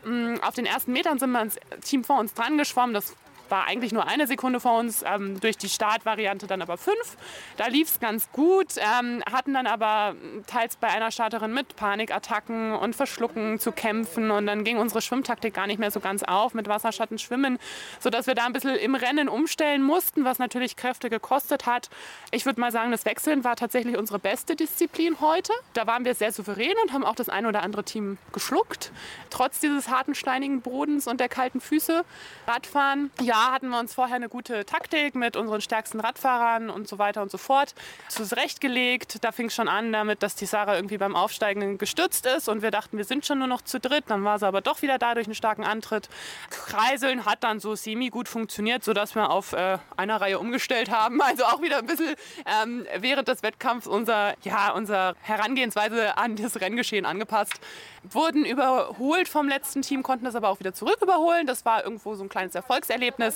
Mm, 0.03 0.35
Auf 0.41 0.55
den 0.55 0.65
ersten 0.65 0.93
Metern 0.93 1.19
sind 1.19 1.31
wir 1.31 1.39
ans 1.39 1.57
Team 1.83 2.03
vor 2.03 2.19
uns 2.19 2.33
dran 2.33 2.57
geschwommen. 2.57 2.93
Das 2.93 3.15
war 3.49 3.67
eigentlich 3.67 3.91
nur 3.91 4.07
eine 4.07 4.27
Sekunde 4.27 4.59
vor 4.59 4.79
uns, 4.79 5.03
ähm, 5.05 5.39
durch 5.39 5.57
die 5.57 5.69
Startvariante 5.69 6.47
dann 6.47 6.61
aber 6.61 6.77
fünf. 6.77 7.17
Da 7.57 7.67
lief 7.67 7.89
es 7.89 7.99
ganz 7.99 8.31
gut, 8.31 8.75
ähm, 8.77 9.23
hatten 9.31 9.53
dann 9.53 9.67
aber 9.67 10.15
teils 10.47 10.75
bei 10.75 10.87
einer 10.87 11.11
Starterin 11.11 11.53
mit 11.53 11.75
Panikattacken 11.75 12.73
und 12.73 12.95
Verschlucken 12.95 13.59
zu 13.59 13.71
kämpfen 13.71 14.31
und 14.31 14.47
dann 14.47 14.63
ging 14.63 14.77
unsere 14.77 15.01
Schwimmtaktik 15.01 15.53
gar 15.53 15.67
nicht 15.67 15.79
mehr 15.79 15.91
so 15.91 15.99
ganz 15.99 16.23
auf 16.23 16.53
mit 16.53 16.67
Wasserschatten 16.67 17.17
schwimmen, 17.17 17.59
sodass 17.99 18.27
wir 18.27 18.35
da 18.35 18.45
ein 18.45 18.53
bisschen 18.53 18.75
im 18.75 18.95
Rennen 18.95 19.29
umstellen 19.29 19.83
mussten, 19.83 20.25
was 20.25 20.39
natürlich 20.39 20.75
Kräfte 20.75 21.09
gekostet 21.09 21.65
hat. 21.65 21.89
Ich 22.31 22.45
würde 22.45 22.59
mal 22.59 22.71
sagen, 22.71 22.91
das 22.91 23.05
Wechseln 23.05 23.43
war 23.43 23.55
tatsächlich 23.55 23.97
unsere 23.97 24.19
beste 24.19 24.55
Disziplin 24.55 25.19
heute. 25.19 25.53
Da 25.73 25.87
waren 25.87 26.05
wir 26.05 26.15
sehr 26.15 26.31
souverän 26.31 26.73
und 26.83 26.93
haben 26.93 27.03
auch 27.03 27.15
das 27.15 27.29
ein 27.29 27.45
oder 27.45 27.63
andere 27.63 27.83
Team 27.83 28.17
geschluckt, 28.33 28.91
trotz 29.29 29.59
dieses 29.59 29.89
harten, 29.89 30.15
steinigen 30.15 30.61
Bodens 30.61 31.07
und 31.07 31.19
der 31.19 31.29
kalten 31.29 31.61
Füße. 31.61 32.03
Radfahren, 32.47 33.11
ja, 33.21 33.38
hatten 33.47 33.69
wir 33.69 33.79
uns 33.79 33.93
vorher 33.93 34.15
eine 34.15 34.29
gute 34.29 34.65
Taktik 34.65 35.15
mit 35.15 35.35
unseren 35.35 35.61
stärksten 35.61 35.99
Radfahrern 35.99 36.69
und 36.69 36.87
so 36.87 36.99
weiter 36.99 37.21
und 37.21 37.31
so 37.31 37.37
fort 37.37 37.73
zurechtgelegt. 38.09 39.23
Da 39.23 39.31
fing 39.31 39.47
es 39.47 39.55
schon 39.55 39.67
an 39.67 39.91
damit, 39.91 40.23
dass 40.23 40.35
die 40.35 40.45
Sarah 40.45 40.75
irgendwie 40.75 40.97
beim 40.97 41.15
Aufsteigen 41.15 41.77
gestürzt 41.77 42.25
ist 42.25 42.49
und 42.49 42.61
wir 42.61 42.71
dachten, 42.71 42.97
wir 42.97 43.05
sind 43.05 43.25
schon 43.25 43.39
nur 43.39 43.47
noch 43.47 43.61
zu 43.61 43.79
dritt. 43.79 44.05
Dann 44.07 44.23
war 44.23 44.39
sie 44.39 44.47
aber 44.47 44.61
doch 44.61 44.81
wieder 44.81 44.97
da 44.97 45.13
durch 45.13 45.27
einen 45.27 45.35
starken 45.35 45.63
Antritt. 45.63 46.09
Kreiseln 46.49 47.25
hat 47.25 47.43
dann 47.43 47.59
so 47.59 47.75
semi 47.75 48.09
gut 48.09 48.27
funktioniert, 48.27 48.83
sodass 48.83 49.15
wir 49.15 49.29
auf 49.29 49.53
äh, 49.53 49.77
einer 49.97 50.21
Reihe 50.21 50.39
umgestellt 50.39 50.91
haben. 50.91 51.19
Also 51.29 51.43
auch 51.45 51.61
wieder 51.61 51.77
ein 51.77 51.85
bisschen 51.85 52.15
ähm, 52.63 52.87
während 52.97 53.27
des 53.27 53.43
Wettkampfs 53.43 53.85
unser, 53.85 54.33
ja, 54.41 54.71
unser 54.71 55.15
Herangehensweise 55.21 56.17
an 56.17 56.35
das 56.37 56.59
Renngeschehen 56.59 57.05
angepasst. 57.05 57.59
Wurden 58.03 58.45
überholt 58.45 59.27
vom 59.27 59.47
letzten 59.47 59.83
Team, 59.83 60.01
konnten 60.01 60.25
das 60.25 60.33
aber 60.33 60.49
auch 60.49 60.59
wieder 60.59 60.73
zurück 60.73 60.97
überholen. 61.01 61.45
Das 61.45 61.65
war 61.65 61.83
irgendwo 61.83 62.15
so 62.15 62.23
ein 62.23 62.29
kleines 62.29 62.55
Erfolgserlebnis. 62.55 63.28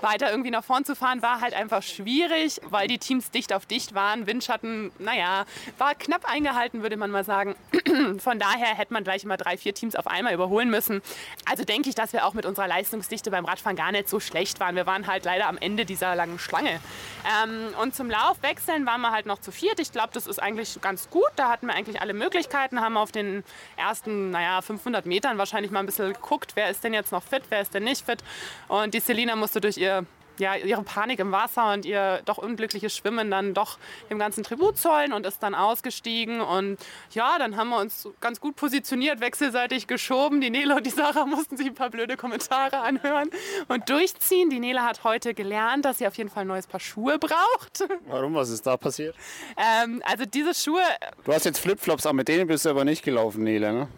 Weiter 0.00 0.30
irgendwie 0.30 0.50
nach 0.50 0.64
vorn 0.64 0.84
zu 0.84 0.94
fahren 0.94 1.22
war 1.22 1.40
halt 1.40 1.54
einfach 1.54 1.82
schwierig, 1.82 2.60
weil 2.64 2.88
die 2.88 2.98
Teams 2.98 3.30
dicht 3.30 3.52
auf 3.52 3.66
dicht 3.66 3.94
waren. 3.94 4.26
Windschatten, 4.26 4.92
naja, 4.98 5.44
war 5.78 5.94
knapp 5.94 6.24
eingehalten, 6.24 6.82
würde 6.82 6.96
man 6.96 7.10
mal 7.10 7.24
sagen. 7.24 7.56
Von 8.18 8.38
daher 8.38 8.74
hätte 8.76 8.92
man 8.92 9.04
gleich 9.04 9.24
immer 9.24 9.36
drei, 9.36 9.56
vier 9.56 9.74
Teams 9.74 9.96
auf 9.96 10.06
einmal 10.06 10.34
überholen 10.34 10.70
müssen. 10.70 11.02
Also 11.44 11.64
denke 11.64 11.88
ich, 11.88 11.94
dass 11.94 12.12
wir 12.12 12.26
auch 12.26 12.34
mit 12.34 12.46
unserer 12.46 12.68
Leistungsdichte 12.68 13.30
beim 13.30 13.44
Radfahren 13.44 13.76
gar 13.76 13.92
nicht 13.92 14.08
so 14.08 14.20
schlecht 14.20 14.60
waren. 14.60 14.76
Wir 14.76 14.86
waren 14.86 15.06
halt 15.06 15.24
leider 15.24 15.48
am 15.48 15.58
Ende 15.58 15.84
dieser 15.84 16.14
langen 16.14 16.38
Schlange. 16.38 16.80
Ähm, 17.42 17.74
und 17.80 17.94
zum 17.94 18.10
Lauf 18.10 18.42
wechseln 18.42 18.86
waren 18.86 19.00
wir 19.00 19.10
halt 19.10 19.26
noch 19.26 19.40
zu 19.40 19.52
viert. 19.52 19.80
Ich 19.80 19.92
glaube, 19.92 20.10
das 20.12 20.26
ist 20.26 20.40
eigentlich 20.40 20.80
ganz 20.80 21.10
gut. 21.10 21.28
Da 21.36 21.48
hatten 21.48 21.66
wir 21.66 21.74
eigentlich 21.74 22.00
alle 22.00 22.14
Möglichkeiten, 22.14 22.80
haben 22.80 22.96
auf 22.96 23.12
den 23.12 23.44
ersten, 23.76 24.30
naja, 24.30 24.62
500 24.62 25.06
Metern 25.06 25.38
wahrscheinlich 25.38 25.70
mal 25.70 25.80
ein 25.80 25.86
bisschen 25.86 26.12
geguckt, 26.12 26.52
wer 26.54 26.70
ist 26.70 26.84
denn 26.84 26.94
jetzt 26.94 27.12
noch 27.12 27.22
fit, 27.22 27.42
wer 27.48 27.60
ist 27.60 27.74
denn 27.74 27.84
nicht 27.84 28.04
fit. 28.04 28.20
Und 28.68 28.94
die 28.94 29.00
Selina 29.00 29.36
musste 29.38 29.60
durch 29.60 29.76
ihr 29.76 30.06
ja, 30.38 30.56
ihre 30.56 30.82
Panik 30.82 31.18
im 31.18 31.32
Wasser 31.32 31.72
und 31.72 31.84
ihr 31.84 32.20
doch 32.24 32.38
unglückliches 32.38 32.96
Schwimmen 32.96 33.30
dann 33.30 33.54
doch 33.54 33.78
dem 34.10 34.18
ganzen 34.18 34.44
Tribut 34.44 34.78
zollen 34.78 35.12
und 35.12 35.26
ist 35.26 35.42
dann 35.42 35.54
ausgestiegen. 35.54 36.40
Und 36.40 36.78
ja, 37.10 37.38
dann 37.38 37.56
haben 37.56 37.70
wir 37.70 37.78
uns 37.78 38.08
ganz 38.20 38.40
gut 38.40 38.56
positioniert, 38.56 39.20
wechselseitig 39.20 39.86
geschoben. 39.86 40.40
Die 40.40 40.50
Nele 40.50 40.76
und 40.76 40.86
die 40.86 40.90
Sarah 40.90 41.26
mussten 41.26 41.56
sich 41.56 41.66
ein 41.66 41.74
paar 41.74 41.90
blöde 41.90 42.16
Kommentare 42.16 42.78
anhören 42.78 43.30
und 43.68 43.88
durchziehen. 43.88 44.50
Die 44.50 44.60
Nele 44.60 44.82
hat 44.82 45.04
heute 45.04 45.34
gelernt, 45.34 45.84
dass 45.84 45.98
sie 45.98 46.06
auf 46.06 46.14
jeden 46.14 46.30
Fall 46.30 46.42
ein 46.42 46.48
neues 46.48 46.66
Paar 46.66 46.80
Schuhe 46.80 47.18
braucht. 47.18 47.84
Warum? 48.06 48.34
Was 48.34 48.50
ist 48.50 48.66
da 48.66 48.76
passiert? 48.76 49.14
Ähm, 49.56 50.02
also 50.04 50.24
diese 50.24 50.54
Schuhe, 50.54 50.82
Du 51.24 51.32
hast 51.32 51.44
jetzt 51.44 51.58
Flipflops 51.58 52.06
an, 52.06 52.16
mit 52.16 52.28
denen 52.28 52.46
bist 52.46 52.64
du 52.64 52.70
aber 52.70 52.84
nicht 52.84 53.04
gelaufen, 53.04 53.42
Nele, 53.42 53.72
ne? 53.72 53.88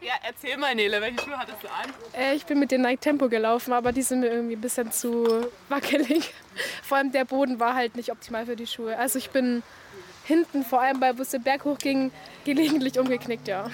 Ja, 0.00 0.14
erzähl 0.26 0.56
mal 0.56 0.74
Nele, 0.74 1.00
welche 1.00 1.20
Schuhe 1.20 1.38
hattest 1.38 1.62
du 1.62 1.68
an? 1.68 1.92
Äh, 2.12 2.34
ich 2.34 2.46
bin 2.46 2.58
mit 2.58 2.70
den 2.70 2.82
Nike 2.82 3.00
Tempo 3.00 3.28
gelaufen, 3.28 3.72
aber 3.72 3.92
die 3.92 4.02
sind 4.02 4.20
mir 4.20 4.28
irgendwie 4.28 4.56
ein 4.56 4.60
bisschen 4.60 4.92
zu 4.92 5.48
wackelig. 5.68 6.32
Vor 6.82 6.98
allem 6.98 7.12
der 7.12 7.24
Boden 7.24 7.60
war 7.60 7.74
halt 7.74 7.96
nicht 7.96 8.10
optimal 8.10 8.46
für 8.46 8.56
die 8.56 8.66
Schuhe. 8.66 8.96
Also 8.98 9.18
ich 9.18 9.30
bin 9.30 9.62
hinten, 10.24 10.64
vor 10.64 10.80
allem 10.80 10.98
bei 10.98 11.16
wo 11.16 11.22
es 11.22 11.30
den 11.30 11.42
Berg 11.42 11.64
hochging, 11.64 12.10
gelegentlich 12.44 12.98
umgeknickt, 12.98 13.46
ja. 13.46 13.70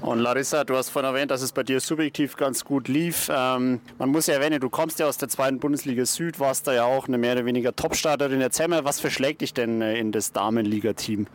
Und 0.00 0.18
Larissa, 0.18 0.64
du 0.64 0.76
hast 0.76 0.88
vorhin 0.88 1.12
erwähnt, 1.14 1.30
dass 1.30 1.42
es 1.42 1.52
bei 1.52 1.62
dir 1.62 1.78
subjektiv 1.78 2.36
ganz 2.36 2.64
gut 2.64 2.88
lief. 2.88 3.28
Ähm, 3.32 3.80
man 3.98 4.08
muss 4.08 4.26
ja 4.26 4.34
erwähnen, 4.34 4.60
du 4.60 4.68
kommst 4.68 4.98
ja 4.98 5.06
aus 5.06 5.16
der 5.16 5.28
zweiten 5.28 5.60
Bundesliga 5.60 6.04
Süd, 6.04 6.40
warst 6.40 6.66
da 6.66 6.72
ja 6.72 6.84
auch 6.84 7.06
eine 7.06 7.18
mehr 7.18 7.34
oder 7.34 7.44
weniger 7.44 7.74
Topstarterin. 7.74 8.40
Erzähl 8.40 8.66
mal, 8.66 8.84
was 8.84 8.98
verschlägt 8.98 9.42
dich 9.42 9.54
denn 9.54 9.80
äh, 9.80 9.98
in 9.98 10.10
das 10.10 10.32
Damenliga-Team? 10.32 11.28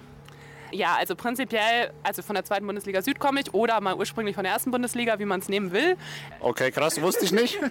Ja, 0.71 0.95
also 0.95 1.15
prinzipiell, 1.15 1.91
also 2.03 2.21
von 2.21 2.35
der 2.35 2.43
zweiten 2.43 2.65
Bundesliga 2.65 3.01
Süd 3.01 3.19
komme 3.19 3.41
ich 3.41 3.53
oder 3.53 3.79
mal 3.81 3.95
ursprünglich 3.95 4.35
von 4.35 4.43
der 4.43 4.53
ersten 4.53 4.71
Bundesliga, 4.71 5.19
wie 5.19 5.25
man 5.25 5.39
es 5.39 5.49
nehmen 5.49 5.71
will. 5.71 5.97
Okay, 6.39 6.71
krass, 6.71 7.01
wusste 7.01 7.25
ich 7.25 7.31
nicht. 7.31 7.59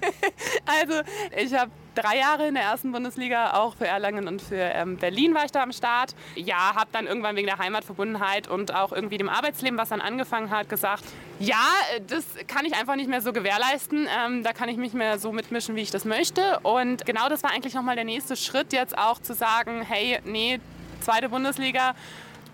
Also 0.67 0.95
ich 1.37 1.55
habe 1.55 1.71
drei 1.95 2.19
Jahre 2.19 2.49
in 2.49 2.55
der 2.55 2.65
ersten 2.65 2.93
Bundesliga, 2.93 3.55
auch 3.55 3.77
für 3.77 3.87
Erlangen 3.87 4.29
und 4.29 4.43
für 4.43 4.57
ähm, 4.57 4.97
Berlin 4.97 5.35
war 5.35 5.45
ich 5.45 5.53
da 5.53 5.63
am 5.63 5.73
Start. 5.73 6.15
Ja, 6.35 6.75
habe 6.75 6.89
dann 6.93 7.07
irgendwann 7.07 7.37
wegen 7.37 7.47
der 7.47 7.59
Heimatverbundenheit 7.59 8.49
und 8.49 8.75
auch 8.75 8.93
irgendwie 8.93 9.19
dem 9.19 9.29
Arbeitsleben, 9.29 9.79
was 9.79 9.89
dann 9.89 10.01
angefangen 10.01 10.51
hat, 10.51 10.69
gesagt, 10.69 11.05
ja, 11.39 11.65
äh, 11.95 12.01
das 12.07 12.25
kann 12.47 12.65
ich 12.65 12.75
einfach 12.75 12.97
nicht 12.97 13.09
mehr 13.09 13.23
so 13.23 13.33
gewährleisten. 13.33 14.07
Ähm, 14.25 14.43
da 14.43 14.53
kann 14.53 14.69
ich 14.69 14.77
mich 14.77 14.93
mehr 14.93 15.19
so 15.19 15.33
mitmischen, 15.33 15.77
wie 15.77 15.83
ich 15.83 15.91
das 15.91 16.05
möchte. 16.05 16.59
Und 16.61 17.07
genau 17.07 17.29
das 17.29 17.43
war 17.43 17.51
eigentlich 17.51 17.75
nochmal 17.75 17.97
der 17.97 18.05
nächste 18.05 18.37
Schritt, 18.37 18.73
jetzt 18.73 18.97
auch 18.97 19.21
zu 19.21 19.35
sagen, 19.35 19.83
hey, 19.83 20.21
nee, 20.25 20.61
zweite 21.01 21.29
Bundesliga, 21.29 21.95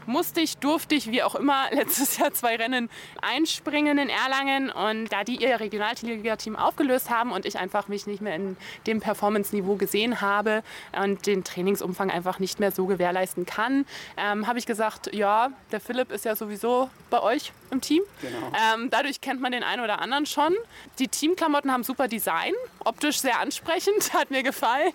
musste 0.07 0.41
ich, 0.41 0.59
durfte 0.59 0.95
ich, 0.95 1.11
wie 1.11 1.23
auch 1.23 1.35
immer, 1.35 1.67
letztes 1.73 2.19
Jahr 2.19 2.33
zwei 2.33 2.57
Rennen 2.57 2.89
einspringen 3.21 3.99
in 3.99 4.09
Erlangen 4.09 4.71
und 4.71 5.13
da 5.13 5.25
die 5.25 5.37
ihr 5.37 5.61
Regionalliga-Team 5.61 6.57
aufgelöst 6.57 7.11
haben 7.11 7.33
und 7.33 7.47
ich 7.47 7.59
einfach 7.59 7.89
mich 7.89 8.07
nicht 8.07 8.21
mehr 8.21 8.37
in 8.37 8.57
dem 8.87 9.01
Performance-Niveau 9.01 9.77
gesehen 9.77 10.21
habe 10.21 10.63
und 11.01 11.27
den 11.27 11.45
Trainingsumfang 11.45 12.11
einfach 12.11 12.39
nicht 12.39 12.61
mehr 12.61 12.73
so 12.73 12.87
gewährleisten 12.87 13.47
kann, 13.47 13.87
ähm, 14.17 14.47
habe 14.47 14.59
ich 14.59 14.67
gesagt, 14.67 15.15
ja, 15.15 15.51
der 15.71 15.81
Philipp 15.81 16.11
ist 16.13 16.25
ja 16.25 16.37
sowieso 16.37 16.91
bei 17.11 17.23
euch 17.23 17.53
im 17.71 17.81
Team. 17.81 18.03
Ähm, 18.23 18.89
dadurch 18.91 19.21
kennt 19.21 19.41
man 19.41 19.53
den 19.53 19.63
einen 19.63 19.83
oder 19.83 20.01
anderen 20.01 20.27
schon. 20.27 20.55
Die 20.99 21.09
Teamklamotten 21.09 21.73
haben 21.73 21.85
super 21.85 22.09
Design, 22.09 22.53
optisch 22.85 23.21
sehr 23.21 23.41
ansprechend, 23.41 24.13
hat 24.13 24.31
mir 24.31 24.43
gefallen. 24.43 24.93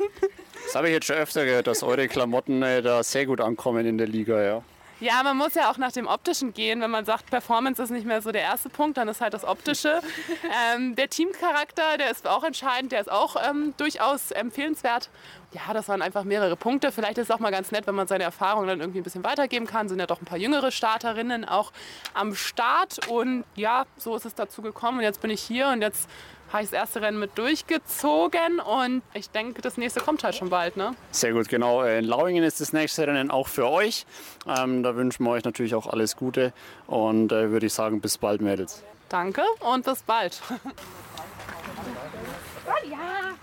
Das 0.66 0.76
habe 0.76 0.88
ich 0.88 0.94
jetzt 0.94 1.08
schon 1.08 1.16
öfter 1.16 1.46
gehört, 1.46 1.68
dass 1.68 1.84
eure 1.84 2.08
Klamotten 2.08 2.62
äh, 2.62 2.82
da 2.82 3.04
sehr 3.04 3.26
gut 3.26 3.42
ankommen 3.42 3.86
in 3.86 3.98
der 3.98 4.08
Liga, 4.08 4.42
ja. 4.42 4.64
Ja, 5.00 5.22
man 5.22 5.38
muss 5.38 5.54
ja 5.54 5.70
auch 5.70 5.78
nach 5.78 5.92
dem 5.92 6.08
Optischen 6.08 6.54
gehen. 6.54 6.82
Wenn 6.82 6.90
man 6.90 7.06
sagt, 7.06 7.30
Performance 7.30 7.82
ist 7.82 7.92
nicht 7.92 8.08
mehr 8.08 8.22
so 8.22 8.32
der 8.32 8.42
erste 8.42 8.70
Punkt, 8.70 8.98
dann 8.98 9.08
ist 9.08 9.22
halt 9.22 9.34
das 9.34 9.44
Optische. 9.44 10.02
ähm, 10.76 10.96
der 10.96 11.10
Teamcharakter, 11.10 11.98
der 12.00 12.10
ist 12.10 12.28
auch 12.28 12.44
entscheidend, 12.44 12.92
der 12.92 13.02
ist 13.02 13.12
auch 13.12 13.36
ähm, 13.48 13.76
durchaus 13.78 14.32
empfehlenswert. 14.32 15.10
Ja, 15.54 15.74
das 15.74 15.88
waren 15.88 16.02
einfach 16.02 16.24
mehrere 16.24 16.56
Punkte. 16.56 16.92
Vielleicht 16.92 17.20
ist 17.20 17.30
es 17.30 17.32
auch 17.32 17.40
mal 17.40 17.52
ganz 17.52 17.72
nett, 17.72 17.86
wenn 17.86 17.96
man 17.96 18.08
seine 18.08 18.24
Erfahrungen 18.24 18.68
dann 18.68 18.80
irgendwie 18.80 19.00
ein 19.00 19.04
bisschen 19.04 19.24
weitergeben 19.24 19.68
kann. 19.68 19.88
Sind 19.88 20.00
ja 20.00 20.08
doch 20.08 20.20
ein 20.20 20.26
paar 20.26 20.40
jüngere 20.40 20.72
Starterinnen 20.72 21.46
auch 21.46 21.72
am 22.16 22.34
Start. 22.34 23.08
Und 23.08 23.46
ja, 23.56 23.86
so 23.98 24.16
ist 24.16 24.26
es 24.26 24.34
dazu 24.34 24.64
gekommen. 24.64 24.98
Und 24.98 25.04
jetzt 25.04 25.22
bin 25.22 25.30
ich 25.30 25.42
hier 25.42 25.70
und 25.70 25.82
jetzt 25.82 26.10
habe 26.52 26.64
ich 26.64 26.70
das 26.70 26.80
erste 26.80 27.02
Rennen 27.02 27.20
mit 27.20 27.38
durchgezogen. 27.38 28.60
Und 28.60 29.02
ich 29.14 29.30
denke, 29.30 29.62
das 29.62 29.78
nächste 29.78 30.00
kommt 30.00 30.24
halt 30.24 30.36
schon 30.36 30.50
bald. 30.50 30.78
Ne? 30.78 30.96
Sehr 31.12 31.34
gut, 31.34 31.50
genau. 31.50 31.84
In 31.84 32.06
Lauingen 32.06 32.44
ist 32.44 32.62
das 32.62 32.74
nächste 32.74 33.08
Rennen 33.08 33.32
auch 33.32 33.48
für 33.48 33.68
euch. 33.70 34.06
Ähm, 34.48 34.84
da 34.84 34.96
wünschen 34.96 35.24
wir 35.24 35.32
euch 35.32 35.44
natürlich 35.44 35.76
auch 35.76 35.88
alles 35.88 36.16
Gute 36.16 36.54
und 36.88 37.32
äh, 37.32 37.52
würde 37.52 37.66
ich 37.66 37.74
sagen, 37.74 38.02
bis 38.02 38.18
bald, 38.18 38.42
Mädels. 38.42 38.84
Danke 39.10 39.42
und 39.60 39.86
bis 39.86 40.04
bald. 40.04 40.42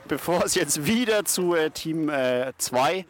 Bevor 0.07 0.45
es 0.45 0.55
jetzt 0.55 0.87
wieder 0.87 1.25
zu 1.25 1.55
äh, 1.55 1.71
Team 1.71 2.11
2 2.59 3.07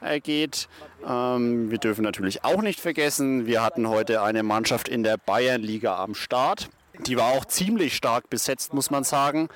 äh, 0.00 0.20
geht, 0.20 0.68
ähm, 1.06 1.70
wir 1.70 1.78
dürfen 1.78 2.02
natürlich 2.02 2.44
auch 2.44 2.62
nicht 2.62 2.80
vergessen, 2.80 3.46
wir 3.46 3.62
hatten 3.62 3.88
heute 3.88 4.22
eine 4.22 4.42
Mannschaft 4.42 4.88
in 4.88 5.02
der 5.02 5.16
Bayernliga 5.18 6.02
am 6.02 6.14
Start. 6.14 6.70
Die 7.06 7.16
war 7.16 7.32
auch 7.32 7.44
ziemlich 7.44 7.96
stark 7.96 8.30
besetzt, 8.30 8.74
muss 8.74 8.90
man 8.90 9.04
sagen. 9.04 9.48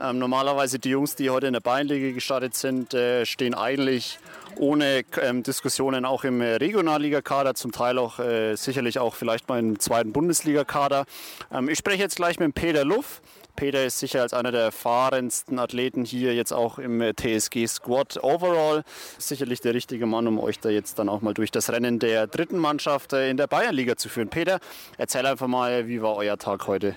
Ähm, 0.00 0.18
normalerweise 0.18 0.78
die 0.78 0.90
Jungs, 0.90 1.14
die 1.16 1.30
heute 1.30 1.46
in 1.46 1.52
der 1.52 1.60
Bayernliga 1.60 2.12
gestartet 2.12 2.54
sind, 2.54 2.94
äh, 2.94 3.24
stehen 3.26 3.54
eigentlich 3.54 4.18
ohne 4.56 5.04
ähm, 5.20 5.42
Diskussionen 5.42 6.04
auch 6.04 6.24
im 6.24 6.40
äh, 6.40 6.56
Regionalligakader, 6.56 7.54
zum 7.54 7.72
Teil 7.72 7.98
auch 7.98 8.18
äh, 8.18 8.56
sicherlich 8.56 8.98
auch 8.98 9.14
vielleicht 9.14 9.48
mal 9.48 9.58
im 9.58 9.78
zweiten 9.78 10.12
Bundesligakader. 10.12 11.04
Ähm, 11.52 11.68
ich 11.68 11.78
spreche 11.78 12.02
jetzt 12.02 12.16
gleich 12.16 12.38
mit 12.38 12.54
Peter 12.54 12.84
Luff. 12.84 13.20
Peter 13.56 13.84
ist 13.84 13.98
sicher 13.98 14.22
als 14.22 14.34
einer 14.34 14.52
der 14.52 14.60
erfahrensten 14.60 15.58
Athleten 15.58 16.04
hier 16.04 16.34
jetzt 16.34 16.52
auch 16.52 16.78
im 16.78 17.00
äh, 17.00 17.14
TSG 17.14 17.66
Squad 17.66 18.22
Overall 18.22 18.84
sicherlich 19.18 19.60
der 19.60 19.74
richtige 19.74 20.06
Mann, 20.06 20.26
um 20.26 20.38
euch 20.38 20.60
da 20.60 20.68
jetzt 20.68 20.98
dann 20.98 21.08
auch 21.08 21.22
mal 21.22 21.34
durch 21.34 21.50
das 21.50 21.70
Rennen 21.70 21.98
der 21.98 22.26
dritten 22.26 22.58
Mannschaft 22.58 23.14
äh, 23.14 23.30
in 23.30 23.36
der 23.36 23.46
Bayernliga 23.46 23.96
zu 23.96 24.08
führen. 24.08 24.28
Peter, 24.28 24.60
erzähl 24.98 25.26
einfach 25.26 25.48
mal, 25.48 25.88
wie 25.88 26.02
war 26.02 26.16
euer 26.16 26.36
Tag 26.36 26.66
heute? 26.66 26.94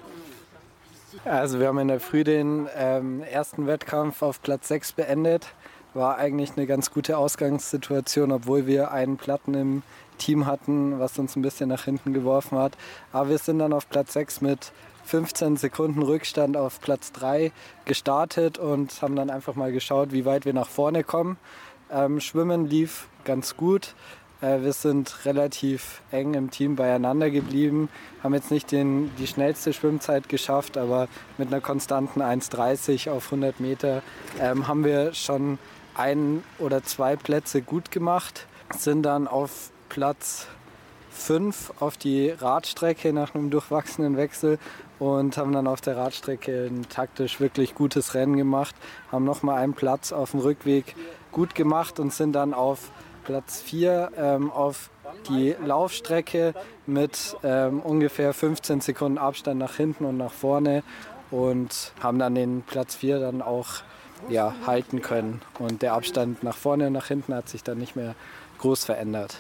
Also 1.25 1.59
wir 1.59 1.67
haben 1.67 1.79
in 1.79 1.87
der 1.87 1.99
Früh 1.99 2.23
den 2.23 2.67
ähm, 2.75 3.23
ersten 3.23 3.65
Wettkampf 3.65 4.21
auf 4.21 4.41
Platz 4.41 4.67
6 4.67 4.91
beendet. 4.93 5.47
War 5.93 6.17
eigentlich 6.17 6.51
eine 6.55 6.67
ganz 6.67 6.91
gute 6.91 7.17
Ausgangssituation, 7.17 8.31
obwohl 8.31 8.67
wir 8.67 8.91
einen 8.91 9.17
Platten 9.17 9.55
im 9.55 9.83
Team 10.19 10.45
hatten, 10.45 10.99
was 10.99 11.17
uns 11.17 11.35
ein 11.35 11.41
bisschen 11.41 11.69
nach 11.69 11.85
hinten 11.85 12.13
geworfen 12.13 12.59
hat. 12.59 12.73
Aber 13.11 13.29
wir 13.29 13.37
sind 13.39 13.59
dann 13.59 13.73
auf 13.73 13.89
Platz 13.89 14.13
6 14.13 14.41
mit 14.41 14.71
15 15.09 15.57
Sekunden 15.57 16.03
Rückstand 16.03 16.55
auf 16.55 16.79
Platz 16.81 17.11
3 17.13 17.51
gestartet 17.85 18.59
und 18.59 19.01
haben 19.01 19.15
dann 19.15 19.31
einfach 19.31 19.55
mal 19.55 19.71
geschaut, 19.71 20.11
wie 20.11 20.23
weit 20.23 20.45
wir 20.45 20.53
nach 20.53 20.69
vorne 20.69 21.03
kommen. 21.03 21.37
Ähm, 21.91 22.19
Schwimmen 22.19 22.67
lief 22.67 23.07
ganz 23.23 23.57
gut. 23.57 23.95
Äh, 24.41 24.61
wir 24.61 24.71
sind 24.71 25.25
relativ 25.25 26.03
eng 26.11 26.35
im 26.35 26.51
Team 26.51 26.75
beieinander 26.75 27.31
geblieben, 27.31 27.89
haben 28.21 28.35
jetzt 28.35 28.51
nicht 28.51 28.71
den, 28.71 29.09
die 29.17 29.25
schnellste 29.25 29.73
Schwimmzeit 29.73 30.29
geschafft, 30.29 30.77
aber 30.77 31.07
mit 31.39 31.47
einer 31.47 31.59
konstanten 31.59 32.21
1,30 32.21 33.09
auf 33.09 33.25
100 33.25 33.59
Meter 33.59 34.03
ähm, 34.39 34.67
haben 34.67 34.85
wir 34.85 35.15
schon 35.15 35.57
ein 35.95 36.43
oder 36.59 36.83
zwei 36.83 37.15
Plätze 37.15 37.63
gut 37.63 37.89
gemacht, 37.89 38.45
sind 38.77 39.01
dann 39.01 39.27
auf 39.27 39.71
Platz 39.89 40.45
5 41.19 41.73
auf 41.79 41.97
die 41.97 42.29
Radstrecke 42.29 43.13
nach 43.13 43.35
einem 43.35 43.49
durchwachsenen 43.49 44.17
Wechsel 44.17 44.57
und 44.99 45.37
haben 45.37 45.51
dann 45.51 45.67
auf 45.67 45.81
der 45.81 45.97
Radstrecke 45.97 46.67
ein 46.69 46.87
taktisch 46.89 47.39
wirklich 47.39 47.75
gutes 47.75 48.13
Rennen 48.13 48.37
gemacht, 48.37 48.75
haben 49.11 49.25
nochmal 49.25 49.59
einen 49.59 49.73
Platz 49.73 50.11
auf 50.11 50.31
dem 50.31 50.39
Rückweg 50.39 50.95
gut 51.31 51.55
gemacht 51.55 51.99
und 51.99 52.13
sind 52.13 52.33
dann 52.33 52.53
auf 52.53 52.91
Platz 53.23 53.61
4 53.61 54.11
ähm, 54.17 54.51
auf 54.51 54.89
die 55.29 55.55
Laufstrecke 55.63 56.53
mit 56.87 57.37
ähm, 57.43 57.79
ungefähr 57.79 58.33
15 58.33 58.81
Sekunden 58.81 59.17
Abstand 59.17 59.59
nach 59.59 59.75
hinten 59.75 60.05
und 60.05 60.17
nach 60.17 60.31
vorne 60.31 60.83
und 61.31 61.93
haben 62.01 62.19
dann 62.19 62.35
den 62.35 62.63
Platz 62.63 62.95
4 62.95 63.19
dann 63.19 63.41
auch 63.41 63.83
ja, 64.27 64.53
halten 64.65 65.01
können. 65.01 65.41
Und 65.59 65.81
der 65.81 65.93
Abstand 65.93 66.43
nach 66.43 66.57
vorne 66.57 66.87
und 66.87 66.93
nach 66.93 67.07
hinten 67.07 67.33
hat 67.33 67.49
sich 67.49 67.63
dann 67.63 67.77
nicht 67.77 67.95
mehr 67.95 68.15
groß 68.57 68.85
verändert. 68.85 69.37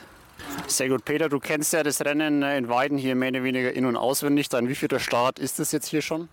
Sehr 0.67 0.89
gut, 0.89 1.05
Peter, 1.05 1.29
du 1.29 1.39
kennst 1.39 1.73
ja 1.73 1.83
das 1.83 2.03
Rennen 2.05 2.43
äh, 2.43 2.57
in 2.57 2.69
Weiden 2.69 2.97
hier 2.97 3.15
mehr 3.15 3.29
oder 3.29 3.43
weniger 3.43 3.71
in- 3.73 3.85
und 3.85 3.95
auswendig. 3.95 4.49
Dann 4.49 4.67
wie 4.67 4.75
viel 4.75 4.87
der 4.87 4.99
Start 4.99 5.39
ist 5.39 5.59
das 5.59 5.71
jetzt 5.71 5.87
hier 5.87 6.01
schon? 6.01 6.29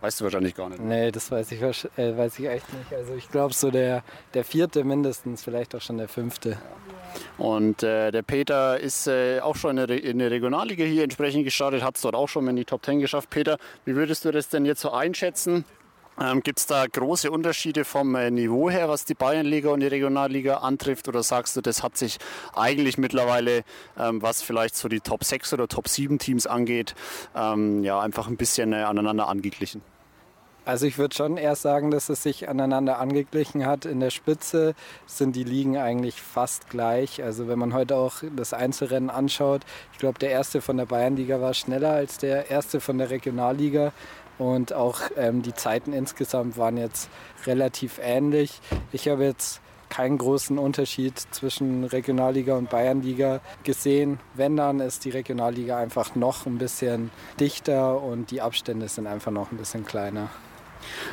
Weißt 0.00 0.20
du 0.20 0.24
wahrscheinlich 0.24 0.54
gar 0.54 0.68
nicht. 0.68 0.82
Nee, 0.82 1.10
das 1.10 1.30
weiß 1.30 1.50
ich, 1.52 1.62
äh, 1.62 2.16
weiß 2.16 2.38
ich 2.38 2.46
echt 2.46 2.72
nicht. 2.74 2.92
Also 2.92 3.14
ich 3.14 3.30
glaube 3.30 3.54
so 3.54 3.70
der, 3.70 4.02
der 4.34 4.44
vierte 4.44 4.84
mindestens, 4.84 5.42
vielleicht 5.42 5.74
auch 5.74 5.80
schon 5.80 5.96
der 5.96 6.08
fünfte. 6.08 6.58
Und 7.38 7.82
äh, 7.82 8.10
der 8.10 8.22
Peter 8.22 8.78
ist 8.78 9.06
äh, 9.06 9.40
auch 9.40 9.56
schon 9.56 9.78
in 9.78 9.86
der, 9.86 10.04
in 10.04 10.18
der, 10.18 10.30
Regionalliga 10.30 10.84
hier 10.84 11.04
entsprechend 11.04 11.44
gestartet, 11.44 11.82
hat 11.82 11.96
es 11.96 12.02
dort 12.02 12.14
auch 12.14 12.28
schon 12.28 12.46
in 12.48 12.56
die 12.56 12.64
Top 12.64 12.82
Ten 12.82 13.00
geschafft. 13.00 13.30
Peter, 13.30 13.56
wie 13.84 13.94
würdest 13.94 14.24
du 14.24 14.30
das 14.30 14.48
denn 14.48 14.66
jetzt 14.66 14.80
so 14.80 14.90
einschätzen? 14.90 15.64
Ähm, 16.20 16.42
Gibt 16.42 16.60
es 16.60 16.66
da 16.66 16.86
große 16.86 17.30
Unterschiede 17.30 17.84
vom 17.84 18.14
äh, 18.14 18.30
Niveau 18.30 18.70
her, 18.70 18.88
was 18.88 19.04
die 19.04 19.14
Bayernliga 19.14 19.70
und 19.70 19.80
die 19.80 19.88
Regionalliga 19.88 20.58
antrifft? 20.58 21.08
Oder 21.08 21.22
sagst 21.22 21.56
du, 21.56 21.60
das 21.60 21.82
hat 21.82 21.96
sich 21.96 22.18
eigentlich 22.54 22.98
mittlerweile, 22.98 23.64
ähm, 23.98 24.22
was 24.22 24.40
vielleicht 24.40 24.76
so 24.76 24.88
die 24.88 25.00
Top 25.00 25.24
6 25.24 25.52
oder 25.54 25.66
Top 25.66 25.88
7 25.88 26.18
Teams 26.18 26.46
angeht, 26.46 26.94
ähm, 27.34 27.82
ja, 27.82 28.00
einfach 28.00 28.28
ein 28.28 28.36
bisschen 28.36 28.72
äh, 28.72 28.82
aneinander 28.82 29.28
angeglichen? 29.28 29.82
Also 30.66 30.86
ich 30.86 30.96
würde 30.96 31.14
schon 31.14 31.36
erst 31.36 31.60
sagen, 31.60 31.90
dass 31.90 32.08
es 32.08 32.22
sich 32.22 32.48
aneinander 32.48 32.98
angeglichen 32.98 33.66
hat. 33.66 33.84
In 33.84 34.00
der 34.00 34.08
Spitze 34.08 34.74
sind 35.04 35.36
die 35.36 35.44
Ligen 35.44 35.76
eigentlich 35.76 36.22
fast 36.22 36.70
gleich. 36.70 37.22
Also 37.22 37.48
wenn 37.48 37.58
man 37.58 37.74
heute 37.74 37.96
auch 37.96 38.22
das 38.34 38.54
Einzelrennen 38.54 39.10
anschaut, 39.10 39.60
ich 39.92 39.98
glaube, 39.98 40.18
der 40.18 40.30
erste 40.30 40.62
von 40.62 40.78
der 40.78 40.86
Bayernliga 40.86 41.40
war 41.42 41.52
schneller 41.52 41.90
als 41.90 42.16
der 42.16 42.50
erste 42.50 42.80
von 42.80 42.96
der 42.96 43.10
Regionalliga. 43.10 43.92
Und 44.38 44.72
auch 44.72 45.00
ähm, 45.16 45.42
die 45.42 45.54
Zeiten 45.54 45.92
insgesamt 45.92 46.56
waren 46.56 46.76
jetzt 46.76 47.08
relativ 47.46 48.00
ähnlich. 48.02 48.60
Ich 48.92 49.08
habe 49.08 49.24
jetzt 49.24 49.60
keinen 49.88 50.18
großen 50.18 50.58
Unterschied 50.58 51.16
zwischen 51.30 51.84
Regionalliga 51.84 52.56
und 52.56 52.68
Bayernliga 52.68 53.40
gesehen. 53.62 54.18
Wenn 54.34 54.56
dann 54.56 54.80
ist 54.80 55.04
die 55.04 55.10
Regionalliga 55.10 55.78
einfach 55.78 56.16
noch 56.16 56.46
ein 56.46 56.58
bisschen 56.58 57.12
dichter 57.38 58.02
und 58.02 58.32
die 58.32 58.40
Abstände 58.40 58.88
sind 58.88 59.06
einfach 59.06 59.30
noch 59.30 59.52
ein 59.52 59.56
bisschen 59.56 59.86
kleiner. 59.86 60.30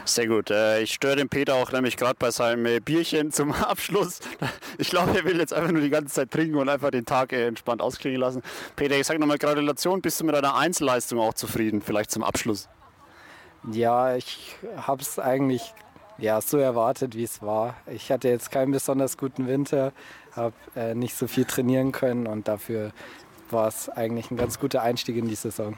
Sehr 0.04 0.28
gut. 0.28 0.50
Äh, 0.50 0.82
ich 0.82 0.94
störe 0.94 1.16
den 1.16 1.30
Peter 1.30 1.56
auch 1.56 1.72
nämlich 1.72 1.96
gerade 1.96 2.16
bei 2.18 2.32
seinem 2.32 2.66
äh, 2.66 2.80
Bierchen 2.80 3.32
zum 3.32 3.52
Abschluss. 3.54 4.20
Ich 4.78 4.90
glaube, 4.90 5.16
er 5.16 5.26
will 5.26 5.40
jetzt 5.40 5.54
einfach 5.54 5.72
nur 5.72 5.82
die 5.82 5.90
ganze 5.90 6.14
Zeit 6.14 6.32
trinken 6.32 6.56
und 6.56 6.68
einfach 6.68 6.92
den 6.92 7.06
Tag 7.06 7.34
äh, 7.34 7.46
entspannt 7.46 7.82
ausklingen 7.82 8.20
lassen. 8.20 8.42
Peter, 8.76 8.98
ich 8.98 9.06
sage 9.06 9.20
nochmal 9.20 9.38
Gratulation. 9.38 10.02
Bist 10.02 10.20
du 10.20 10.26
mit 10.26 10.36
deiner 10.36 10.56
Einzelleistung 10.56 11.20
auch 11.20 11.36
zufrieden? 11.36 11.82
Vielleicht 11.82 12.12
zum 12.12 12.24
Abschluss. 12.24 12.68
Ja, 13.70 14.16
ich 14.16 14.56
habe 14.76 15.02
es 15.02 15.20
eigentlich 15.20 15.74
ja, 16.18 16.40
so 16.42 16.58
erwartet, 16.58 17.16
wie 17.16 17.24
es 17.24 17.42
war. 17.42 17.76
Ich 17.88 18.12
hatte 18.12 18.30
jetzt 18.30 18.52
keinen 18.52 18.72
besonders 18.72 19.18
guten 19.18 19.48
Winter, 19.48 19.92
habe 20.36 20.56
äh, 20.76 20.96
nicht 20.96 21.16
so 21.16 21.28
viel 21.28 21.46
trainieren 21.46 21.92
können 21.92 22.28
und 22.28 22.48
dafür 22.48 22.92
war 23.50 23.68
es 23.68 23.90
eigentlich 23.90 24.32
ein 24.32 24.38
ganz 24.38 24.60
guter 24.60 24.82
Einstieg 24.82 25.18
in 25.18 25.28
die 25.28 25.36
Saison. 25.36 25.78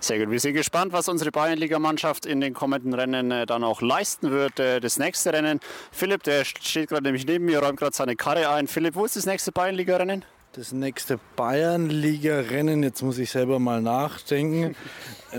Sehr 0.00 0.18
gut. 0.18 0.30
Wir 0.30 0.40
sind 0.40 0.54
gespannt, 0.54 0.92
was 0.92 1.08
unsere 1.08 1.30
Bayernligamannschaft 1.30 2.26
in 2.26 2.40
den 2.40 2.52
kommenden 2.52 2.92
Rennen 2.92 3.30
äh, 3.30 3.46
dann 3.46 3.64
auch 3.64 3.80
leisten 3.80 4.30
wird. 4.30 4.60
Äh, 4.60 4.80
das 4.80 4.98
nächste 4.98 5.32
Rennen, 5.32 5.60
Philipp, 5.90 6.22
der 6.22 6.44
steht 6.44 6.90
gerade 6.90 7.02
nämlich 7.02 7.26
neben 7.26 7.46
mir, 7.46 7.60
räumt 7.60 7.78
gerade 7.78 7.96
seine 7.96 8.16
Karre 8.16 8.50
ein. 8.50 8.66
Philipp, 8.66 8.94
wo 8.94 9.04
ist 9.04 9.16
das 9.16 9.26
nächste 9.26 9.52
Bayernliga-Rennen? 9.52 10.24
Das 10.54 10.70
nächste 10.70 11.18
Bayernliga-Rennen, 11.36 12.82
jetzt 12.82 13.00
muss 13.00 13.16
ich 13.16 13.30
selber 13.30 13.58
mal 13.58 13.80
nachdenken. 13.80 14.76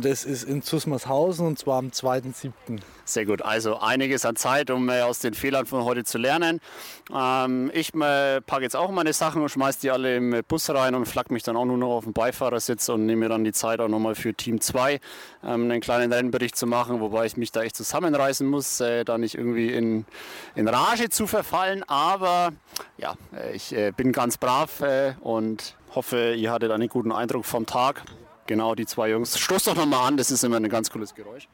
Das 0.02 0.26
ist 0.26 0.44
in 0.44 0.64
Zusmarshausen 0.64 1.46
und 1.46 1.60
zwar 1.60 1.78
am 1.78 1.90
2.7. 1.90 2.80
Sehr 3.06 3.26
gut, 3.26 3.42
also 3.42 3.80
einiges 3.80 4.26
an 4.26 4.38
Zeit, 4.38 4.72
um 4.72 4.88
äh, 4.88 5.02
aus 5.02 5.20
den 5.20 5.34
Fehlern 5.34 5.66
von 5.66 5.84
heute 5.84 6.06
zu 6.06 6.18
lernen. 6.18 6.62
Ähm, 7.14 7.70
ich 7.74 7.94
äh, 7.94 8.40
packe 8.40 8.64
jetzt 8.64 8.78
auch 8.78 8.92
meine 8.92 9.12
Sachen 9.12 9.42
und 9.42 9.50
schmeiße 9.50 9.82
die 9.82 9.92
alle 9.92 10.16
im 10.16 10.42
Bus 10.48 10.70
rein 10.70 10.96
und 10.96 11.06
flack 11.06 11.30
mich 11.30 11.44
dann 11.44 11.58
auch 11.58 11.66
nur 11.66 11.78
noch 11.78 11.90
auf 11.90 12.06
den 12.06 12.14
Beifahrersitz 12.14 12.88
und 12.88 13.06
nehme 13.06 13.26
mir 13.26 13.30
dann 13.30 13.44
die 13.44 13.52
Zeit 13.52 13.82
auch 13.82 13.90
nochmal 13.90 14.16
für 14.16 14.34
Team 14.34 14.62
2 14.62 14.94
ähm, 14.94 15.02
einen 15.44 15.82
kleinen 15.82 16.14
Rennbericht 16.14 16.56
zu 16.56 16.66
machen, 16.66 17.02
wobei 17.02 17.26
ich 17.26 17.36
mich 17.36 17.52
da 17.52 17.64
echt 17.64 17.76
zusammenreißen 17.76 18.48
muss, 18.48 18.80
äh, 18.80 19.04
da 19.04 19.18
nicht 19.18 19.36
irgendwie 19.36 19.74
in, 19.74 20.06
in 20.56 20.70
Rage 20.70 21.10
zu 21.10 21.28
verfallen. 21.28 21.84
Aber 21.88 22.54
ja, 22.98 23.16
äh, 23.36 23.54
ich 23.54 23.76
äh, 23.76 23.92
bin 23.92 24.14
ganz 24.14 24.38
brav 24.38 24.80
äh, 24.80 25.16
und 25.20 25.76
hoffe, 25.94 26.36
ihr 26.36 26.52
hattet 26.54 26.72
einen 26.72 26.88
guten 26.88 27.12
Eindruck 27.12 27.44
vom 27.44 27.66
Tag. 27.66 28.04
Genau, 28.48 28.76
die 28.76 28.86
zwei 28.86 29.10
Jungs. 29.10 29.38
Stoß 29.38 29.66
doch 29.66 29.76
nochmal 29.76 30.08
an, 30.08 30.16
das 30.16 30.32
ist 30.32 30.46
immer 30.46 30.56
ein 30.56 30.70
ganz 30.70 30.90
cooles 30.90 31.14
Geräusch. 31.14 31.50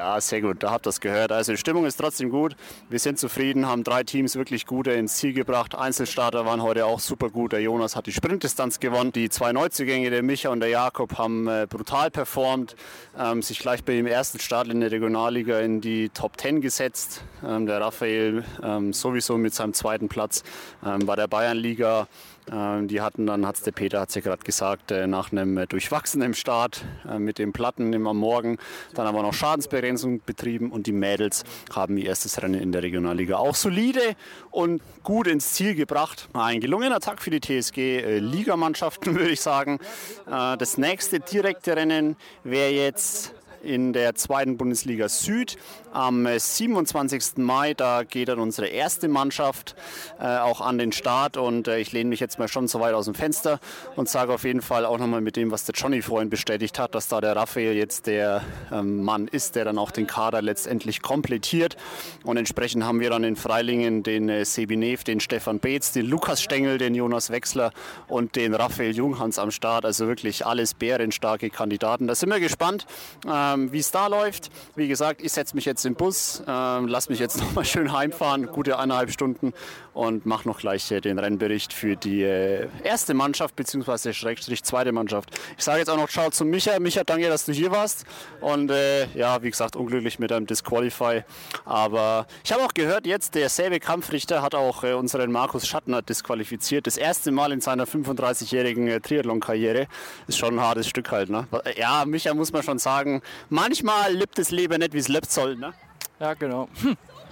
Ja, 0.00 0.18
sehr 0.18 0.40
gut, 0.40 0.62
da 0.62 0.70
habt 0.70 0.86
ihr 0.86 0.88
das 0.88 1.00
gehört. 1.02 1.30
Also 1.30 1.52
die 1.52 1.58
Stimmung 1.58 1.84
ist 1.84 1.96
trotzdem 1.96 2.30
gut. 2.30 2.56
Wir 2.88 2.98
sind 2.98 3.18
zufrieden, 3.18 3.66
haben 3.66 3.84
drei 3.84 4.02
Teams 4.02 4.34
wirklich 4.34 4.64
gute 4.64 4.92
ins 4.92 5.16
Ziel 5.16 5.34
gebracht. 5.34 5.74
Einzelstarter 5.74 6.46
waren 6.46 6.62
heute 6.62 6.86
auch 6.86 7.00
super 7.00 7.28
gut. 7.28 7.52
Der 7.52 7.60
Jonas 7.60 7.96
hat 7.96 8.06
die 8.06 8.12
Sprintdistanz 8.12 8.80
gewonnen. 8.80 9.12
Die 9.12 9.28
zwei 9.28 9.52
Neuzugänge, 9.52 10.08
der 10.08 10.22
Micha 10.22 10.48
und 10.48 10.60
der 10.60 10.70
Jakob, 10.70 11.18
haben 11.18 11.46
äh, 11.48 11.66
brutal 11.68 12.10
performt, 12.10 12.76
ähm, 13.18 13.42
sich 13.42 13.58
gleich 13.58 13.84
bei 13.84 13.92
dem 13.92 14.06
ersten 14.06 14.38
Start 14.38 14.68
in 14.68 14.80
der 14.80 14.90
Regionalliga 14.90 15.60
in 15.60 15.82
die 15.82 16.08
Top 16.08 16.40
10 16.40 16.62
gesetzt. 16.62 17.22
Ähm, 17.46 17.66
der 17.66 17.82
Raphael 17.82 18.42
ähm, 18.62 18.94
sowieso 18.94 19.36
mit 19.36 19.52
seinem 19.52 19.74
zweiten 19.74 20.08
Platz 20.08 20.44
ähm, 20.82 21.04
bei 21.04 21.14
der 21.14 21.28
Bayernliga 21.28 22.08
die 22.48 23.00
hatten 23.00 23.26
dann, 23.26 23.46
hat 23.46 23.64
der 23.64 23.72
Peter 23.72 24.00
hat 24.00 24.14
ja 24.14 24.20
gerade 24.20 24.42
gesagt, 24.42 24.90
äh, 24.90 25.06
nach 25.06 25.30
einem 25.30 25.56
äh, 25.58 25.66
durchwachsenen 25.66 26.34
Start 26.34 26.84
äh, 27.08 27.18
mit 27.18 27.38
den 27.38 27.52
Platten 27.52 27.94
am 27.94 28.16
Morgen, 28.16 28.58
dann 28.94 29.06
haben 29.06 29.14
wir 29.14 29.22
noch 29.22 29.34
Schadensbegrenzung 29.34 30.20
betrieben 30.24 30.72
und 30.72 30.86
die 30.86 30.92
Mädels 30.92 31.44
haben 31.72 31.96
ihr 31.96 32.06
erstes 32.06 32.42
Rennen 32.42 32.60
in 32.60 32.72
der 32.72 32.82
Regionalliga 32.82 33.36
auch 33.36 33.54
solide 33.54 34.16
und 34.50 34.82
gut 35.02 35.26
ins 35.26 35.52
Ziel 35.52 35.74
gebracht. 35.74 36.28
Ein 36.32 36.60
gelungener 36.60 37.00
Tag 37.00 37.22
für 37.22 37.30
die 37.30 37.40
TSG-Ligamannschaften, 37.40 39.14
würde 39.16 39.30
ich 39.30 39.40
sagen. 39.40 39.78
Das 40.26 40.78
nächste 40.78 41.20
direkte 41.20 41.76
Rennen 41.76 42.16
wäre 42.44 42.70
jetzt 42.70 43.34
in 43.62 43.92
der 43.92 44.14
zweiten 44.14 44.56
Bundesliga 44.56 45.08
Süd. 45.08 45.56
Am 45.92 46.26
27. 46.26 47.38
Mai, 47.38 47.74
da 47.74 48.04
geht 48.04 48.28
dann 48.28 48.38
unsere 48.38 48.68
erste 48.68 49.08
Mannschaft 49.08 49.74
äh, 50.20 50.38
auch 50.38 50.60
an 50.60 50.78
den 50.78 50.92
Start 50.92 51.36
und 51.36 51.66
äh, 51.68 51.78
ich 51.78 51.92
lehne 51.92 52.10
mich 52.10 52.20
jetzt 52.20 52.38
mal 52.38 52.48
schon 52.48 52.68
so 52.68 52.80
weit 52.80 52.94
aus 52.94 53.06
dem 53.06 53.14
Fenster 53.14 53.58
und 53.96 54.08
sage 54.08 54.32
auf 54.32 54.44
jeden 54.44 54.62
Fall 54.62 54.86
auch 54.86 54.98
nochmal 54.98 55.20
mit 55.20 55.36
dem, 55.36 55.50
was 55.50 55.64
der 55.64 55.74
Johnny 55.74 56.00
vorhin 56.00 56.30
bestätigt 56.30 56.78
hat, 56.78 56.94
dass 56.94 57.08
da 57.08 57.20
der 57.20 57.34
Raphael 57.34 57.74
jetzt 57.74 58.06
der 58.06 58.42
ähm, 58.72 59.02
Mann 59.02 59.26
ist, 59.26 59.56
der 59.56 59.64
dann 59.64 59.78
auch 59.78 59.90
den 59.90 60.06
Kader 60.06 60.42
letztendlich 60.42 61.02
komplettiert 61.02 61.76
und 62.24 62.36
entsprechend 62.36 62.84
haben 62.84 63.00
wir 63.00 63.10
dann 63.10 63.24
in 63.24 63.36
Freilingen 63.36 64.02
den 64.02 64.28
äh, 64.28 64.44
Sebi 64.44 64.76
Neff, 64.76 65.02
den 65.04 65.20
Stefan 65.20 65.58
Beetz, 65.58 65.92
den 65.92 66.06
Lukas 66.06 66.40
Stengel, 66.40 66.78
den 66.78 66.94
Jonas 66.94 67.30
Wechsler 67.30 67.72
und 68.06 68.36
den 68.36 68.54
Raphael 68.54 68.94
Junghans 68.94 69.38
am 69.38 69.50
Start, 69.50 69.84
also 69.84 70.06
wirklich 70.06 70.46
alles 70.46 70.74
bärenstarke 70.74 71.50
Kandidaten. 71.50 72.06
Da 72.06 72.14
sind 72.14 72.30
wir 72.30 72.40
gespannt. 72.40 72.86
Äh, 73.26 73.49
ähm, 73.54 73.72
wie 73.72 73.78
es 73.78 73.90
da 73.90 74.06
läuft. 74.06 74.50
Wie 74.76 74.88
gesagt, 74.88 75.22
ich 75.22 75.32
setze 75.32 75.54
mich 75.54 75.64
jetzt 75.64 75.84
im 75.86 75.94
Bus, 75.94 76.42
ähm, 76.46 76.88
lass 76.88 77.08
mich 77.08 77.18
jetzt 77.18 77.38
nochmal 77.40 77.64
schön 77.64 77.92
heimfahren, 77.92 78.46
gute 78.46 78.78
eineinhalb 78.78 79.10
Stunden 79.10 79.52
und 79.92 80.26
mache 80.26 80.48
noch 80.48 80.58
gleich 80.58 80.90
äh, 80.90 81.00
den 81.00 81.18
Rennbericht 81.18 81.72
für 81.72 81.96
die 81.96 82.22
äh, 82.22 82.68
erste 82.84 83.14
Mannschaft 83.14 83.56
bzw. 83.56 84.12
Schrägstrich 84.12 84.62
zweite 84.64 84.92
Mannschaft. 84.92 85.30
Ich 85.58 85.64
sage 85.64 85.78
jetzt 85.78 85.88
auch 85.88 85.96
noch 85.96 86.08
Ciao 86.08 86.30
zu 86.30 86.44
Micha. 86.44 86.78
Micha, 86.78 87.04
danke, 87.04 87.28
dass 87.28 87.44
du 87.44 87.52
hier 87.52 87.70
warst. 87.70 88.04
Und 88.40 88.70
äh, 88.70 89.06
ja, 89.14 89.42
wie 89.42 89.50
gesagt, 89.50 89.76
unglücklich 89.76 90.18
mit 90.18 90.32
einem 90.32 90.46
Disqualify. 90.46 91.24
Aber 91.64 92.26
ich 92.44 92.52
habe 92.52 92.62
auch 92.62 92.74
gehört, 92.74 93.06
jetzt 93.06 93.34
derselbe 93.34 93.80
Kampfrichter 93.80 94.42
hat 94.42 94.54
auch 94.54 94.84
äh, 94.84 94.92
unseren 94.92 95.32
Markus 95.32 95.66
Schattner 95.66 96.02
disqualifiziert. 96.02 96.86
Das 96.86 96.96
erste 96.96 97.30
Mal 97.30 97.52
in 97.52 97.60
seiner 97.60 97.86
35-jährigen 97.86 98.88
äh, 98.88 99.00
Triathlon-Karriere. 99.00 99.86
Ist 100.26 100.38
schon 100.38 100.58
ein 100.58 100.60
hartes 100.60 100.88
Stück 100.88 101.10
halt. 101.10 101.30
Ne? 101.30 101.46
Ja, 101.76 102.04
Micha 102.04 102.34
muss 102.34 102.52
man 102.52 102.62
schon 102.62 102.78
sagen, 102.78 103.22
manchmal 103.48 104.12
lebt 104.14 104.38
das 104.38 104.50
Leben 104.50 104.78
nicht, 104.78 104.92
wie 104.92 104.98
es 104.98 105.08
lebt 105.08 105.30
soll. 105.30 105.56
Ne? 105.56 105.72
Ja, 106.18 106.34
genau. 106.34 106.68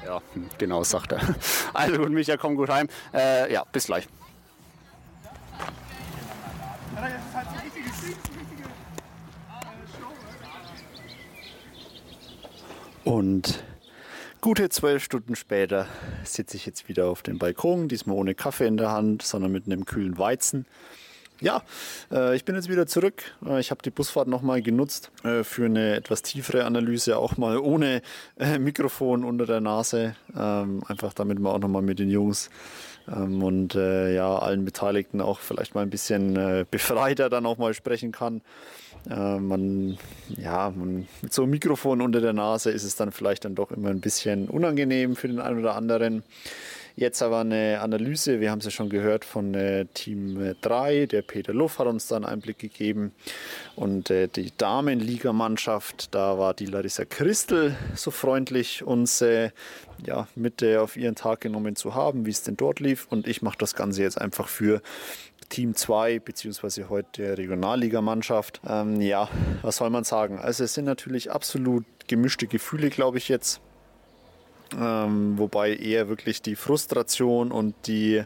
Ja, 0.05 0.23
genau, 0.59 0.85
sagt 0.85 1.13
er. 1.13 1.21
Also 1.75 1.99
gut, 1.99 2.11
Micha, 2.11 2.37
komm 2.37 2.57
gut 2.57 2.69
heim. 2.69 2.89
Äh, 3.13 3.53
ja, 3.53 3.65
bis 3.65 3.87
gleich. 3.87 4.07
Und 13.05 13.65
gute 14.41 14.69
zwölf 14.69 15.03
Stunden 15.03 15.35
später 15.35 15.87
sitze 16.25 16.57
ich 16.57 16.67
jetzt 16.67 16.89
wieder 16.89 17.07
auf 17.07 17.23
dem 17.23 17.39
Balkon, 17.39 17.89
diesmal 17.89 18.17
ohne 18.17 18.35
Kaffee 18.35 18.67
in 18.67 18.77
der 18.77 18.91
Hand, 18.91 19.23
sondern 19.23 19.51
mit 19.51 19.67
einem 19.67 19.85
kühlen 19.85 20.19
Weizen. 20.19 20.67
Ja, 21.41 21.63
äh, 22.11 22.35
ich 22.35 22.45
bin 22.45 22.57
jetzt 22.57 22.69
wieder 22.69 22.89
zurück. 22.89 23.23
Äh, 23.47 23.61
ich 23.61 23.71
habe 23.71 23.81
die 23.83 23.91
Busfahrt 23.91 24.27
nochmal 24.27 24.61
genutzt 24.61 25.13
äh, 25.23 25.45
für 25.45 25.67
eine 25.67 25.95
etwas 25.95 26.23
tiefere 26.23 26.65
Analyse, 26.65 27.17
auch 27.17 27.37
mal 27.37 27.59
ohne 27.59 28.03
Mikrofon 28.59 29.25
unter 29.25 29.47
der 29.47 29.61
Nase. 29.61 30.17
Ähm, 30.37 30.83
einfach 30.89 31.15
damit 31.15 31.39
man 31.39 31.53
auch 31.53 31.61
nochmal 31.61 31.83
mit 31.83 32.01
den 32.01 32.11
Jungs 32.11 32.51
ähm, 33.09 33.43
und 33.43 33.75
ja, 33.75 34.39
allen 34.39 34.65
Beteiligten 34.65 35.21
auch 35.21 35.39
vielleicht 35.39 35.75
mal 35.75 35.83
ein 35.83 35.91
bisschen 35.91 36.67
befreiter 36.71 37.31
dann 37.31 37.47
auch 37.47 37.59
mal 37.59 37.73
sprechen 37.75 38.13
kann. 38.13 38.43
man, 39.07 39.99
ja, 40.37 40.73
mit 41.23 41.33
so 41.33 41.43
einem 41.43 41.53
Mikrofon 41.53 42.01
unter 42.01 42.21
der 42.21 42.33
Nase 42.33 42.71
ist 42.71 42.85
es 42.85 42.97
dann 42.97 43.13
vielleicht 43.13 43.45
dann 43.45 43.55
doch 43.55 43.71
immer 43.71 43.91
ein 43.91 44.01
bisschen 44.01 44.49
unangenehm 44.49 45.17
für 45.17 45.29
den 45.29 45.41
einen 45.41 45.61
oder 45.61 45.75
anderen. 45.75 46.23
Jetzt 46.99 47.23
aber 47.23 47.39
eine 47.39 47.79
Analyse, 47.81 48.41
wir 48.41 48.51
haben 48.51 48.59
es 48.59 48.65
ja 48.65 48.73
schon 48.73 48.89
gehört 48.89 49.25
von 49.25 49.55
äh, 49.55 49.87
Team 49.95 50.57
3, 50.61 51.07
der 51.07 51.23
Peter 51.23 51.55
Luff 51.55 51.79
hat 51.79 51.87
uns 51.87 52.09
da 52.09 52.17
einen 52.17 52.25
Einblick 52.25 52.59
gegeben. 52.59 53.13
Und 53.77 54.11
äh, 54.11 54.27
die 54.27 54.51
Damenligamannschaft, 54.57 56.13
da 56.13 56.39
war 56.39 56.55
die 56.55 56.67
Larissa 56.67 57.05
Christel 57.05 57.77
so 57.95 58.11
freundlich, 58.11 58.83
uns 58.83 59.21
äh, 59.21 59.51
ja, 60.05 60.27
mit 60.35 60.65
auf 60.65 60.97
ihren 60.97 61.15
Tag 61.15 61.43
genommen 61.43 61.77
zu 61.77 61.95
haben, 61.95 62.27
wie 62.27 62.31
es 62.31 62.43
denn 62.43 62.57
dort 62.57 62.81
lief. 62.81 63.07
Und 63.09 63.29
ich 63.29 63.43
mache 63.43 63.59
das 63.59 63.77
Ganze 63.77 64.03
jetzt 64.03 64.21
einfach 64.21 64.49
für 64.49 64.83
Team 65.51 65.77
2 65.77 66.19
beziehungsweise 66.19 66.89
heute 66.89 67.23
der 67.23 67.39
Regionalligamannschaft. 67.39 68.61
Ähm, 68.69 69.01
ja, 69.01 69.29
was 69.63 69.77
soll 69.77 69.91
man 69.91 70.03
sagen? 70.03 70.41
Also 70.41 70.65
es 70.65 70.75
sind 70.75 70.87
natürlich 70.87 71.31
absolut 71.31 71.85
gemischte 72.09 72.49
Gefühle, 72.49 72.91
glaube 72.91 73.19
ich 73.19 73.29
jetzt. 73.29 73.61
Ähm, 74.79 75.39
wobei 75.39 75.75
eher 75.75 76.09
wirklich 76.09 76.43
die 76.43 76.57
Frustration 76.57 77.53
und 77.53 77.75
die 77.87 78.25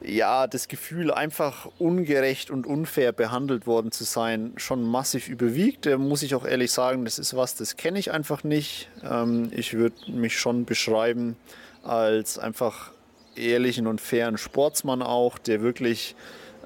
ja, 0.00 0.46
das 0.46 0.68
Gefühl, 0.68 1.10
einfach 1.12 1.68
ungerecht 1.78 2.50
und 2.50 2.66
unfair 2.66 3.12
behandelt 3.12 3.66
worden 3.66 3.90
zu 3.90 4.04
sein, 4.04 4.52
schon 4.56 4.82
massiv 4.82 5.28
überwiegt. 5.28 5.86
Da 5.86 5.98
muss 5.98 6.22
ich 6.22 6.34
auch 6.34 6.46
ehrlich 6.46 6.70
sagen, 6.70 7.04
das 7.04 7.18
ist 7.18 7.36
was, 7.36 7.56
das 7.56 7.76
kenne 7.76 7.98
ich 7.98 8.12
einfach 8.12 8.44
nicht. 8.44 8.88
Ähm, 9.02 9.50
ich 9.50 9.74
würde 9.74 9.96
mich 10.10 10.38
schon 10.38 10.64
beschreiben 10.64 11.36
als 11.82 12.38
einfach 12.38 12.92
ehrlichen 13.34 13.86
und 13.86 14.00
fairen 14.00 14.38
Sportsmann 14.38 15.02
auch, 15.02 15.38
der 15.38 15.62
wirklich 15.62 16.14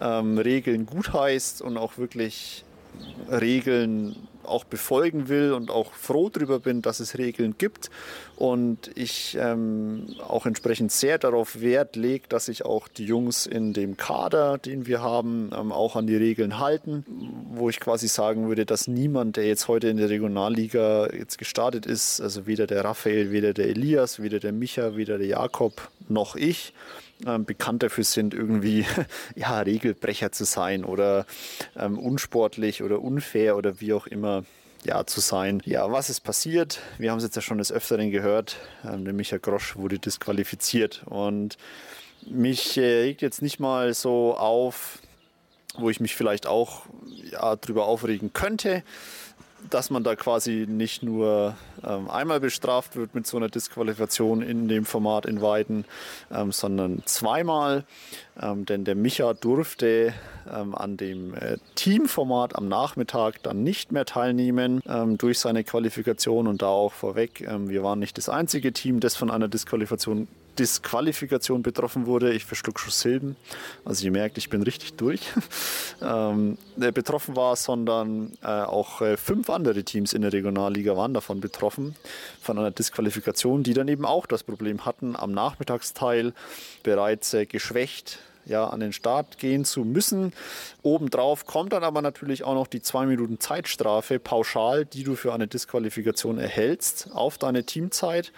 ähm, 0.00 0.38
Regeln 0.38 0.86
gutheißt 0.86 1.62
und 1.62 1.78
auch 1.78 1.96
wirklich 1.96 2.64
Regeln 3.30 4.16
auch 4.44 4.64
befolgen 4.64 5.28
will 5.28 5.52
und 5.52 5.70
auch 5.70 5.92
froh 5.92 6.28
darüber 6.28 6.60
bin, 6.60 6.82
dass 6.82 7.00
es 7.00 7.18
Regeln 7.18 7.54
gibt 7.58 7.90
und 8.36 8.90
ich 8.96 9.36
ähm, 9.40 10.06
auch 10.26 10.46
entsprechend 10.46 10.90
sehr 10.90 11.18
darauf 11.18 11.60
Wert 11.60 11.96
lege, 11.96 12.26
dass 12.28 12.46
sich 12.46 12.64
auch 12.64 12.88
die 12.88 13.04
Jungs 13.04 13.46
in 13.46 13.72
dem 13.72 13.96
Kader, 13.96 14.58
den 14.58 14.86
wir 14.86 15.00
haben, 15.00 15.50
ähm, 15.56 15.70
auch 15.70 15.96
an 15.96 16.06
die 16.06 16.16
Regeln 16.16 16.58
halten, 16.58 17.04
wo 17.52 17.68
ich 17.68 17.78
quasi 17.78 18.08
sagen 18.08 18.48
würde, 18.48 18.66
dass 18.66 18.88
niemand, 18.88 19.36
der 19.36 19.46
jetzt 19.46 19.68
heute 19.68 19.88
in 19.88 19.96
der 19.96 20.08
Regionalliga 20.08 21.08
jetzt 21.12 21.38
gestartet 21.38 21.86
ist, 21.86 22.20
also 22.20 22.46
weder 22.46 22.66
der 22.66 22.84
Raphael, 22.84 23.30
weder 23.30 23.54
der 23.54 23.68
Elias, 23.68 24.20
weder 24.20 24.40
der 24.40 24.52
Micha, 24.52 24.96
weder 24.96 25.18
der 25.18 25.28
Jakob 25.28 25.88
noch 26.08 26.34
ich, 26.34 26.72
ähm, 27.26 27.44
bekannt 27.44 27.82
dafür 27.82 28.04
sind, 28.04 28.34
irgendwie 28.34 28.84
ja, 29.34 29.60
Regelbrecher 29.60 30.32
zu 30.32 30.44
sein 30.44 30.84
oder 30.84 31.26
ähm, 31.76 31.98
unsportlich 31.98 32.82
oder 32.82 33.00
unfair 33.00 33.56
oder 33.56 33.80
wie 33.80 33.92
auch 33.92 34.06
immer 34.06 34.44
ja, 34.84 35.06
zu 35.06 35.20
sein. 35.20 35.62
Ja, 35.64 35.90
was 35.92 36.10
ist 36.10 36.20
passiert? 36.20 36.80
Wir 36.98 37.10
haben 37.10 37.18
es 37.18 37.24
jetzt 37.24 37.36
ja 37.36 37.42
schon 37.42 37.58
des 37.58 37.72
Öfteren 37.72 38.10
gehört. 38.10 38.56
Ähm, 38.84 39.04
der 39.04 39.14
Micha 39.14 39.38
Grosch 39.38 39.76
wurde 39.76 39.98
disqualifiziert 39.98 41.02
und 41.06 41.56
mich 42.26 42.76
äh, 42.76 43.02
regt 43.02 43.22
jetzt 43.22 43.42
nicht 43.42 43.60
mal 43.60 43.94
so 43.94 44.36
auf, 44.36 44.98
wo 45.76 45.90
ich 45.90 46.00
mich 46.00 46.14
vielleicht 46.14 46.46
auch 46.46 46.86
ja, 47.30 47.56
drüber 47.56 47.86
aufregen 47.86 48.32
könnte 48.32 48.82
dass 49.70 49.90
man 49.90 50.04
da 50.04 50.16
quasi 50.16 50.66
nicht 50.68 51.02
nur 51.02 51.56
ähm, 51.86 52.10
einmal 52.10 52.40
bestraft 52.40 52.96
wird 52.96 53.14
mit 53.14 53.26
so 53.26 53.36
einer 53.36 53.48
Disqualifikation 53.48 54.42
in 54.42 54.68
dem 54.68 54.84
Format 54.84 55.26
in 55.26 55.40
Weiden, 55.40 55.84
ähm, 56.30 56.52
sondern 56.52 57.02
zweimal. 57.04 57.84
Ähm, 58.40 58.64
denn 58.64 58.84
der 58.84 58.94
Micha 58.94 59.34
durfte 59.34 60.14
ähm, 60.50 60.74
an 60.74 60.96
dem 60.96 61.34
äh, 61.34 61.58
Teamformat 61.74 62.56
am 62.56 62.68
Nachmittag 62.68 63.42
dann 63.42 63.62
nicht 63.62 63.92
mehr 63.92 64.04
teilnehmen 64.04 64.80
ähm, 64.86 65.18
durch 65.18 65.38
seine 65.38 65.64
Qualifikation 65.64 66.46
und 66.46 66.62
da 66.62 66.68
auch 66.68 66.92
vorweg. 66.92 67.42
Ähm, 67.42 67.68
wir 67.68 67.82
waren 67.82 67.98
nicht 67.98 68.16
das 68.16 68.28
einzige 68.28 68.72
Team, 68.72 69.00
das 69.00 69.16
von 69.16 69.30
einer 69.30 69.48
Disqualifikation 69.48 70.28
Disqualifikation 70.58 71.62
betroffen 71.62 72.06
wurde. 72.06 72.32
Ich 72.32 72.44
verschluck 72.44 72.78
schon 72.78 72.90
Silben. 72.90 73.36
Also 73.84 74.04
ihr 74.04 74.10
merkt, 74.10 74.38
ich 74.38 74.50
bin 74.50 74.62
richtig 74.62 74.94
durch. 74.94 75.20
ähm, 76.02 76.58
betroffen 76.76 77.36
war, 77.36 77.56
sondern 77.56 78.32
äh, 78.42 78.46
auch 78.46 79.00
äh, 79.00 79.16
fünf 79.16 79.50
andere 79.50 79.82
Teams 79.84 80.12
in 80.12 80.22
der 80.22 80.32
Regionalliga 80.32 80.96
waren 80.96 81.14
davon 81.14 81.40
betroffen, 81.40 81.96
von 82.40 82.58
einer 82.58 82.70
Disqualifikation, 82.70 83.62
die 83.62 83.74
dann 83.74 83.88
eben 83.88 84.04
auch 84.04 84.26
das 84.26 84.42
Problem 84.42 84.84
hatten, 84.84 85.16
am 85.16 85.32
Nachmittagsteil 85.32 86.32
bereits 86.82 87.34
äh, 87.34 87.46
geschwächt 87.46 88.18
ja, 88.44 88.66
an 88.66 88.80
den 88.80 88.92
Start 88.92 89.38
gehen 89.38 89.64
zu 89.64 89.84
müssen. 89.84 90.32
Obendrauf 90.82 91.46
kommt 91.46 91.72
dann 91.72 91.84
aber 91.84 92.02
natürlich 92.02 92.44
auch 92.44 92.54
noch 92.54 92.66
die 92.66 92.82
zwei 92.82 93.06
Minuten 93.06 93.40
Zeitstrafe 93.40 94.18
pauschal, 94.18 94.84
die 94.84 95.04
du 95.04 95.14
für 95.14 95.32
eine 95.32 95.46
Disqualifikation 95.46 96.38
erhältst 96.38 97.08
auf 97.12 97.38
deine 97.38 97.64
Teamzeit. 97.64 98.32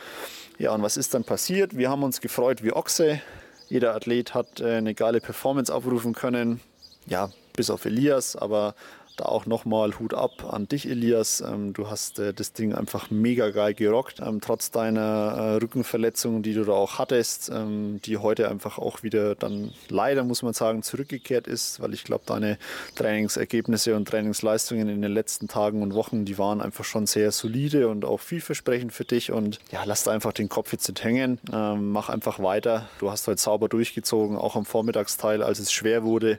Ja, 0.59 0.73
und 0.75 0.83
was 0.83 0.97
ist 0.97 1.15
dann 1.15 1.25
passiert? 1.25 1.77
Wir 1.77 1.91
haben 1.91 2.03
uns 2.03 2.21
gefreut 2.21 2.63
wie 2.63 2.73
Ochse. 2.73 3.21
Jeder 3.69 3.95
Athlet 3.95 4.35
hat 4.35 4.61
äh, 4.61 4.77
eine 4.77 4.95
geile 4.95 5.21
Performance 5.21 5.75
aufrufen 5.75 6.15
können. 6.15 6.61
Ja, 7.07 7.31
bis 7.57 7.71
auf 7.71 7.85
Elias, 7.85 8.37
aber 8.37 8.75
da 9.17 9.27
auch 9.27 9.47
nochmal 9.47 9.99
Hut 9.99 10.15
ab 10.15 10.53
an 10.53 10.67
dich, 10.67 10.89
Elias. 10.89 11.41
Ähm, 11.41 11.73
du 11.73 11.89
hast 11.89 12.19
äh, 12.19 12.35
das 12.35 12.53
Ding 12.53 12.75
einfach 12.75 13.11
mega 13.11 13.51
geil 13.51 13.75
gerockt, 13.75 14.21
ähm, 14.21 14.41
trotz 14.41 14.71
deiner 14.71 15.01
äh, 15.01 15.55
Rückenverletzung, 15.57 16.43
die 16.43 16.55
du 16.55 16.65
da 16.65 16.73
auch 16.73 16.99
hattest, 16.99 17.51
ähm, 17.51 18.01
die 18.05 18.19
heute 18.19 18.49
einfach 18.49 18.79
auch 18.79 19.03
wieder 19.03 19.35
dann 19.35 19.73
leider, 19.89 20.25
muss 20.25 20.43
man 20.43 20.53
sagen, 20.53 20.83
zurückgekehrt 20.83 21.47
ist, 21.47 21.81
weil 21.81 21.95
ich 21.95 22.05
glaube, 22.05 22.25
deine 22.27 22.59
Trainingsergebnisse 22.97 23.95
und 23.95 24.09
Trainingsleistungen 24.09 24.89
in 24.89 25.03
den 25.03 25.13
letzten 25.13 25.49
Tagen 25.49 25.83
und 25.83 25.95
Wochen, 25.95 26.25
die 26.25 26.39
waren 26.39 26.61
einfach 26.61 26.85
schon 26.85 27.07
sehr 27.07 27.31
solide 27.31 27.89
und 27.89 28.05
auch 28.05 28.21
vielversprechend 28.21 28.93
für 28.93 29.05
dich. 29.05 29.31
Und 29.31 29.61
ja, 29.71 29.85
lass 29.85 30.09
einfach 30.09 30.33
den 30.33 30.49
Kopf 30.49 30.73
jetzt 30.73 30.89
nicht 30.89 31.05
hängen, 31.05 31.39
mach 31.51 32.09
einfach 32.09 32.39
weiter. 32.41 32.89
Du 32.99 33.11
hast 33.11 33.27
heute 33.27 33.41
sauber 33.41 33.69
durchgezogen, 33.69 34.37
auch 34.37 34.57
am 34.57 34.65
Vormittagsteil, 34.65 35.43
als 35.43 35.59
es 35.59 35.73
schwer 35.73 36.03
wurde. 36.03 36.39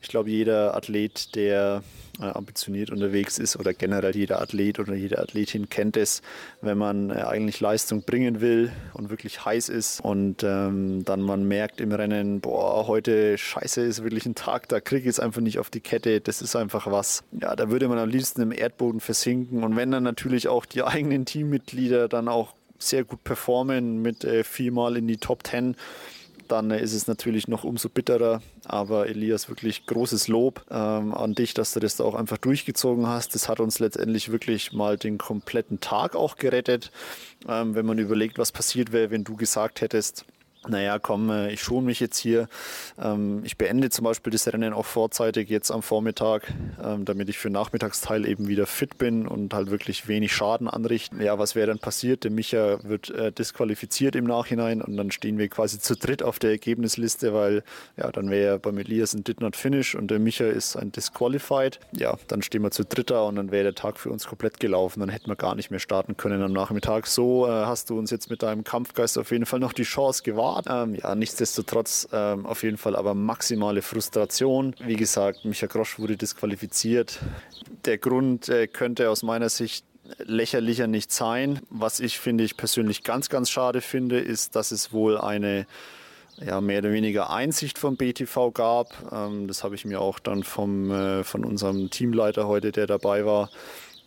Ich 0.00 0.08
glaube, 0.08 0.30
jeder 0.30 0.74
Athlet, 0.74 1.34
der 1.34 1.82
ambitioniert 2.24 2.90
unterwegs 2.90 3.38
ist 3.38 3.56
oder 3.56 3.74
generell 3.74 4.14
jeder 4.14 4.40
Athlet 4.40 4.78
oder 4.78 4.94
jede 4.94 5.18
Athletin 5.18 5.68
kennt 5.68 5.96
es, 5.96 6.22
wenn 6.60 6.78
man 6.78 7.10
äh, 7.10 7.14
eigentlich 7.14 7.60
Leistung 7.60 8.02
bringen 8.02 8.40
will 8.40 8.72
und 8.94 9.10
wirklich 9.10 9.44
heiß 9.44 9.68
ist 9.68 10.00
und 10.00 10.42
ähm, 10.42 11.04
dann 11.04 11.20
man 11.20 11.46
merkt 11.46 11.80
im 11.80 11.92
Rennen, 11.92 12.40
boah, 12.40 12.86
heute 12.86 13.36
scheiße 13.36 13.82
ist 13.82 14.02
wirklich 14.02 14.26
ein 14.26 14.34
Tag, 14.34 14.68
da 14.68 14.80
kriege 14.80 15.02
ich 15.02 15.16
es 15.16 15.20
einfach 15.20 15.40
nicht 15.40 15.58
auf 15.58 15.70
die 15.70 15.80
Kette, 15.80 16.20
das 16.20 16.42
ist 16.42 16.56
einfach 16.56 16.90
was, 16.90 17.24
ja, 17.40 17.54
da 17.54 17.70
würde 17.70 17.88
man 17.88 17.98
am 17.98 18.08
liebsten 18.08 18.42
im 18.42 18.52
Erdboden 18.52 19.00
versinken 19.00 19.62
und 19.64 19.76
wenn 19.76 19.90
dann 19.90 20.02
natürlich 20.02 20.48
auch 20.48 20.64
die 20.64 20.82
eigenen 20.82 21.24
Teammitglieder 21.24 22.08
dann 22.08 22.28
auch 22.28 22.54
sehr 22.78 23.04
gut 23.04 23.24
performen 23.24 24.02
mit 24.02 24.24
äh, 24.24 24.44
viermal 24.44 24.96
in 24.96 25.06
die 25.06 25.16
Top 25.16 25.46
10, 25.46 25.76
dann 26.46 26.70
ist 26.70 26.92
es 26.92 27.06
natürlich 27.06 27.48
noch 27.48 27.64
umso 27.64 27.88
bitterer. 27.88 28.42
Aber 28.64 29.08
Elias, 29.08 29.48
wirklich 29.48 29.86
großes 29.86 30.28
Lob 30.28 30.64
ähm, 30.70 31.14
an 31.14 31.34
dich, 31.34 31.54
dass 31.54 31.72
du 31.72 31.80
das 31.80 31.96
da 31.96 32.04
auch 32.04 32.14
einfach 32.14 32.38
durchgezogen 32.38 33.06
hast. 33.06 33.34
Das 33.34 33.48
hat 33.48 33.60
uns 33.60 33.78
letztendlich 33.78 34.30
wirklich 34.30 34.72
mal 34.72 34.96
den 34.96 35.18
kompletten 35.18 35.80
Tag 35.80 36.16
auch 36.16 36.36
gerettet. 36.36 36.90
Ähm, 37.48 37.74
wenn 37.74 37.86
man 37.86 37.98
überlegt, 37.98 38.38
was 38.38 38.52
passiert 38.52 38.92
wäre, 38.92 39.10
wenn 39.10 39.24
du 39.24 39.36
gesagt 39.36 39.80
hättest, 39.80 40.24
naja, 40.68 40.98
komm, 40.98 41.30
äh, 41.30 41.52
ich 41.52 41.62
schone 41.62 41.86
mich 41.86 42.00
jetzt 42.00 42.18
hier. 42.18 42.48
Ähm, 42.98 43.42
ich 43.44 43.56
beende 43.56 43.90
zum 43.90 44.04
Beispiel 44.04 44.32
das 44.32 44.46
Rennen 44.48 44.72
auch 44.72 44.86
vorzeitig 44.86 45.48
jetzt 45.48 45.70
am 45.70 45.82
Vormittag, 45.82 46.52
ähm, 46.82 47.04
damit 47.04 47.28
ich 47.28 47.38
für 47.38 47.50
Nachmittagsteil 47.50 48.26
eben 48.26 48.48
wieder 48.48 48.66
fit 48.66 48.98
bin 48.98 49.26
und 49.26 49.54
halt 49.54 49.70
wirklich 49.70 50.08
wenig 50.08 50.32
Schaden 50.32 50.68
anrichten. 50.68 51.20
Ja, 51.20 51.38
was 51.38 51.54
wäre 51.54 51.68
dann 51.68 51.78
passiert? 51.78 52.24
Der 52.24 52.30
Micha 52.30 52.78
wird 52.82 53.10
äh, 53.10 53.32
disqualifiziert 53.32 54.16
im 54.16 54.24
Nachhinein 54.24 54.82
und 54.82 54.96
dann 54.96 55.10
stehen 55.10 55.38
wir 55.38 55.48
quasi 55.48 55.78
zu 55.78 55.94
dritt 55.94 56.22
auf 56.22 56.38
der 56.38 56.50
Ergebnisliste, 56.50 57.32
weil 57.32 57.62
ja, 57.96 58.10
dann 58.10 58.30
wäre 58.30 58.58
beim 58.58 58.78
Elias 58.78 59.14
ein 59.14 59.24
Did 59.24 59.40
Not 59.40 59.56
Finish 59.56 59.94
und 59.94 60.10
der 60.10 60.18
Micha 60.18 60.46
ist 60.46 60.76
ein 60.76 60.92
Disqualified. 60.92 61.80
Ja, 61.92 62.16
dann 62.28 62.42
stehen 62.42 62.62
wir 62.62 62.70
zu 62.70 62.84
dritter 62.84 63.26
und 63.26 63.36
dann 63.36 63.50
wäre 63.50 63.64
der 63.64 63.74
Tag 63.74 63.98
für 63.98 64.10
uns 64.10 64.26
komplett 64.26 64.60
gelaufen. 64.60 65.00
Dann 65.00 65.08
hätten 65.08 65.28
wir 65.28 65.36
gar 65.36 65.54
nicht 65.54 65.70
mehr 65.70 65.80
starten 65.80 66.16
können 66.16 66.42
am 66.42 66.52
Nachmittag. 66.52 67.06
So 67.06 67.46
äh, 67.46 67.50
hast 67.50 67.90
du 67.90 67.98
uns 67.98 68.10
jetzt 68.10 68.30
mit 68.30 68.42
deinem 68.42 68.64
Kampfgeist 68.64 69.18
auf 69.18 69.30
jeden 69.30 69.46
Fall 69.46 69.60
noch 69.60 69.72
die 69.72 69.84
Chance 69.84 70.22
gewahrt 70.22 70.55
Start. 70.62 70.66
Ähm, 70.68 70.94
ja, 70.94 71.14
nichtsdestotrotz 71.14 72.08
ähm, 72.12 72.46
auf 72.46 72.62
jeden 72.62 72.76
Fall 72.78 72.96
aber 72.96 73.14
maximale 73.14 73.82
Frustration. 73.82 74.74
Wie 74.84 74.96
gesagt, 74.96 75.44
Micha 75.44 75.66
Grosch 75.66 75.98
wurde 75.98 76.16
disqualifiziert. 76.16 77.20
Der 77.84 77.98
Grund 77.98 78.48
äh, 78.48 78.66
könnte 78.66 79.10
aus 79.10 79.22
meiner 79.22 79.48
Sicht 79.48 79.84
lächerlicher 80.18 80.86
nicht 80.86 81.12
sein. 81.12 81.60
Was 81.68 82.00
ich 82.00 82.18
finde, 82.18 82.44
ich 82.44 82.56
persönlich 82.56 83.02
ganz, 83.02 83.28
ganz 83.28 83.50
schade 83.50 83.80
finde, 83.80 84.20
ist, 84.20 84.54
dass 84.56 84.70
es 84.70 84.92
wohl 84.92 85.18
eine 85.18 85.66
ja, 86.38 86.60
mehr 86.60 86.80
oder 86.80 86.92
weniger 86.92 87.30
Einsicht 87.30 87.78
vom 87.78 87.96
BTV 87.96 88.52
gab. 88.52 88.88
Ähm, 89.12 89.48
das 89.48 89.64
habe 89.64 89.74
ich 89.74 89.84
mir 89.84 90.00
auch 90.00 90.18
dann 90.18 90.42
vom, 90.44 90.90
äh, 90.90 91.24
von 91.24 91.44
unserem 91.44 91.90
Teamleiter 91.90 92.46
heute, 92.46 92.72
der 92.72 92.86
dabei 92.86 93.24
war, 93.24 93.50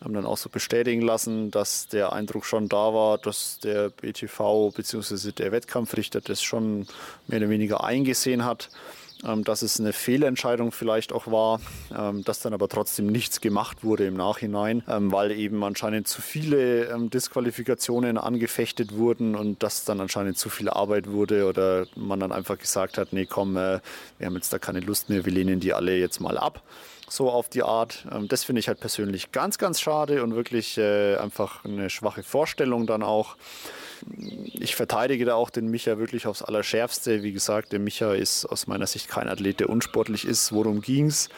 haben 0.02 0.14
dann 0.14 0.26
auch 0.26 0.38
so 0.38 0.48
bestätigen 0.48 1.02
lassen, 1.02 1.50
dass 1.50 1.88
der 1.88 2.12
Eindruck 2.12 2.46
schon 2.46 2.68
da 2.68 2.94
war, 2.94 3.18
dass 3.18 3.58
der 3.60 3.90
BTV 3.90 4.70
bzw. 4.74 5.32
der 5.32 5.52
Wettkampfrichter 5.52 6.20
das 6.20 6.42
schon 6.42 6.86
mehr 7.26 7.38
oder 7.38 7.50
weniger 7.50 7.84
eingesehen 7.84 8.44
hat, 8.44 8.70
ähm, 9.24 9.44
dass 9.44 9.60
es 9.60 9.78
eine 9.78 9.92
Fehlentscheidung 9.92 10.72
vielleicht 10.72 11.12
auch 11.12 11.26
war, 11.26 11.60
ähm, 11.94 12.24
dass 12.24 12.40
dann 12.40 12.54
aber 12.54 12.68
trotzdem 12.68 13.08
nichts 13.08 13.42
gemacht 13.42 13.84
wurde 13.84 14.06
im 14.06 14.14
Nachhinein, 14.14 14.82
ähm, 14.88 15.12
weil 15.12 15.32
eben 15.32 15.62
anscheinend 15.62 16.08
zu 16.08 16.22
viele 16.22 17.08
Disqualifikationen 17.10 18.16
angefechtet 18.16 18.96
wurden 18.96 19.34
und 19.34 19.62
dass 19.62 19.84
dann 19.84 20.00
anscheinend 20.00 20.38
zu 20.38 20.48
viel 20.48 20.70
Arbeit 20.70 21.10
wurde 21.10 21.46
oder 21.46 21.86
man 21.94 22.20
dann 22.20 22.32
einfach 22.32 22.56
gesagt 22.56 22.96
hat, 22.96 23.12
nee 23.12 23.26
komm, 23.26 23.58
äh, 23.58 23.80
wir 24.16 24.26
haben 24.26 24.34
jetzt 24.34 24.52
da 24.52 24.58
keine 24.58 24.80
Lust 24.80 25.10
mehr, 25.10 25.26
wir 25.26 25.32
lehnen 25.32 25.60
die 25.60 25.74
alle 25.74 25.96
jetzt 25.98 26.20
mal 26.20 26.38
ab 26.38 26.62
so 27.10 27.30
auf 27.30 27.48
die 27.48 27.62
Art. 27.62 28.06
Ähm, 28.10 28.28
das 28.28 28.44
finde 28.44 28.60
ich 28.60 28.68
halt 28.68 28.80
persönlich 28.80 29.32
ganz, 29.32 29.58
ganz 29.58 29.80
schade 29.80 30.22
und 30.22 30.34
wirklich 30.34 30.78
äh, 30.78 31.16
einfach 31.16 31.64
eine 31.64 31.90
schwache 31.90 32.22
Vorstellung 32.22 32.86
dann 32.86 33.02
auch. 33.02 33.36
Ich 34.54 34.76
verteidige 34.76 35.26
da 35.26 35.34
auch 35.34 35.50
den 35.50 35.68
Micha 35.68 35.98
wirklich 35.98 36.26
aufs 36.26 36.42
Allerschärfste. 36.42 37.22
Wie 37.22 37.32
gesagt, 37.32 37.72
der 37.72 37.80
Micha 37.80 38.14
ist 38.14 38.46
aus 38.46 38.66
meiner 38.66 38.86
Sicht 38.86 39.08
kein 39.08 39.28
Athlet, 39.28 39.60
der 39.60 39.68
unsportlich 39.68 40.24
ist. 40.24 40.52
Worum 40.52 40.80
ging 40.80 41.06
es? 41.06 41.28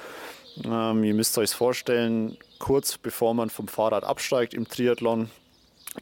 Ähm, 0.64 1.02
ihr 1.02 1.14
müsst 1.14 1.36
euch 1.38 1.50
vorstellen, 1.50 2.36
kurz 2.58 2.98
bevor 2.98 3.34
man 3.34 3.50
vom 3.50 3.66
Fahrrad 3.66 4.04
absteigt 4.04 4.54
im 4.54 4.68
Triathlon, 4.68 5.30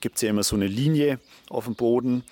gibt 0.00 0.16
es 0.16 0.22
ja 0.22 0.30
immer 0.30 0.42
so 0.42 0.56
eine 0.56 0.66
Linie 0.66 1.18
auf 1.48 1.64
dem 1.64 1.76
Boden. 1.76 2.24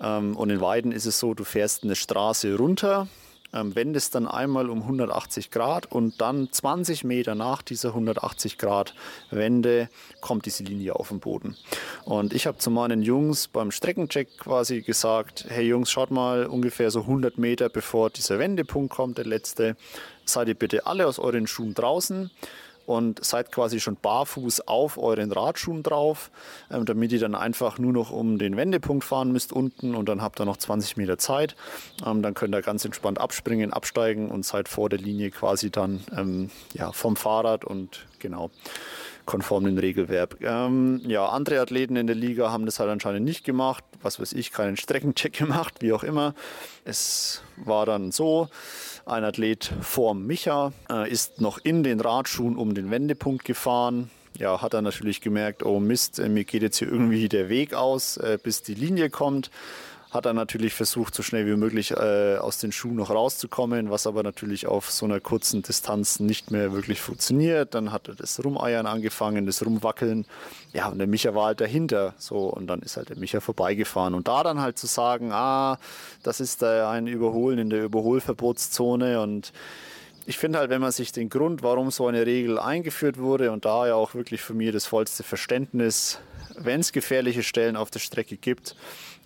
Ähm, 0.00 0.36
und 0.36 0.50
in 0.50 0.60
Weiden 0.60 0.92
ist 0.92 1.06
es 1.06 1.18
so, 1.18 1.34
du 1.34 1.44
fährst 1.44 1.84
eine 1.84 1.96
Straße 1.96 2.56
runter 2.56 3.08
ähm, 3.52 3.74
wendest 3.74 4.14
dann 4.14 4.26
einmal 4.26 4.70
um 4.70 4.82
180 4.82 5.50
Grad 5.50 5.90
und 5.90 6.20
dann 6.20 6.50
20 6.50 7.04
Meter 7.04 7.34
nach 7.34 7.62
dieser 7.62 7.90
180 7.90 8.58
Grad 8.58 8.94
Wende 9.30 9.88
kommt 10.20 10.46
diese 10.46 10.62
Linie 10.64 10.96
auf 10.96 11.08
den 11.08 11.20
Boden. 11.20 11.56
Und 12.04 12.32
ich 12.32 12.46
habe 12.46 12.58
zu 12.58 12.70
meinen 12.70 13.02
Jungs 13.02 13.48
beim 13.48 13.70
Streckencheck 13.70 14.38
quasi 14.38 14.82
gesagt, 14.82 15.46
hey 15.48 15.66
Jungs, 15.66 15.90
schaut 15.90 16.10
mal 16.10 16.46
ungefähr 16.46 16.90
so 16.90 17.00
100 17.00 17.38
Meter 17.38 17.68
bevor 17.68 18.10
dieser 18.10 18.38
Wendepunkt 18.38 18.94
kommt, 18.94 19.18
der 19.18 19.26
letzte, 19.26 19.76
seid 20.24 20.48
ihr 20.48 20.54
bitte 20.54 20.86
alle 20.86 21.06
aus 21.06 21.18
euren 21.18 21.46
Schuhen 21.46 21.74
draußen 21.74 22.30
und 22.86 23.24
seid 23.24 23.52
quasi 23.52 23.80
schon 23.80 23.96
barfuß 23.96 24.62
auf 24.62 24.96
euren 24.96 25.32
Radschuhen 25.32 25.82
drauf, 25.82 26.30
ähm, 26.70 26.84
damit 26.84 27.12
ihr 27.12 27.20
dann 27.20 27.34
einfach 27.34 27.78
nur 27.78 27.92
noch 27.92 28.10
um 28.10 28.38
den 28.38 28.56
Wendepunkt 28.56 29.04
fahren 29.04 29.32
müsst 29.32 29.52
unten 29.52 29.94
und 29.94 30.08
dann 30.08 30.22
habt 30.22 30.40
ihr 30.40 30.44
noch 30.44 30.56
20 30.56 30.96
Meter 30.96 31.18
Zeit. 31.18 31.56
Ähm, 32.04 32.22
dann 32.22 32.34
könnt 32.34 32.54
ihr 32.54 32.62
ganz 32.62 32.84
entspannt 32.84 33.20
abspringen, 33.20 33.72
absteigen 33.72 34.30
und 34.30 34.44
seid 34.44 34.68
vor 34.68 34.88
der 34.88 34.98
Linie 34.98 35.30
quasi 35.30 35.70
dann 35.70 36.00
ähm, 36.16 36.50
ja, 36.72 36.92
vom 36.92 37.16
Fahrrad 37.16 37.64
und 37.64 38.06
genau 38.18 38.50
konform 39.26 39.64
dem 39.64 39.76
Regelwerk. 39.76 40.36
Ähm, 40.40 41.02
ja, 41.04 41.26
andere 41.28 41.60
Athleten 41.60 41.96
in 41.96 42.06
der 42.06 42.16
Liga 42.16 42.50
haben 42.50 42.64
das 42.64 42.78
halt 42.78 42.88
anscheinend 42.88 43.24
nicht 43.24 43.44
gemacht. 43.44 43.84
Was 44.00 44.20
weiß 44.20 44.32
ich, 44.32 44.52
keinen 44.52 44.76
Streckencheck 44.76 45.32
gemacht, 45.38 45.74
wie 45.80 45.92
auch 45.92 46.04
immer. 46.04 46.34
Es 46.84 47.42
war 47.56 47.84
dann 47.84 48.12
so, 48.12 48.48
ein 49.06 49.24
Athlet 49.24 49.72
vorm 49.80 50.26
Micha 50.26 50.72
äh, 50.90 51.10
ist 51.10 51.40
noch 51.40 51.58
in 51.58 51.84
den 51.84 52.00
Radschuhen 52.00 52.56
um 52.56 52.74
den 52.74 52.90
Wendepunkt 52.90 53.44
gefahren. 53.44 54.10
Ja, 54.36 54.60
hat 54.60 54.74
er 54.74 54.82
natürlich 54.82 55.20
gemerkt, 55.20 55.64
oh 55.64 55.78
Mist, 55.78 56.18
äh, 56.18 56.28
mir 56.28 56.44
geht 56.44 56.62
jetzt 56.62 56.78
hier 56.78 56.88
irgendwie 56.88 57.28
der 57.28 57.48
Weg 57.48 57.72
aus, 57.72 58.16
äh, 58.16 58.38
bis 58.42 58.62
die 58.62 58.74
Linie 58.74 59.08
kommt 59.08 59.50
hat 60.16 60.26
er 60.26 60.32
natürlich 60.32 60.74
versucht, 60.74 61.14
so 61.14 61.22
schnell 61.22 61.46
wie 61.46 61.56
möglich 61.56 61.92
äh, 61.92 62.36
aus 62.38 62.58
den 62.58 62.72
Schuhen 62.72 62.96
noch 62.96 63.10
rauszukommen, 63.10 63.90
was 63.90 64.06
aber 64.06 64.22
natürlich 64.22 64.66
auf 64.66 64.90
so 64.90 65.06
einer 65.06 65.20
kurzen 65.20 65.62
Distanz 65.62 66.18
nicht 66.18 66.50
mehr 66.50 66.72
wirklich 66.72 67.00
funktioniert. 67.00 67.74
Dann 67.74 67.92
hat 67.92 68.08
er 68.08 68.14
das 68.14 68.42
Rumeiern 68.44 68.86
angefangen, 68.86 69.46
das 69.46 69.64
Rumwackeln. 69.64 70.26
Ja, 70.72 70.88
und 70.88 70.98
der 70.98 71.06
Micha 71.06 71.34
war 71.34 71.46
halt 71.46 71.60
dahinter. 71.60 72.14
So, 72.18 72.48
und 72.48 72.66
dann 72.66 72.80
ist 72.80 72.96
halt 72.96 73.10
der 73.10 73.18
Micha 73.18 73.40
vorbeigefahren. 73.40 74.14
Und 74.14 74.26
da 74.26 74.42
dann 74.42 74.60
halt 74.60 74.78
zu 74.78 74.88
sagen, 74.88 75.30
ah, 75.32 75.78
das 76.24 76.40
ist 76.40 76.62
da 76.62 76.90
ein 76.90 77.06
Überholen 77.06 77.58
in 77.58 77.70
der 77.70 77.84
Überholverbotszone 77.84 79.20
und 79.20 79.52
ich 80.28 80.38
finde 80.38 80.58
halt, 80.58 80.70
wenn 80.70 80.80
man 80.80 80.90
sich 80.90 81.12
den 81.12 81.28
Grund, 81.28 81.62
warum 81.62 81.92
so 81.92 82.08
eine 82.08 82.26
Regel 82.26 82.58
eingeführt 82.58 83.18
wurde 83.18 83.52
und 83.52 83.64
da 83.64 83.86
ja 83.86 83.94
auch 83.94 84.14
wirklich 84.14 84.42
für 84.42 84.54
mich 84.54 84.72
das 84.72 84.84
vollste 84.84 85.22
Verständnis, 85.22 86.18
wenn 86.58 86.80
es 86.80 86.90
gefährliche 86.90 87.44
Stellen 87.44 87.76
auf 87.76 87.90
der 87.90 88.00
Strecke 88.00 88.36
gibt, 88.36 88.74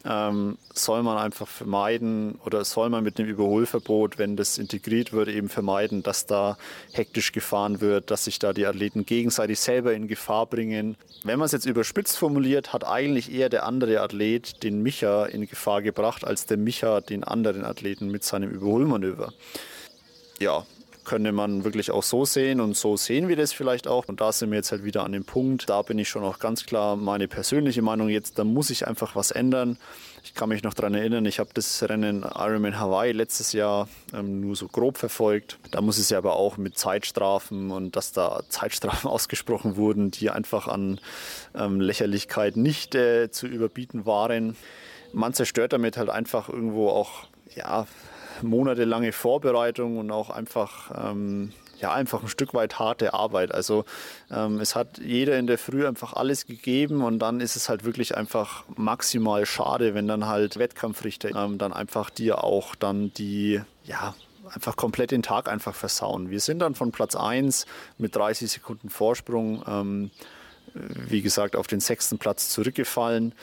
ähm, 0.04 0.56
soll 0.72 1.02
man 1.02 1.18
einfach 1.18 1.48
vermeiden 1.48 2.38
oder 2.44 2.64
soll 2.64 2.88
man 2.88 3.04
mit 3.04 3.18
dem 3.18 3.26
Überholverbot, 3.26 4.18
wenn 4.18 4.36
das 4.36 4.58
integriert 4.58 5.12
wird, 5.12 5.28
eben 5.28 5.48
vermeiden, 5.48 6.02
dass 6.02 6.26
da 6.26 6.56
hektisch 6.92 7.32
gefahren 7.32 7.80
wird, 7.80 8.10
dass 8.10 8.24
sich 8.24 8.38
da 8.38 8.52
die 8.52 8.66
Athleten 8.66 9.04
gegenseitig 9.04 9.60
selber 9.60 9.92
in 9.92 10.08
Gefahr 10.08 10.46
bringen. 10.46 10.96
Wenn 11.24 11.38
man 11.38 11.46
es 11.46 11.52
jetzt 11.52 11.66
überspitzt 11.66 12.16
formuliert, 12.16 12.72
hat 12.72 12.86
eigentlich 12.86 13.32
eher 13.32 13.48
der 13.48 13.66
andere 13.66 14.00
Athlet 14.00 14.62
den 14.62 14.82
Micha 14.82 15.26
in 15.26 15.46
Gefahr 15.46 15.82
gebracht, 15.82 16.24
als 16.24 16.46
der 16.46 16.56
Micha 16.56 17.00
den 17.00 17.24
anderen 17.24 17.64
Athleten 17.64 18.08
mit 18.08 18.24
seinem 18.24 18.50
Überholmanöver. 18.50 19.32
Ja, 20.38 20.64
könnte 21.10 21.32
man 21.32 21.64
wirklich 21.64 21.90
auch 21.90 22.04
so 22.04 22.24
sehen 22.24 22.60
und 22.60 22.76
so 22.76 22.96
sehen 22.96 23.26
wir 23.26 23.34
das 23.34 23.52
vielleicht 23.52 23.88
auch. 23.88 24.06
Und 24.06 24.20
da 24.20 24.30
sind 24.30 24.52
wir 24.52 24.58
jetzt 24.58 24.70
halt 24.70 24.84
wieder 24.84 25.02
an 25.02 25.10
dem 25.10 25.24
Punkt, 25.24 25.68
da 25.68 25.82
bin 25.82 25.98
ich 25.98 26.08
schon 26.08 26.22
auch 26.22 26.38
ganz 26.38 26.66
klar 26.66 26.94
meine 26.94 27.26
persönliche 27.26 27.82
Meinung 27.82 28.08
jetzt, 28.08 28.38
da 28.38 28.44
muss 28.44 28.70
ich 28.70 28.86
einfach 28.86 29.16
was 29.16 29.32
ändern. 29.32 29.76
Ich 30.22 30.34
kann 30.34 30.50
mich 30.50 30.62
noch 30.62 30.72
daran 30.72 30.94
erinnern, 30.94 31.26
ich 31.26 31.40
habe 31.40 31.50
das 31.52 31.82
Rennen 31.82 32.22
Ironman 32.22 32.78
Hawaii 32.78 33.10
letztes 33.10 33.52
Jahr 33.52 33.88
ähm, 34.14 34.40
nur 34.40 34.54
so 34.54 34.68
grob 34.68 34.98
verfolgt. 34.98 35.58
Da 35.72 35.80
muss 35.80 35.98
es 35.98 36.10
ja 36.10 36.18
aber 36.18 36.36
auch 36.36 36.58
mit 36.58 36.78
Zeitstrafen 36.78 37.72
und 37.72 37.96
dass 37.96 38.12
da 38.12 38.44
Zeitstrafen 38.48 39.10
ausgesprochen 39.10 39.74
wurden, 39.76 40.12
die 40.12 40.30
einfach 40.30 40.68
an 40.68 41.00
ähm, 41.56 41.80
Lächerlichkeit 41.80 42.56
nicht 42.56 42.94
äh, 42.94 43.32
zu 43.32 43.48
überbieten 43.48 44.06
waren. 44.06 44.56
Man 45.12 45.34
zerstört 45.34 45.72
damit 45.72 45.96
halt 45.96 46.08
einfach 46.08 46.48
irgendwo 46.48 46.88
auch 46.88 47.24
ja, 47.56 47.88
monatelange 48.42 49.12
Vorbereitung 49.12 49.98
und 49.98 50.10
auch 50.10 50.30
einfach, 50.30 50.90
ähm, 51.10 51.52
ja, 51.80 51.92
einfach 51.92 52.22
ein 52.22 52.28
Stück 52.28 52.54
weit 52.54 52.78
harte 52.78 53.14
Arbeit. 53.14 53.52
Also 53.52 53.84
ähm, 54.30 54.60
es 54.60 54.76
hat 54.76 54.98
jeder 54.98 55.38
in 55.38 55.46
der 55.46 55.58
Früh 55.58 55.86
einfach 55.86 56.12
alles 56.12 56.46
gegeben 56.46 57.02
und 57.02 57.18
dann 57.18 57.40
ist 57.40 57.56
es 57.56 57.68
halt 57.68 57.84
wirklich 57.84 58.16
einfach 58.16 58.64
maximal 58.76 59.46
schade, 59.46 59.94
wenn 59.94 60.06
dann 60.06 60.26
halt 60.26 60.58
Wettkampfrichter 60.58 61.30
ähm, 61.30 61.58
dann 61.58 61.72
einfach 61.72 62.10
dir 62.10 62.44
auch 62.44 62.74
dann 62.74 63.12
die, 63.14 63.60
ja, 63.84 64.14
einfach 64.52 64.76
komplett 64.76 65.10
den 65.12 65.22
Tag 65.22 65.48
einfach 65.48 65.74
versauen. 65.74 66.30
Wir 66.30 66.40
sind 66.40 66.58
dann 66.58 66.74
von 66.74 66.92
Platz 66.92 67.14
1 67.14 67.66
mit 67.98 68.16
30 68.16 68.50
Sekunden 68.50 68.90
Vorsprung 68.90 69.62
ähm, 69.66 70.10
wie 70.74 71.22
gesagt, 71.22 71.56
auf 71.56 71.66
den 71.66 71.80
sechsten 71.80 72.18
Platz 72.18 72.48
zurückgefallen. 72.50 73.34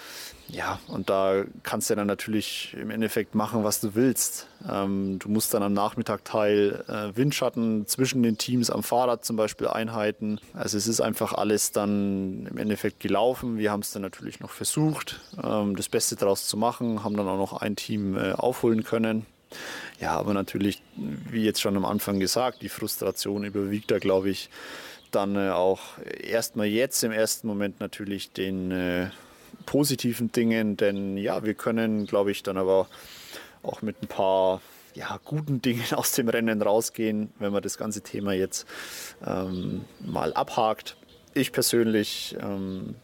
Ja, 0.50 0.80
und 0.88 1.10
da 1.10 1.44
kannst 1.64 1.90
du 1.90 1.96
dann 1.96 2.08
natürlich 2.08 2.74
im 2.80 2.90
Endeffekt 2.90 3.36
machen, 3.36 3.66
was 3.66 3.82
du 3.82 3.96
willst. 3.96 4.48
Ähm, 4.70 5.20
du 5.20 5.28
musst 5.28 5.54
dann 5.54 5.62
am 5.62 5.74
Nachmittag 5.74 6.24
Teil 6.24 6.86
äh, 6.88 7.18
Windschatten 7.18 7.86
zwischen 7.86 8.24
den 8.24 8.38
Teams 8.38 8.70
am 8.70 8.82
Fahrrad 8.82 9.26
zum 9.26 9.36
Beispiel 9.36 9.68
einhalten. 9.68 10.40
Also 10.54 10.78
es 10.78 10.88
ist 10.88 11.02
einfach 11.02 11.34
alles 11.34 11.74
dann 11.74 12.48
im 12.50 12.58
Endeffekt 12.58 13.02
gelaufen. 13.02 13.58
Wir 13.58 13.72
haben 13.72 13.82
es 13.82 13.92
dann 13.92 14.02
natürlich 14.02 14.40
noch 14.40 14.52
versucht, 14.52 15.20
ähm, 15.44 15.76
das 15.76 15.90
Beste 15.90 16.16
daraus 16.16 16.48
zu 16.48 16.56
machen, 16.56 17.04
haben 17.04 17.18
dann 17.18 17.28
auch 17.28 17.38
noch 17.38 17.62
ein 17.62 17.76
Team 17.76 18.18
äh, 18.18 18.32
aufholen 18.32 18.86
können. 18.86 19.26
Ja, 20.00 20.12
aber 20.12 20.34
natürlich, 20.34 20.82
wie 20.96 21.44
jetzt 21.44 21.62
schon 21.62 21.76
am 21.76 21.86
Anfang 21.86 22.20
gesagt, 22.20 22.62
die 22.62 22.70
Frustration 22.70 23.44
überwiegt 23.44 23.92
da, 23.92 24.00
glaube 24.00 24.30
ich, 24.30 24.50
dann 25.12 25.36
äh, 25.36 25.50
auch 25.50 25.82
erstmal 26.22 26.68
jetzt 26.68 27.04
im 27.04 27.12
ersten 27.12 27.48
Moment 27.48 27.80
natürlich 27.82 28.32
den 28.32 28.72
äh, 28.72 29.10
positiven 29.68 30.32
Dingen, 30.32 30.78
denn 30.78 31.18
ja, 31.18 31.44
wir 31.44 31.54
können, 31.54 32.08
glaube 32.08 32.32
ich, 32.32 32.42
dann 32.42 32.58
aber 32.58 32.88
auch 33.62 33.84
mit 33.84 34.02
ein 34.02 34.08
paar 34.08 34.62
ja, 34.96 35.20
guten 35.24 35.62
Dingen 35.62 35.86
aus 35.92 36.14
dem 36.14 36.28
Rennen 36.30 36.64
rausgehen, 36.64 37.32
wenn 37.38 37.52
man 37.52 37.62
das 37.62 37.78
ganze 37.78 38.02
Thema 38.02 38.34
jetzt 38.34 38.66
ähm, 39.24 39.86
mal 40.00 40.34
abhakt. 40.34 40.98
Ich 41.36 41.52
persönlich 41.52 42.36
ähm, 42.42 42.96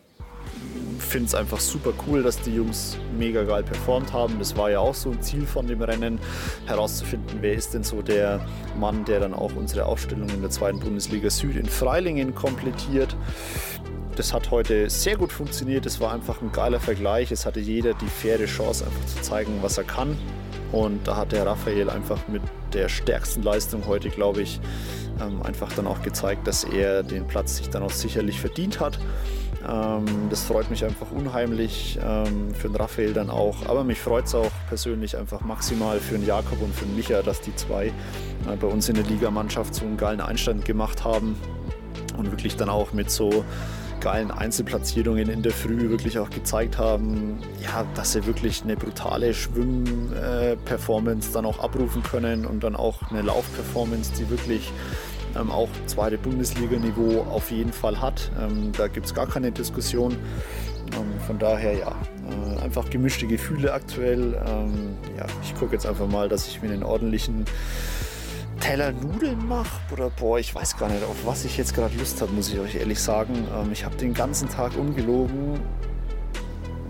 finde 0.98 1.28
es 1.28 1.36
einfach 1.36 1.60
super 1.60 1.94
cool, 2.08 2.24
dass 2.24 2.42
die 2.42 2.56
Jungs 2.56 2.98
mega 3.18 3.44
geil 3.44 3.64
performt 3.64 4.14
haben. 4.14 4.40
Das 4.40 4.58
war 4.58 4.72
ja 4.72 4.80
auch 4.80 4.96
so 4.96 5.12
ein 5.12 5.22
Ziel 5.22 5.46
von 5.46 5.68
dem 5.68 5.82
Rennen, 5.82 6.18
herauszufinden, 6.66 7.40
wer 7.42 7.54
ist 7.54 7.74
denn 7.74 7.84
so 7.84 8.02
der 8.02 8.44
Mann, 8.80 9.06
der 9.06 9.20
dann 9.20 9.34
auch 9.34 9.54
unsere 9.56 9.86
Aufstellung 9.86 10.30
in 10.30 10.42
der 10.42 10.50
zweiten 10.50 10.80
Bundesliga 10.80 11.30
Süd 11.30 11.58
in 11.58 11.68
Freilingen 11.68 12.34
komplettiert. 12.34 13.16
Das 14.16 14.34
hat 14.34 14.52
heute 14.52 14.90
sehr 14.90 15.18
gut 15.18 15.32
funktioniert. 15.32 15.86
Es 15.86 16.00
war 16.00 16.14
einfach 16.14 16.42
ein 16.42 16.52
geiler 16.52 16.80
Vergleich. 16.80 17.32
Es 17.32 17.46
hatte 17.46 17.60
jeder 17.60 17.94
die 17.96 18.08
faire 18.08 18.46
Chance, 18.46 18.86
einfach 18.86 19.06
zu 19.08 19.22
zeigen, 19.22 19.60
was 19.62 19.78
er 19.78 19.84
kann. 19.86 20.18
Und 20.72 21.08
da 21.08 21.16
hat 21.16 21.32
der 21.32 21.46
Raphael 21.46 21.90
einfach 21.90 22.28
mit 22.28 22.42
der 22.74 22.90
stärksten 22.90 23.44
Leistung 23.44 23.86
heute, 23.88 24.10
glaube 24.10 24.42
ich, 24.42 24.60
ähm, 25.22 25.42
einfach 25.44 25.72
dann 25.74 25.88
auch 25.88 26.02
gezeigt, 26.02 26.48
dass 26.48 26.64
er 26.64 27.04
den 27.04 27.28
Platz 27.28 27.58
sich 27.58 27.70
dann 27.70 27.84
auch 27.84 27.92
sicherlich 27.92 28.40
verdient 28.40 28.80
hat. 28.80 29.00
Ähm, 29.68 30.06
das 30.30 30.44
freut 30.44 30.70
mich 30.70 30.84
einfach 30.84 31.12
unheimlich 31.12 32.00
ähm, 32.04 32.54
für 32.54 32.68
den 32.68 32.76
Raphael 32.76 33.14
dann 33.14 33.30
auch. 33.30 33.68
Aber 33.68 33.84
mich 33.84 34.00
freut 34.00 34.26
es 34.26 34.36
auch 34.36 34.52
persönlich 34.68 35.18
einfach 35.18 35.42
maximal 35.42 36.00
für 36.00 36.16
den 36.16 36.26
Jakob 36.26 36.62
und 36.62 36.76
für 36.76 36.86
den 36.86 36.96
Micha, 36.96 37.22
dass 37.22 37.42
die 37.42 37.56
zwei 37.56 37.88
äh, 37.88 38.56
bei 38.60 38.68
uns 38.68 38.90
in 38.90 38.96
der 38.96 39.06
Ligamannschaft 39.06 39.74
so 39.74 39.86
einen 39.86 39.98
geilen 39.98 40.22
Einstand 40.22 40.66
gemacht 40.66 41.04
haben 41.04 41.36
und 42.18 42.32
wirklich 42.32 42.58
dann 42.58 42.70
auch 42.70 42.94
mit 42.94 43.10
so 43.10 43.46
geilen 44.04 44.32
Einzelplatzierungen 44.32 45.30
in 45.30 45.42
der 45.44 45.54
Früh 45.54 45.90
wirklich 45.90 46.20
auch 46.20 46.30
gezeigt 46.30 46.78
haben, 46.78 47.40
ja, 47.62 47.86
dass 47.96 48.12
sie 48.12 48.26
wirklich 48.26 48.62
eine 48.64 48.76
brutale 48.76 49.34
Schwimmperformance 49.34 51.32
dann 51.32 51.46
auch 51.46 51.60
abrufen 51.60 52.04
können 52.04 52.46
und 52.46 52.66
dann 52.66 52.76
auch 52.76 53.10
eine 53.10 53.22
Laufperformance, 53.22 54.12
die 54.20 54.30
wirklich 54.30 54.74
ähm, 55.38 55.50
auch 55.50 55.70
zweite 55.86 56.18
Bundesliga-Niveau 56.18 57.22
auf 57.22 57.50
jeden 57.50 57.72
Fall 57.72 58.02
hat. 58.02 58.30
Ähm, 58.42 58.74
da 58.78 58.88
gibt 58.88 59.06
es 59.06 59.14
gar 59.14 59.26
keine 59.26 59.54
Diskussion. 59.54 60.18
Ähm, 60.92 61.20
von 61.26 61.40
daher 61.40 61.74
ja, 61.74 61.96
äh, 62.30 62.60
einfach 62.62 62.90
gemischte 62.90 63.26
Gefühle 63.26 63.72
aktuell. 63.72 64.34
Ähm, 64.46 64.98
ja, 65.18 65.28
ich 65.44 65.56
gucke 65.56 65.72
jetzt 65.74 65.86
einfach 65.86 66.10
mal, 66.10 66.28
dass 66.28 66.46
ich 66.50 66.62
mir 66.62 66.74
einen 66.74 66.84
ordentlichen 66.84 67.46
Teller 68.60 68.92
Nudeln 68.92 69.48
mache 69.48 69.80
oder 69.92 70.10
boah, 70.10 70.40
ich 70.40 70.54
weiß 70.54 70.78
gar 70.78 70.90
nicht, 70.90 71.04
auf 71.04 71.26
was 71.26 71.46
ich 71.46 71.58
jetzt 71.58 71.74
gerade 71.74 71.96
Lust 71.98 72.22
habe, 72.22 72.32
muss 72.32 72.52
ich 72.52 72.60
euch 72.60 72.76
ehrlich 72.76 73.00
sagen. 73.00 73.48
Ähm, 73.56 73.72
ich 73.72 73.86
habe 73.86 73.96
den 73.96 74.14
ganzen 74.14 74.50
Tag 74.50 74.76
ungelogen. 74.78 75.60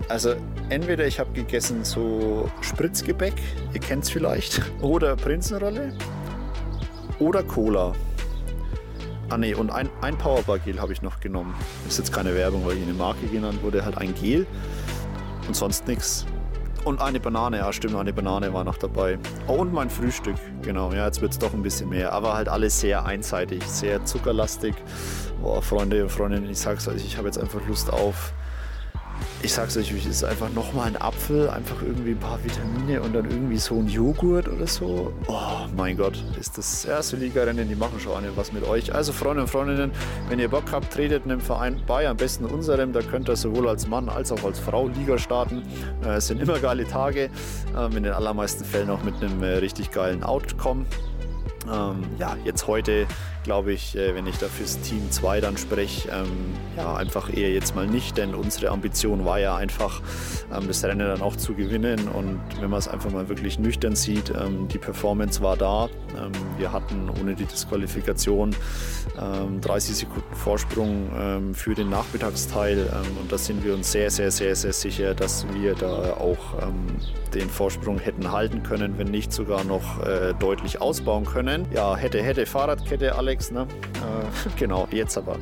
Also 0.08 0.34
entweder 0.68 1.06
ich 1.06 1.18
habe 1.18 1.32
gegessen 1.32 1.84
so 1.84 2.50
Spritzgebäck, 2.60 3.34
ihr 3.72 3.80
kennt 3.80 4.04
es 4.04 4.10
vielleicht, 4.10 4.60
oder 4.82 5.16
Prinzenrolle 5.16 5.96
oder 7.18 7.42
Cola. 7.42 7.92
Ah 9.30 9.38
ne, 9.38 9.54
und 9.54 9.70
ein, 9.70 9.88
ein 10.02 10.18
Powerbar-Gel 10.18 10.80
habe 10.80 10.92
ich 10.92 11.00
noch 11.00 11.20
genommen. 11.20 11.54
Ist 11.88 11.98
jetzt 11.98 12.12
keine 12.12 12.34
Werbung, 12.34 12.66
weil 12.66 12.76
hier 12.76 12.84
eine 12.84 12.94
Marke 12.94 13.26
genannt 13.26 13.62
wurde. 13.62 13.84
Halt 13.84 13.96
ein 13.96 14.14
Gel 14.14 14.46
und 15.48 15.56
sonst 15.56 15.88
nichts. 15.88 16.26
Und 16.84 17.00
eine 17.00 17.18
Banane, 17.18 17.58
ja 17.58 17.72
stimmt, 17.72 17.94
eine 17.96 18.12
Banane 18.12 18.52
war 18.52 18.62
noch 18.62 18.76
dabei. 18.76 19.18
Oh, 19.46 19.54
und 19.54 19.72
mein 19.72 19.88
Frühstück, 19.88 20.36
genau. 20.60 20.92
Ja, 20.92 21.06
jetzt 21.06 21.22
wird 21.22 21.32
es 21.32 21.38
doch 21.38 21.54
ein 21.54 21.62
bisschen 21.62 21.88
mehr. 21.88 22.12
Aber 22.12 22.34
halt 22.34 22.48
alles 22.48 22.78
sehr 22.78 23.06
einseitig, 23.06 23.62
sehr 23.64 24.04
zuckerlastig. 24.04 24.74
Boah, 25.42 25.62
Freunde 25.62 26.02
und 26.02 26.10
Freundinnen, 26.10 26.50
ich 26.50 26.58
sag's 26.58 26.86
euch, 26.86 27.04
ich 27.04 27.16
habe 27.16 27.26
jetzt 27.26 27.38
einfach 27.38 27.60
Lust 27.66 27.90
auf 27.90 28.34
ich 29.42 29.52
sag's 29.52 29.76
euch, 29.76 29.92
es 29.92 30.06
ist 30.06 30.24
einfach 30.24 30.48
nochmal 30.50 30.86
ein 30.86 30.96
Apfel, 31.00 31.50
einfach 31.50 31.82
irgendwie 31.82 32.12
ein 32.12 32.18
paar 32.18 32.42
Vitamine 32.42 33.02
und 33.02 33.14
dann 33.14 33.30
irgendwie 33.30 33.58
so 33.58 33.78
ein 33.78 33.88
Joghurt 33.88 34.48
oder 34.48 34.66
so. 34.66 35.12
Oh 35.26 35.66
mein 35.76 35.96
Gott, 35.96 36.22
ist 36.40 36.56
das 36.56 36.84
erste 36.84 37.16
Liga-Rennen, 37.16 37.68
die 37.68 37.74
machen 37.74 38.00
schon 38.00 38.24
was 38.36 38.52
mit 38.52 38.66
euch. 38.66 38.94
Also 38.94 39.12
Freunde 39.12 39.42
und 39.42 39.48
Freundinnen, 39.48 39.90
wenn 40.28 40.38
ihr 40.38 40.48
Bock 40.48 40.64
habt, 40.72 40.92
tretet 40.92 41.26
in 41.26 41.32
einem 41.32 41.40
Verein 41.40 41.80
bei, 41.86 42.08
am 42.08 42.16
besten 42.16 42.46
unserem, 42.46 42.92
da 42.92 43.02
könnt 43.02 43.28
ihr 43.28 43.36
sowohl 43.36 43.68
als 43.68 43.86
Mann 43.86 44.08
als 44.08 44.32
auch 44.32 44.42
als 44.44 44.58
Frau 44.58 44.88
Liga 44.88 45.18
starten. 45.18 45.62
Äh, 46.04 46.14
es 46.14 46.28
sind 46.28 46.40
immer 46.40 46.58
geile 46.58 46.86
Tage, 46.86 47.28
äh, 47.76 47.96
in 47.96 48.02
den 48.02 48.12
allermeisten 48.12 48.64
Fällen 48.64 48.88
auch 48.88 49.02
mit 49.02 49.14
einem 49.16 49.42
äh, 49.42 49.56
richtig 49.58 49.90
geilen 49.90 50.22
Outcome. 50.22 50.86
Ähm, 51.70 52.04
ja, 52.18 52.36
jetzt 52.44 52.66
heute 52.66 53.06
glaube 53.44 53.72
ich, 53.72 53.96
äh, 53.96 54.14
wenn 54.14 54.26
ich 54.26 54.38
da 54.38 54.48
fürs 54.48 54.80
Team 54.80 55.10
2 55.10 55.40
dann 55.40 55.56
spreche, 55.56 56.08
ähm, 56.08 56.54
ja, 56.76 56.96
einfach 56.96 57.32
eher 57.32 57.52
jetzt 57.52 57.76
mal 57.76 57.86
nicht, 57.86 58.16
denn 58.18 58.34
unsere 58.34 58.70
Ambition 58.72 59.24
war 59.24 59.38
ja 59.38 59.54
einfach, 59.54 60.02
ähm, 60.52 60.66
das 60.66 60.82
Rennen 60.82 61.06
dann 61.06 61.22
auch 61.22 61.36
zu 61.36 61.54
gewinnen 61.54 62.08
und 62.08 62.40
wenn 62.60 62.70
man 62.70 62.78
es 62.78 62.88
einfach 62.88 63.12
mal 63.12 63.28
wirklich 63.28 63.58
nüchtern 63.60 63.94
sieht, 63.94 64.30
ähm, 64.30 64.66
die 64.66 64.78
Performance 64.78 65.40
war 65.42 65.56
da. 65.56 65.88
Ähm, 66.16 66.32
wir 66.58 66.72
hatten 66.72 67.08
ohne 67.20 67.34
die 67.34 67.44
Disqualifikation 67.44 68.56
30 69.60 69.90
ähm, 69.90 69.94
Sekunden 69.94 70.34
Vorsprung 70.34 71.10
ähm, 71.16 71.54
für 71.54 71.74
den 71.74 71.90
Nachmittagsteil 71.90 72.88
und 73.20 73.30
da 73.30 73.38
sind 73.38 73.64
wir 73.64 73.74
uns 73.74 73.92
sehr, 73.92 74.10
sehr, 74.10 74.30
sehr, 74.30 74.56
sehr 74.56 74.72
sicher, 74.72 75.14
dass 75.14 75.46
wir 75.52 75.74
da 75.74 76.14
auch 76.14 76.38
den 77.34 77.50
Vorsprung 77.50 77.98
hätten 77.98 78.32
halten 78.32 78.62
können, 78.62 78.98
wenn 78.98 79.08
nicht 79.08 79.32
sogar 79.32 79.64
noch 79.64 80.04
äh, 80.04 80.34
deutlich 80.38 80.80
ausbauen 80.80 81.24
können. 81.24 81.66
Ja, 81.72 81.96
hätte, 81.96 82.22
hätte 82.22 82.46
Fahrradkette, 82.46 83.16
Alex 83.16 83.33
Alex. 83.34 83.50
Ne? 83.50 83.62
Äh, 83.62 84.50
genau, 84.56 84.86
jetzt 84.92 85.18
aber. 85.18 85.36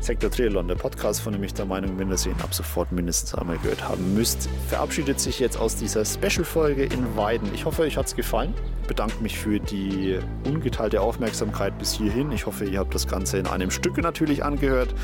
Sektor 0.00 0.30
Triathlon, 0.30 0.68
der 0.68 0.76
Podcast, 0.76 1.20
von 1.20 1.32
dem 1.32 1.42
ich 1.42 1.54
der 1.54 1.64
Meinung 1.64 1.96
bin, 1.96 2.08
dass 2.08 2.24
ihr 2.24 2.32
ihn 2.32 2.40
ab 2.40 2.54
sofort 2.54 2.92
mindestens 2.92 3.34
einmal 3.34 3.58
gehört 3.58 3.88
haben 3.88 4.14
müsst, 4.14 4.48
verabschiedet 4.68 5.18
sich 5.18 5.40
jetzt 5.40 5.56
aus 5.56 5.74
dieser 5.74 6.04
Special-Folge 6.04 6.84
in 6.84 7.16
Weiden. 7.16 7.52
Ich 7.52 7.64
hoffe, 7.64 7.82
euch 7.82 7.96
hat 7.96 8.06
es 8.06 8.14
gefallen. 8.14 8.54
Ich 8.82 8.88
bedanke 8.88 9.20
mich 9.22 9.38
für 9.38 9.58
die 9.58 10.18
ungeteilte 10.44 11.00
Aufmerksamkeit 11.00 11.76
bis 11.78 11.92
hierhin. 11.92 12.30
Ich 12.30 12.46
hoffe, 12.46 12.64
ihr 12.64 12.78
habt 12.78 12.94
das 12.94 13.08
Ganze 13.08 13.38
in 13.38 13.46
einem 13.48 13.72
Stück 13.72 13.96
natürlich 13.98 14.44
angehört. 14.44 14.94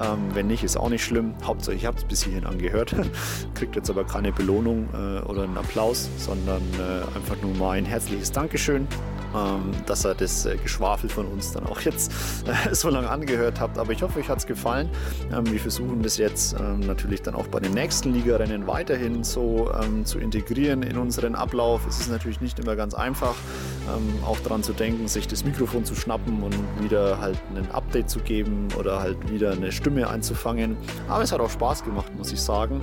Ähm, 0.00 0.34
wenn 0.34 0.46
nicht, 0.46 0.62
ist 0.62 0.76
auch 0.76 0.88
nicht 0.88 1.04
schlimm. 1.04 1.34
Hauptsache, 1.44 1.76
ihr 1.76 1.88
habt 1.88 1.98
es 1.98 2.04
bis 2.04 2.22
hierhin 2.22 2.44
angehört. 2.44 2.94
Kriegt 3.54 3.74
jetzt 3.74 3.90
aber 3.90 4.04
keine 4.04 4.30
Belohnung 4.30 4.88
äh, 4.92 5.20
oder 5.22 5.44
einen 5.44 5.56
Applaus, 5.56 6.08
sondern 6.18 6.62
äh, 6.78 7.16
einfach 7.16 7.40
nur 7.42 7.54
mal 7.56 7.72
ein 7.78 7.84
herzliches 7.84 8.30
Dankeschön 8.30 8.86
ähm, 9.34 9.72
dass 9.86 10.04
ihr 10.04 10.14
das 10.14 10.46
äh, 10.46 10.56
Geschwafel 10.56 11.08
von 11.08 11.26
uns 11.26 11.52
dann 11.52 11.66
auch 11.66 11.71
jetzt 11.80 12.12
äh, 12.46 12.74
so 12.74 12.88
lange 12.88 13.08
angehört 13.10 13.60
habt. 13.60 13.78
Aber 13.78 13.92
ich 13.92 14.02
hoffe, 14.02 14.20
euch 14.20 14.28
hat 14.28 14.38
es 14.38 14.46
gefallen. 14.46 14.88
Ähm, 15.32 15.50
wir 15.50 15.60
versuchen 15.60 16.02
das 16.02 16.16
jetzt 16.16 16.54
ähm, 16.58 16.80
natürlich 16.80 17.22
dann 17.22 17.34
auch 17.34 17.46
bei 17.48 17.60
den 17.60 17.72
nächsten 17.72 18.12
Ligarennen 18.12 18.66
weiterhin 18.66 19.24
so 19.24 19.70
ähm, 19.82 20.04
zu 20.04 20.18
integrieren 20.18 20.82
in 20.82 20.96
unseren 20.98 21.34
Ablauf. 21.34 21.86
Es 21.86 22.00
ist 22.00 22.10
natürlich 22.10 22.40
nicht 22.40 22.58
immer 22.58 22.76
ganz 22.76 22.94
einfach, 22.94 23.34
ähm, 23.88 24.24
auch 24.24 24.38
daran 24.40 24.62
zu 24.62 24.72
denken, 24.72 25.08
sich 25.08 25.28
das 25.28 25.44
Mikrofon 25.44 25.84
zu 25.84 25.94
schnappen 25.94 26.42
und 26.42 26.54
wieder 26.80 27.20
halt 27.20 27.38
ein 27.54 27.70
Update 27.70 28.10
zu 28.10 28.20
geben 28.20 28.68
oder 28.78 29.00
halt 29.00 29.30
wieder 29.30 29.52
eine 29.52 29.72
Stimme 29.72 30.08
einzufangen. 30.08 30.76
Aber 31.08 31.22
es 31.22 31.32
hat 31.32 31.40
auch 31.40 31.50
Spaß 31.50 31.84
gemacht, 31.84 32.14
muss 32.16 32.32
ich 32.32 32.40
sagen. 32.40 32.80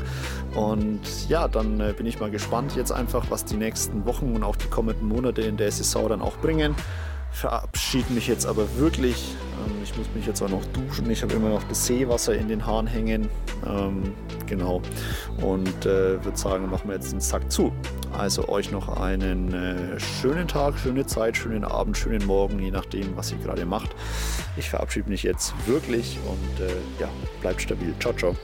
Und 0.56 1.02
ja, 1.28 1.48
dann 1.48 1.80
äh, 1.80 1.94
bin 1.96 2.06
ich 2.06 2.20
mal 2.20 2.32
gespannt 2.32 2.76
jetzt 2.76 2.92
einfach, 2.92 3.26
was 3.30 3.46
die 3.46 3.58
nächsten 3.58 4.06
Wochen 4.06 4.36
und 4.36 4.44
auch 4.44 4.56
die 4.56 4.68
kommenden 4.68 5.08
Monate 5.08 5.42
in 5.42 5.58
der 5.58 5.72
Saison 5.72 6.10
dann 6.10 6.22
auch 6.22 6.38
bringen. 6.38 6.76
Verabschiede 7.40 8.12
mich 8.12 8.28
jetzt 8.28 8.46
aber 8.46 8.68
wirklich. 8.76 9.34
Ähm, 9.66 9.82
ich 9.82 9.96
muss 9.96 10.08
mich 10.14 10.26
jetzt 10.26 10.42
auch 10.42 10.50
noch 10.50 10.66
duschen. 10.74 11.10
Ich 11.10 11.24
habe 11.24 11.34
immer 11.36 11.48
noch 11.48 11.64
das 11.64 11.86
Seewasser 11.86 12.36
in 12.36 12.50
den 12.50 12.66
Haaren 12.66 12.86
hängen. 12.86 13.30
Ähm, 13.66 14.14
genau. 14.46 14.82
Und 15.42 15.86
äh, 15.86 16.22
würde 16.22 16.38
sagen, 16.38 16.70
machen 16.70 16.90
wir 16.90 16.96
jetzt 16.96 17.14
den 17.14 17.22
Sack 17.22 17.50
zu. 17.50 17.72
Also 18.12 18.50
euch 18.50 18.72
noch 18.72 19.00
einen 19.00 19.54
äh, 19.54 19.98
schönen 20.02 20.50
Tag, 20.50 20.78
schöne 20.78 21.06
Zeit, 21.06 21.38
schönen 21.38 21.64
Abend, 21.64 21.96
schönen 21.96 22.26
Morgen, 22.26 22.60
je 22.60 22.72
nachdem, 22.72 23.16
was 23.16 23.32
ihr 23.32 23.38
gerade 23.38 23.66
macht. 23.66 23.92
Ich 24.58 24.70
verabschiede 24.70 25.10
mich 25.10 25.24
jetzt 25.24 25.54
wirklich 25.66 26.20
und 26.28 26.66
äh, 26.66 26.74
ja, 27.00 27.08
bleibt 27.40 27.62
stabil. 27.62 27.94
Ciao, 28.02 28.14
ciao. 28.14 28.36